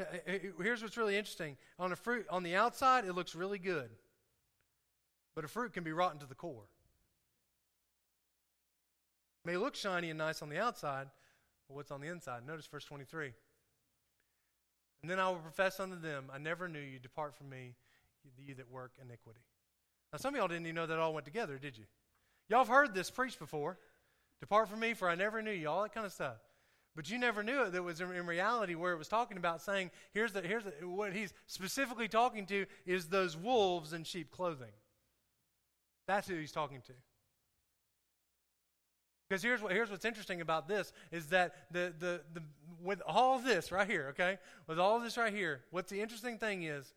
Uh, 0.00 0.04
uh, 0.04 0.32
uh, 0.32 0.62
here's 0.62 0.82
what's 0.82 0.96
really 0.96 1.16
interesting. 1.16 1.56
On 1.78 1.90
the 1.90 1.96
fruit, 1.96 2.26
on 2.30 2.42
the 2.42 2.56
outside, 2.56 3.04
it 3.04 3.14
looks 3.14 3.34
really 3.34 3.58
good. 3.58 3.90
But 5.34 5.44
a 5.44 5.48
fruit 5.48 5.72
can 5.72 5.84
be 5.84 5.92
rotten 5.92 6.18
to 6.20 6.26
the 6.26 6.34
core. 6.34 6.64
It 9.44 9.48
may 9.48 9.56
look 9.56 9.74
shiny 9.74 10.10
and 10.10 10.18
nice 10.18 10.42
on 10.42 10.48
the 10.48 10.58
outside, 10.58 11.08
but 11.68 11.74
what's 11.74 11.90
on 11.90 12.00
the 12.00 12.08
inside? 12.08 12.46
Notice 12.46 12.66
verse 12.66 12.84
23. 12.84 13.32
And 15.02 15.10
then 15.10 15.18
I 15.18 15.28
will 15.28 15.36
profess 15.36 15.80
unto 15.80 16.00
them, 16.00 16.26
I 16.32 16.38
never 16.38 16.68
knew 16.68 16.78
you. 16.78 16.98
Depart 16.98 17.34
from 17.34 17.48
me, 17.50 17.74
you 18.38 18.54
that 18.54 18.70
work 18.70 18.92
iniquity. 19.00 19.40
Now, 20.12 20.18
some 20.18 20.34
of 20.34 20.38
y'all 20.38 20.48
didn't 20.48 20.66
even 20.66 20.76
know 20.76 20.86
that 20.86 20.98
all 20.98 21.12
went 21.12 21.24
together, 21.24 21.58
did 21.58 21.76
you? 21.76 21.84
Y'all 22.48 22.60
have 22.60 22.68
heard 22.68 22.94
this 22.94 23.10
preached 23.10 23.38
before. 23.38 23.78
Depart 24.40 24.68
from 24.68 24.80
me, 24.80 24.94
for 24.94 25.08
I 25.08 25.14
never 25.14 25.42
knew 25.42 25.50
you. 25.50 25.68
All 25.68 25.82
that 25.82 25.94
kind 25.94 26.06
of 26.06 26.12
stuff. 26.12 26.36
But 26.94 27.10
you 27.10 27.18
never 27.18 27.42
knew 27.42 27.62
it. 27.62 27.72
That 27.72 27.82
was 27.82 28.00
in, 28.00 28.26
reality 28.26 28.74
where 28.74 28.92
it 28.92 28.98
was 28.98 29.08
talking 29.08 29.38
about 29.38 29.62
saying, 29.62 29.90
here's 30.12 30.32
the 30.32 30.42
here's 30.42 30.64
the, 30.64 30.72
what 30.86 31.14
he's 31.14 31.32
specifically 31.46 32.08
talking 32.08 32.44
to 32.46 32.66
is 32.84 33.06
those 33.06 33.36
wolves 33.36 33.92
in 33.92 34.04
sheep 34.04 34.30
clothing. 34.30 34.72
That's 36.06 36.28
who 36.28 36.36
he's 36.36 36.52
talking 36.52 36.82
to. 36.82 36.92
Because 39.28 39.42
here's, 39.42 39.62
what, 39.62 39.72
here's 39.72 39.90
what's 39.90 40.04
interesting 40.04 40.42
about 40.42 40.68
this 40.68 40.92
is 41.10 41.28
that 41.28 41.54
the, 41.70 41.94
the, 41.98 42.20
the, 42.34 42.42
with 42.82 43.00
all 43.06 43.38
this 43.38 43.72
right 43.72 43.88
here, 43.88 44.08
okay, 44.10 44.36
with 44.66 44.78
all 44.78 45.00
this 45.00 45.16
right 45.16 45.32
here, 45.32 45.62
what's 45.70 45.90
the 45.90 46.02
interesting 46.02 46.36
thing 46.36 46.64
is, 46.64 46.92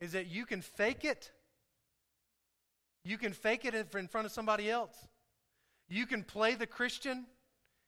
is 0.00 0.12
that 0.12 0.26
you 0.26 0.44
can 0.44 0.60
fake 0.60 1.02
it. 1.02 1.30
You 3.06 3.16
can 3.16 3.32
fake 3.32 3.64
it 3.64 3.74
in 3.74 4.08
front 4.08 4.26
of 4.26 4.32
somebody 4.32 4.70
else. 4.70 4.96
You 5.88 6.04
can 6.04 6.24
play 6.24 6.56
the 6.56 6.66
Christian 6.66 7.24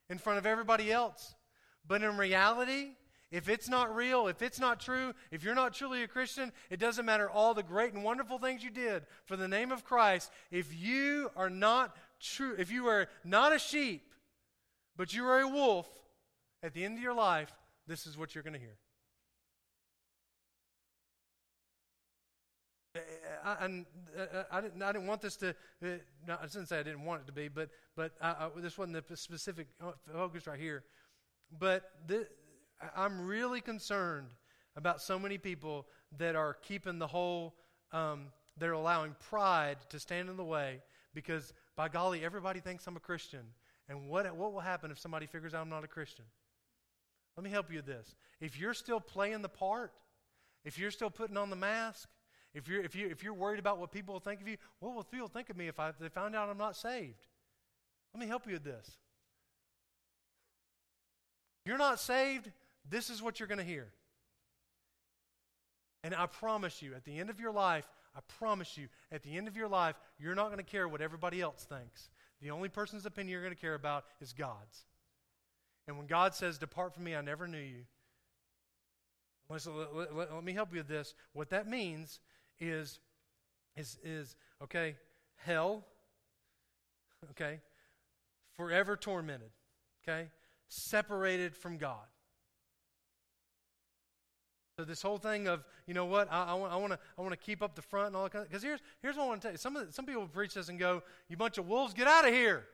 in 0.08 0.18
front 0.18 0.38
of 0.38 0.46
everybody 0.46 0.92
else. 0.92 1.34
But 1.86 2.02
in 2.02 2.16
reality, 2.16 2.90
if 3.30 3.48
it's 3.48 3.68
not 3.68 3.94
real, 3.94 4.28
if 4.28 4.42
it's 4.42 4.60
not 4.60 4.80
true, 4.80 5.12
if 5.30 5.42
you're 5.42 5.54
not 5.54 5.74
truly 5.74 6.02
a 6.02 6.08
Christian, 6.08 6.52
it 6.70 6.78
doesn't 6.78 7.04
matter 7.04 7.28
all 7.28 7.54
the 7.54 7.62
great 7.62 7.92
and 7.92 8.04
wonderful 8.04 8.38
things 8.38 8.62
you 8.62 8.70
did 8.70 9.04
for 9.24 9.36
the 9.36 9.48
name 9.48 9.72
of 9.72 9.84
Christ. 9.84 10.30
If 10.50 10.74
you 10.74 11.30
are 11.36 11.50
not 11.50 11.96
true, 12.20 12.54
if 12.58 12.70
you 12.70 12.86
are 12.86 13.08
not 13.24 13.54
a 13.54 13.58
sheep, 13.58 14.12
but 14.96 15.12
you 15.12 15.26
are 15.26 15.40
a 15.40 15.48
wolf, 15.48 15.88
at 16.62 16.72
the 16.72 16.84
end 16.84 16.96
of 16.96 17.02
your 17.02 17.14
life, 17.14 17.52
this 17.86 18.06
is 18.06 18.16
what 18.16 18.34
you're 18.34 18.42
going 18.42 18.54
to 18.54 18.60
hear. 18.60 18.76
I, 23.44 23.50
I, 23.50 23.68
I, 24.50 24.60
didn't, 24.60 24.82
I 24.82 24.92
didn't 24.92 25.06
want 25.06 25.20
this 25.20 25.36
to, 25.36 25.50
uh, 25.50 25.86
didn't 26.42 26.66
say 26.66 26.80
I 26.80 26.82
didn't 26.82 27.04
want 27.04 27.22
it 27.22 27.26
to 27.26 27.32
be, 27.32 27.48
but, 27.48 27.70
but 27.96 28.12
I, 28.20 28.48
this 28.56 28.78
wasn't 28.78 29.08
the 29.08 29.16
specific 29.16 29.68
focus 30.12 30.46
right 30.46 30.58
here. 30.58 30.84
But 31.58 31.90
this, 32.06 32.26
I'm 32.96 33.26
really 33.26 33.60
concerned 33.60 34.28
about 34.76 35.00
so 35.00 35.18
many 35.18 35.38
people 35.38 35.86
that 36.18 36.36
are 36.36 36.54
keeping 36.54 36.98
the 36.98 37.06
whole, 37.06 37.54
um, 37.92 38.26
they're 38.58 38.72
allowing 38.72 39.14
pride 39.30 39.78
to 39.90 39.98
stand 39.98 40.28
in 40.28 40.36
the 40.36 40.44
way 40.44 40.80
because, 41.14 41.54
by 41.76 41.88
golly, 41.88 42.24
everybody 42.24 42.60
thinks 42.60 42.86
I'm 42.86 42.96
a 42.96 43.00
Christian. 43.00 43.40
And 43.88 44.08
what, 44.08 44.34
what 44.36 44.52
will 44.52 44.60
happen 44.60 44.90
if 44.90 44.98
somebody 44.98 45.26
figures 45.26 45.54
out 45.54 45.62
I'm 45.62 45.68
not 45.68 45.84
a 45.84 45.88
Christian? 45.88 46.24
Let 47.36 47.44
me 47.44 47.50
help 47.50 47.70
you 47.70 47.76
with 47.76 47.86
this. 47.86 48.14
If 48.40 48.58
you're 48.58 48.74
still 48.74 49.00
playing 49.00 49.42
the 49.42 49.48
part, 49.48 49.92
if 50.64 50.78
you're 50.78 50.90
still 50.90 51.10
putting 51.10 51.36
on 51.36 51.50
the 51.50 51.56
mask, 51.56 52.08
if 52.56 52.68
you're, 52.68 52.82
if 52.82 52.96
you, 52.96 53.06
if 53.08 53.22
you're 53.22 53.34
worried 53.34 53.58
about 53.58 53.78
what 53.78 53.92
people 53.92 54.14
will 54.14 54.20
think 54.20 54.40
of 54.40 54.48
you, 54.48 54.56
what 54.80 54.94
will 54.94 55.04
people 55.04 55.28
think 55.28 55.50
of 55.50 55.58
me 55.58 55.68
if, 55.68 55.78
I, 55.78 55.90
if 55.90 55.98
they 55.98 56.08
found 56.08 56.34
out 56.34 56.48
I'm 56.48 56.56
not 56.56 56.74
saved? 56.74 57.26
Let 58.14 58.20
me 58.20 58.26
help 58.26 58.46
you 58.46 58.54
with 58.54 58.64
this. 58.64 58.90
You're 61.66 61.76
not 61.76 62.00
saved, 62.00 62.50
this 62.88 63.10
is 63.10 63.20
what 63.20 63.38
you're 63.38 63.46
going 63.46 63.58
to 63.58 63.64
hear. 63.64 63.88
And 66.02 66.14
I 66.14 66.24
promise 66.24 66.80
you, 66.80 66.94
at 66.94 67.04
the 67.04 67.18
end 67.18 67.28
of 67.28 67.40
your 67.40 67.52
life, 67.52 67.86
I 68.16 68.20
promise 68.38 68.78
you, 68.78 68.88
at 69.12 69.22
the 69.22 69.36
end 69.36 69.48
of 69.48 69.56
your 69.56 69.68
life, 69.68 69.96
you're 70.18 70.34
not 70.34 70.46
going 70.46 70.56
to 70.56 70.64
care 70.64 70.88
what 70.88 71.02
everybody 71.02 71.42
else 71.42 71.66
thinks. 71.68 72.08
The 72.40 72.52
only 72.52 72.70
person's 72.70 73.04
opinion 73.04 73.32
you're 73.32 73.42
going 73.42 73.54
to 73.54 73.60
care 73.60 73.74
about 73.74 74.04
is 74.22 74.32
God's. 74.32 74.86
And 75.86 75.98
when 75.98 76.06
God 76.06 76.34
says, 76.34 76.56
Depart 76.56 76.94
from 76.94 77.04
me, 77.04 77.14
I 77.14 77.20
never 77.20 77.46
knew 77.46 77.58
you, 77.58 77.84
let, 79.48 79.66
let, 79.66 80.14
let, 80.14 80.34
let 80.34 80.44
me 80.44 80.52
help 80.52 80.72
you 80.72 80.78
with 80.78 80.88
this. 80.88 81.14
What 81.32 81.50
that 81.50 81.68
means 81.68 82.20
is, 82.58 83.00
is, 83.76 83.98
is 84.02 84.36
okay, 84.62 84.96
hell, 85.36 85.84
okay, 87.30 87.60
forever 88.54 88.96
tormented, 88.96 89.50
okay, 90.02 90.28
separated 90.68 91.54
from 91.54 91.78
God. 91.78 92.06
So 94.78 94.84
this 94.84 95.00
whole 95.00 95.16
thing 95.16 95.48
of 95.48 95.64
you 95.86 95.94
know 95.94 96.04
what 96.04 96.28
I, 96.30 96.52
I 96.52 96.54
want 96.76 96.92
to 96.92 96.98
I 97.16 97.22
want 97.22 97.32
to 97.32 97.38
keep 97.38 97.62
up 97.62 97.74
the 97.74 97.80
front 97.80 98.08
and 98.08 98.16
all 98.16 98.24
that 98.24 98.32
kind 98.32 98.42
of 98.44 98.50
because 98.50 98.62
here's 98.62 98.80
here's 99.00 99.16
what 99.16 99.24
I 99.24 99.26
want 99.28 99.40
to 99.40 99.46
tell 99.46 99.52
you 99.52 99.58
some 99.58 99.72
the, 99.72 99.86
some 99.90 100.04
people 100.04 100.28
preach 100.28 100.52
this 100.52 100.68
and 100.68 100.78
go 100.78 101.02
you 101.30 101.36
bunch 101.38 101.56
of 101.56 101.66
wolves 101.66 101.94
get 101.94 102.06
out 102.06 102.28
of 102.28 102.34
here. 102.34 102.66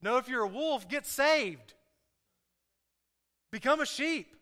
No, 0.00 0.18
if 0.18 0.28
you're 0.28 0.44
a 0.44 0.48
wolf, 0.48 0.88
get 0.88 1.04
saved. 1.04 1.74
Become 3.50 3.80
a 3.80 3.86
sheep. 3.86 4.36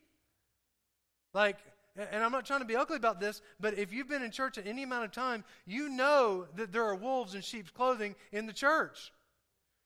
Like 1.33 1.57
and 1.97 2.25
I'm 2.25 2.33
not 2.33 2.45
trying 2.45 2.61
to 2.61 2.67
be 2.67 2.77
ugly 2.77 2.97
about 2.97 3.21
this, 3.21 3.41
but 3.61 3.79
if 3.79 3.93
you've 3.93 4.09
been 4.09 4.23
in 4.23 4.31
church 4.31 4.59
at 4.59 4.67
any 4.67 4.83
amount 4.83 5.05
of 5.05 5.13
time, 5.13 5.45
you 5.65 5.89
know 5.89 6.47
that 6.57 6.73
there 6.73 6.85
are 6.85 6.97
wolves 6.97 7.35
in 7.35 7.41
sheep's 7.41 7.71
clothing 7.71 8.17
in 8.33 8.47
the 8.47 8.53
church. 8.53 9.13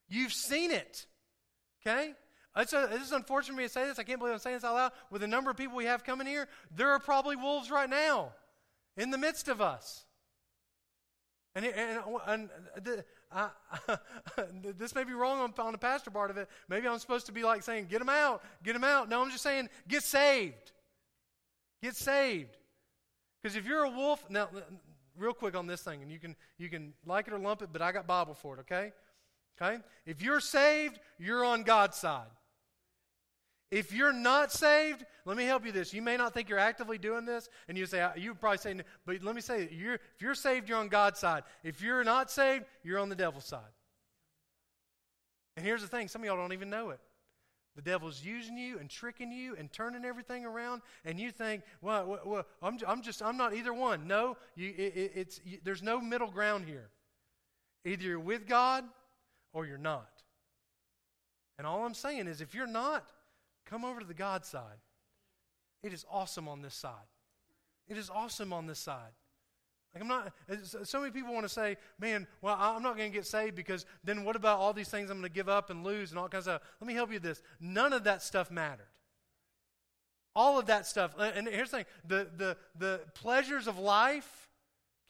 You've 0.09 0.33
seen 0.33 0.71
it. 0.71 1.07
Okay? 1.83 2.13
It's, 2.57 2.73
a, 2.73 2.89
it's 2.93 3.13
unfortunate 3.13 3.55
for 3.55 3.59
me 3.59 3.65
to 3.65 3.73
say 3.73 3.85
this. 3.85 3.99
I 3.99 4.05
can't 4.05 4.19
believe 4.19 4.33
I'm 4.33 4.41
saying 4.41 4.57
this 4.57 4.65
out 4.65 4.75
loud. 4.75 4.93
With 5.11 5.21
the 5.21 5.29
number 5.29 5.51
of 5.51 5.57
people 5.57 5.77
we 5.77 5.85
have 5.85 6.03
coming 6.03 6.27
here, 6.27 6.49
there 6.75 6.91
are 6.91 6.99
probably 6.99 7.37
wolves 7.37 7.71
right 7.71 7.89
now 7.89 8.33
in 8.97 9.11
the 9.11 9.19
midst 9.19 9.49
of 9.49 9.61
us. 9.61 10.05
And, 11.55 11.67
and, 11.67 12.03
and 12.27 12.51
the, 12.83 13.05
I, 13.31 13.51
this 14.79 14.95
may 14.95 15.05
be 15.05 15.13
wrong 15.13 15.41
on, 15.41 15.55
on 15.65 15.73
the 15.73 15.79
pastor 15.79 16.11
part 16.11 16.31
of 16.31 16.39
it. 16.39 16.49
Maybe 16.69 16.89
I'm 16.89 16.99
supposed 16.99 17.27
to 17.27 17.33
be 17.33 17.43
like 17.43 17.63
saying, 17.63 17.87
get 17.91 17.99
them 17.99 18.09
out, 18.09 18.43
get 18.63 18.73
them 18.73 18.85
out. 18.85 19.09
No, 19.09 19.23
I'm 19.23 19.31
just 19.31 19.43
saying, 19.43 19.69
get 19.87 20.03
saved. 20.03 20.73
Get 21.83 21.97
saved. 21.97 22.57
Because 23.43 23.57
if 23.57 23.67
you're 23.67 23.85
a 23.85 23.91
wolf, 23.91 24.25
now, 24.29 24.49
real 25.17 25.33
quick 25.33 25.57
on 25.57 25.67
this 25.67 25.83
thing, 25.83 26.03
and 26.03 26.11
you 26.11 26.19
can, 26.19 26.37
you 26.59 26.69
can 26.69 26.93
like 27.07 27.29
it 27.29 27.33
or 27.33 27.39
lump 27.39 27.63
it, 27.63 27.71
but 27.73 27.83
I 27.83 27.93
got 27.93 28.07
Bible 28.07 28.35
for 28.35 28.57
it, 28.57 28.61
okay? 28.61 28.93
Okay? 29.61 29.83
If 30.07 30.23
you're 30.23 30.41
saved, 30.41 30.99
you're 31.19 31.45
on 31.45 31.63
God's 31.63 31.97
side. 31.97 32.27
If 33.71 33.93
you're 33.93 34.15
not 34.15 34.51
saved, 34.51 35.05
let 35.27 35.37
me 35.37 35.45
help 35.45 35.67
you 35.67 35.73
this. 35.73 35.93
You 35.93 36.01
may 36.01 36.17
not 36.17 36.33
think 36.33 36.49
you're 36.49 36.59
actively 36.59 36.97
doing 36.97 37.27
this, 37.27 37.51
and 37.69 37.77
you 37.77 37.85
say 37.85 38.07
you 38.17 38.35
probably 38.35 38.59
say, 38.59 38.75
but 39.05 39.23
let 39.23 39.35
me 39.35 39.43
say, 39.43 39.69
you're, 39.71 39.95
if 39.95 40.23
you're 40.23 40.35
saved, 40.35 40.71
you're 40.71 40.79
on 40.79 40.89
God's 40.89 41.21
side. 41.21 41.43
If 41.63 41.83
you're 41.83 42.03
not 42.03 42.31
saved, 42.31 42.65
you're 42.83 42.99
on 42.99 43.11
the 43.11 43.15
devil's 43.15 43.45
side. 43.45 43.61
And 45.57 45.67
here's 45.67 45.83
the 45.83 45.89
thing: 45.89 46.09
some 46.09 46.23
of 46.23 46.27
y'all 46.27 46.37
don't 46.37 46.55
even 46.55 46.71
know 46.71 46.91
it. 46.91 47.01
The 47.79 47.83
devil's 47.83 48.25
using 48.25 48.59
you 48.59 48.81
and 48.81 48.91
tricking 48.91 49.31
you 49.31 49.55
and 49.55 49.73
turning 49.73 50.05
everything 50.05 50.45
around, 50.45 50.83
and 51.05 51.21
you 51.21 51.31
think, 51.31 51.63
well, 51.81 52.19
well 52.25 52.45
I'm, 52.61 52.77
I'm 52.85 53.03
just, 53.03 53.23
I'm 53.23 53.37
not 53.37 53.55
either 53.55 53.73
one. 53.73 54.09
No, 54.09 54.37
you, 54.57 54.75
it, 54.77 55.13
it's, 55.15 55.41
you, 55.45 55.59
there's 55.63 55.81
no 55.81 56.01
middle 56.01 56.29
ground 56.29 56.65
here. 56.67 56.89
Either 57.85 58.03
you're 58.03 58.19
with 58.19 58.49
God 58.49 58.83
or 59.53 59.65
you're 59.65 59.79
not. 59.79 60.11
And 61.57 61.69
all 61.69 61.85
I'm 61.85 61.95
saying 61.95 62.27
is, 62.27 62.41
if 62.41 62.53
you're 62.53 62.67
not, 62.67 63.13
come 63.65 63.85
over 63.85 64.01
to 64.01 64.07
the 64.07 64.13
God 64.13 64.45
side. 64.45 64.83
It 65.85 65.93
is 65.93 66.05
awesome 66.11 66.49
on 66.49 66.63
this 66.63 66.75
side. 66.75 67.07
It 67.87 67.97
is 67.97 68.11
awesome 68.11 68.53
on 68.53 68.67
this 68.67 68.81
side. 68.81 69.13
Like 69.99 70.03
I'm 70.03 70.09
not. 70.09 70.87
So 70.87 71.01
many 71.01 71.13
people 71.13 71.33
want 71.33 71.45
to 71.45 71.53
say, 71.53 71.77
"Man, 71.99 72.27
well, 72.41 72.57
I'm 72.59 72.83
not 72.83 72.97
going 72.97 73.11
to 73.11 73.17
get 73.17 73.27
saved 73.27 73.57
because 73.57 73.87
then 74.05 74.25
what 74.25 74.37
about 74.37 74.59
all 74.59 74.73
these 74.73 74.89
things 74.89 75.11
I'm 75.11 75.19
going 75.19 75.31
to 75.31 75.35
give 75.35 75.49
up 75.49 75.71
and 75.71 75.85
lose 75.85 76.11
and 76.11 76.19
all 76.19 76.29
kinds 76.29 76.47
of?" 76.47 76.61
Let 76.81 76.87
me 76.87 76.95
help 76.95 77.11
you 77.11 77.15
with 77.15 77.23
this. 77.23 77.43
None 77.61 77.93
of 77.93 78.05
that 78.05 78.23
stuff 78.23 78.51
mattered. 78.51 78.87
All 80.37 80.59
of 80.59 80.67
that 80.67 80.87
stuff. 80.87 81.15
And 81.19 81.49
here's 81.49 81.71
the 81.71 81.79
thing: 81.79 81.87
the 82.07 82.29
the 82.37 82.57
the 82.77 83.01
pleasures 83.15 83.67
of 83.67 83.79
life, 83.79 84.49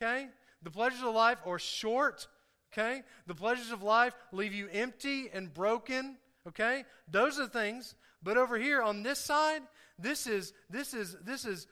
okay, 0.01 0.28
the 0.62 0.70
pleasures 0.70 1.03
of 1.03 1.14
life 1.14 1.39
are 1.45 1.59
short. 1.59 2.26
Okay, 2.72 3.03
the 3.26 3.34
pleasures 3.34 3.70
of 3.70 3.82
life 3.82 4.14
leave 4.32 4.53
you 4.55 4.68
empty 4.72 5.30
and 5.32 5.53
broken. 5.53 6.16
Okay, 6.47 6.84
those 7.11 7.39
are 7.39 7.47
things. 7.47 7.95
But 8.22 8.36
over 8.36 8.59
here 8.59 8.82
on 8.82 9.03
this 9.03 9.18
side, 9.18 9.62
this 9.99 10.26
is 10.26 10.53
this 10.70 10.95
is 10.95 11.16
this 11.22 11.45
is 11.45 11.66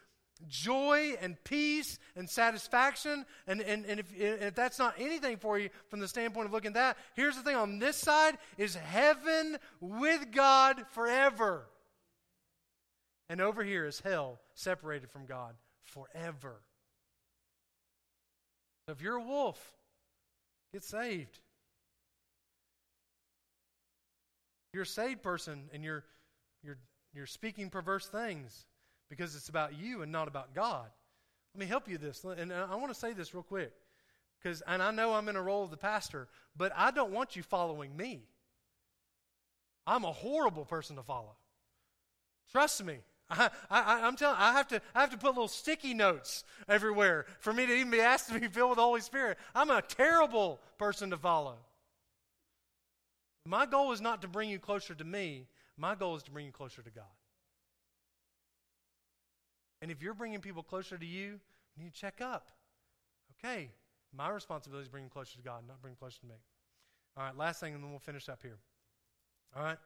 joy 0.48 1.14
and 1.20 1.36
peace 1.44 1.98
and 2.14 2.28
satisfaction. 2.28 3.24
And, 3.46 3.60
and, 3.60 3.84
and 3.86 4.00
if, 4.00 4.14
if 4.14 4.54
that's 4.54 4.78
not 4.78 4.94
anything 4.98 5.36
for 5.38 5.58
you 5.58 5.70
from 5.88 6.00
the 6.00 6.08
standpoint 6.08 6.46
of 6.46 6.52
looking 6.52 6.68
at 6.68 6.74
that, 6.74 6.96
here's 7.14 7.36
the 7.36 7.42
thing 7.42 7.56
on 7.56 7.78
this 7.78 7.96
side 7.96 8.36
is 8.58 8.74
heaven 8.74 9.58
with 9.80 10.32
God 10.32 10.84
forever. 10.92 11.66
And 13.28 13.40
over 13.40 13.64
here 13.64 13.86
is 13.86 14.00
hell 14.00 14.38
separated 14.54 15.10
from 15.10 15.26
God 15.26 15.54
forever. 15.82 16.60
So 18.86 18.92
if 18.92 19.00
you're 19.00 19.16
a 19.16 19.22
wolf, 19.22 19.58
get 20.72 20.84
saved. 20.84 21.40
If 24.68 24.74
you're 24.74 24.82
a 24.84 24.86
saved 24.86 25.22
person 25.22 25.64
and 25.72 25.82
you're, 25.82 26.04
you're, 26.62 26.78
you're 27.12 27.26
speaking 27.26 27.68
perverse 27.70 28.06
things 28.06 28.66
because 29.08 29.34
it's 29.36 29.48
about 29.48 29.78
you 29.78 30.02
and 30.02 30.10
not 30.10 30.28
about 30.28 30.54
God. 30.54 30.86
Let 31.54 31.60
me 31.60 31.66
help 31.66 31.88
you 31.88 31.98
this. 31.98 32.24
And 32.24 32.52
I 32.52 32.74
want 32.74 32.88
to 32.88 32.98
say 32.98 33.12
this 33.12 33.34
real 33.34 33.42
quick. 33.42 33.72
Because, 34.42 34.62
and 34.66 34.82
I 34.82 34.90
know 34.90 35.14
I'm 35.14 35.28
in 35.28 35.36
a 35.36 35.42
role 35.42 35.64
of 35.64 35.70
the 35.70 35.76
pastor, 35.76 36.28
but 36.56 36.72
I 36.76 36.90
don't 36.90 37.12
want 37.12 37.36
you 37.36 37.42
following 37.42 37.96
me. 37.96 38.22
I'm 39.86 40.04
a 40.04 40.12
horrible 40.12 40.64
person 40.64 40.96
to 40.96 41.02
follow. 41.02 41.36
Trust 42.52 42.84
me. 42.84 42.98
I, 43.28 43.50
I, 43.70 44.06
am 44.06 44.14
telling. 44.14 44.36
I 44.38 44.52
have 44.52 44.68
to. 44.68 44.80
I 44.94 45.00
have 45.00 45.10
to 45.10 45.16
put 45.16 45.30
little 45.30 45.48
sticky 45.48 45.94
notes 45.94 46.44
everywhere 46.68 47.26
for 47.40 47.52
me 47.52 47.66
to 47.66 47.72
even 47.72 47.90
be 47.90 48.00
asked 48.00 48.28
to 48.32 48.38
be 48.38 48.46
filled 48.46 48.70
with 48.70 48.76
the 48.76 48.82
Holy 48.82 49.00
Spirit. 49.00 49.38
I'm 49.54 49.70
a 49.70 49.82
terrible 49.82 50.60
person 50.78 51.10
to 51.10 51.16
follow. 51.16 51.56
My 53.44 53.66
goal 53.66 53.92
is 53.92 54.00
not 54.00 54.22
to 54.22 54.28
bring 54.28 54.48
you 54.48 54.58
closer 54.58 54.94
to 54.94 55.04
me. 55.04 55.46
My 55.76 55.94
goal 55.94 56.14
is 56.16 56.22
to 56.24 56.30
bring 56.30 56.46
you 56.46 56.52
closer 56.52 56.82
to 56.82 56.90
God. 56.90 57.04
And 59.86 59.92
if 59.92 60.02
you're 60.02 60.14
bringing 60.14 60.40
people 60.40 60.64
closer 60.64 60.98
to 60.98 61.06
you, 61.06 61.38
you 61.76 61.84
need 61.84 61.94
to 61.94 62.00
check 62.00 62.20
up. 62.20 62.50
Okay, 63.38 63.70
my 64.12 64.28
responsibility 64.28 64.82
is 64.82 64.88
bringing 64.88 65.08
closer 65.08 65.36
to 65.36 65.42
God, 65.42 65.62
not 65.68 65.80
bringing 65.80 65.96
closer 65.96 66.18
to 66.18 66.26
me. 66.26 66.34
All 67.16 67.22
right, 67.22 67.36
last 67.36 67.60
thing, 67.60 67.72
and 67.72 67.84
then 67.84 67.90
we'll 67.90 68.00
finish 68.00 68.28
up 68.28 68.40
here. 68.42 68.58
All 69.56 69.62
right, 69.62 69.78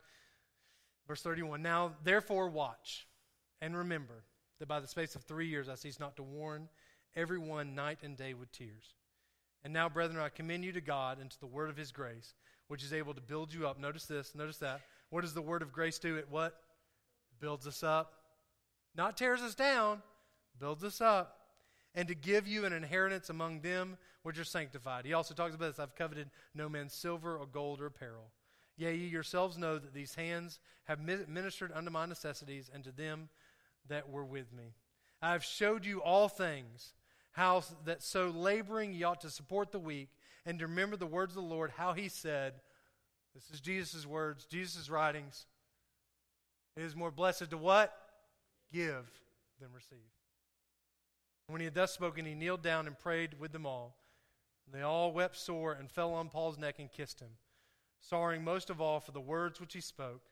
verse 1.06 1.20
31. 1.20 1.60
Now, 1.60 1.92
therefore, 2.02 2.48
watch 2.48 3.08
and 3.60 3.76
remember 3.76 4.24
that 4.58 4.68
by 4.68 4.80
the 4.80 4.86
space 4.86 5.16
of 5.16 5.22
three 5.24 5.48
years 5.48 5.68
I 5.68 5.74
cease 5.74 6.00
not 6.00 6.16
to 6.16 6.22
warn 6.22 6.70
everyone 7.14 7.74
night 7.74 7.98
and 8.02 8.16
day 8.16 8.32
with 8.32 8.50
tears. 8.52 8.94
And 9.64 9.74
now, 9.74 9.90
brethren, 9.90 10.18
I 10.18 10.30
commend 10.30 10.64
you 10.64 10.72
to 10.72 10.80
God 10.80 11.18
and 11.20 11.30
to 11.30 11.40
the 11.40 11.46
word 11.46 11.68
of 11.68 11.76
his 11.76 11.92
grace, 11.92 12.32
which 12.68 12.82
is 12.82 12.94
able 12.94 13.12
to 13.12 13.20
build 13.20 13.52
you 13.52 13.68
up. 13.68 13.78
Notice 13.78 14.06
this, 14.06 14.34
notice 14.34 14.56
that. 14.56 14.80
What 15.10 15.20
does 15.20 15.34
the 15.34 15.42
word 15.42 15.60
of 15.60 15.74
grace 15.74 15.98
do? 15.98 16.16
It 16.16 16.28
what? 16.30 16.54
Builds 17.38 17.66
us 17.66 17.82
up 17.82 18.14
not 18.94 19.16
tears 19.16 19.40
us 19.40 19.54
down, 19.54 20.02
builds 20.58 20.84
us 20.84 21.00
up, 21.00 21.38
and 21.94 22.08
to 22.08 22.14
give 22.14 22.46
you 22.46 22.64
an 22.64 22.72
inheritance 22.72 23.30
among 23.30 23.60
them 23.60 23.96
which 24.22 24.38
are 24.38 24.44
sanctified. 24.44 25.04
He 25.04 25.12
also 25.12 25.34
talks 25.34 25.54
about 25.54 25.68
this 25.68 25.78
I've 25.78 25.94
coveted 25.94 26.30
no 26.54 26.68
man's 26.68 26.92
silver 26.92 27.36
or 27.36 27.46
gold 27.46 27.80
or 27.80 27.86
apparel. 27.86 28.30
Yea, 28.76 28.94
ye 28.94 29.08
yourselves 29.08 29.58
know 29.58 29.78
that 29.78 29.92
these 29.92 30.14
hands 30.14 30.58
have 30.84 31.00
ministered 31.00 31.72
unto 31.74 31.90
my 31.90 32.06
necessities 32.06 32.70
and 32.72 32.82
to 32.84 32.92
them 32.92 33.28
that 33.88 34.08
were 34.08 34.24
with 34.24 34.52
me. 34.52 34.74
I 35.20 35.32
have 35.32 35.44
showed 35.44 35.84
you 35.84 36.02
all 36.02 36.28
things, 36.28 36.94
how 37.32 37.62
that 37.84 38.02
so 38.02 38.28
laboring 38.28 38.92
ye 38.92 39.02
ought 39.02 39.20
to 39.20 39.30
support 39.30 39.70
the 39.70 39.78
weak, 39.78 40.08
and 40.46 40.58
to 40.58 40.66
remember 40.66 40.96
the 40.96 41.06
words 41.06 41.36
of 41.36 41.42
the 41.42 41.48
Lord, 41.48 41.72
how 41.76 41.92
he 41.92 42.08
said, 42.08 42.54
This 43.34 43.50
is 43.50 43.60
Jesus' 43.60 44.06
words, 44.06 44.46
Jesus' 44.46 44.88
writings. 44.88 45.46
It 46.76 46.82
is 46.82 46.96
more 46.96 47.10
blessed 47.10 47.50
to 47.50 47.58
what? 47.58 47.94
Give 48.72 49.10
than 49.60 49.72
receive. 49.72 49.98
When 51.46 51.60
he 51.60 51.64
had 51.64 51.74
thus 51.74 51.92
spoken, 51.92 52.24
he 52.24 52.34
kneeled 52.34 52.62
down 52.62 52.86
and 52.86 52.98
prayed 52.98 53.40
with 53.40 53.52
them 53.52 53.66
all. 53.66 53.96
And 54.66 54.74
they 54.74 54.84
all 54.84 55.12
wept 55.12 55.36
sore 55.36 55.72
and 55.72 55.90
fell 55.90 56.14
on 56.14 56.28
Paul's 56.28 56.58
neck 56.58 56.78
and 56.78 56.90
kissed 56.90 57.20
him, 57.20 57.30
sorrowing 58.00 58.44
most 58.44 58.70
of 58.70 58.80
all 58.80 59.00
for 59.00 59.10
the 59.10 59.20
words 59.20 59.60
which 59.60 59.72
he 59.72 59.80
spoke. 59.80 60.22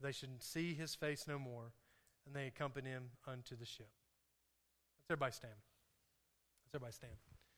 They 0.00 0.12
should 0.12 0.42
see 0.42 0.74
his 0.74 0.94
face 0.94 1.26
no 1.26 1.38
more, 1.38 1.72
and 2.24 2.34
they 2.34 2.46
accompanied 2.46 2.90
him 2.90 3.10
unto 3.26 3.56
the 3.56 3.66
ship. 3.66 3.90
Let's 4.98 5.10
everybody 5.10 5.32
stand. 5.32 5.54
Let's 6.64 6.74
everybody 6.74 6.92
stand. 6.92 7.29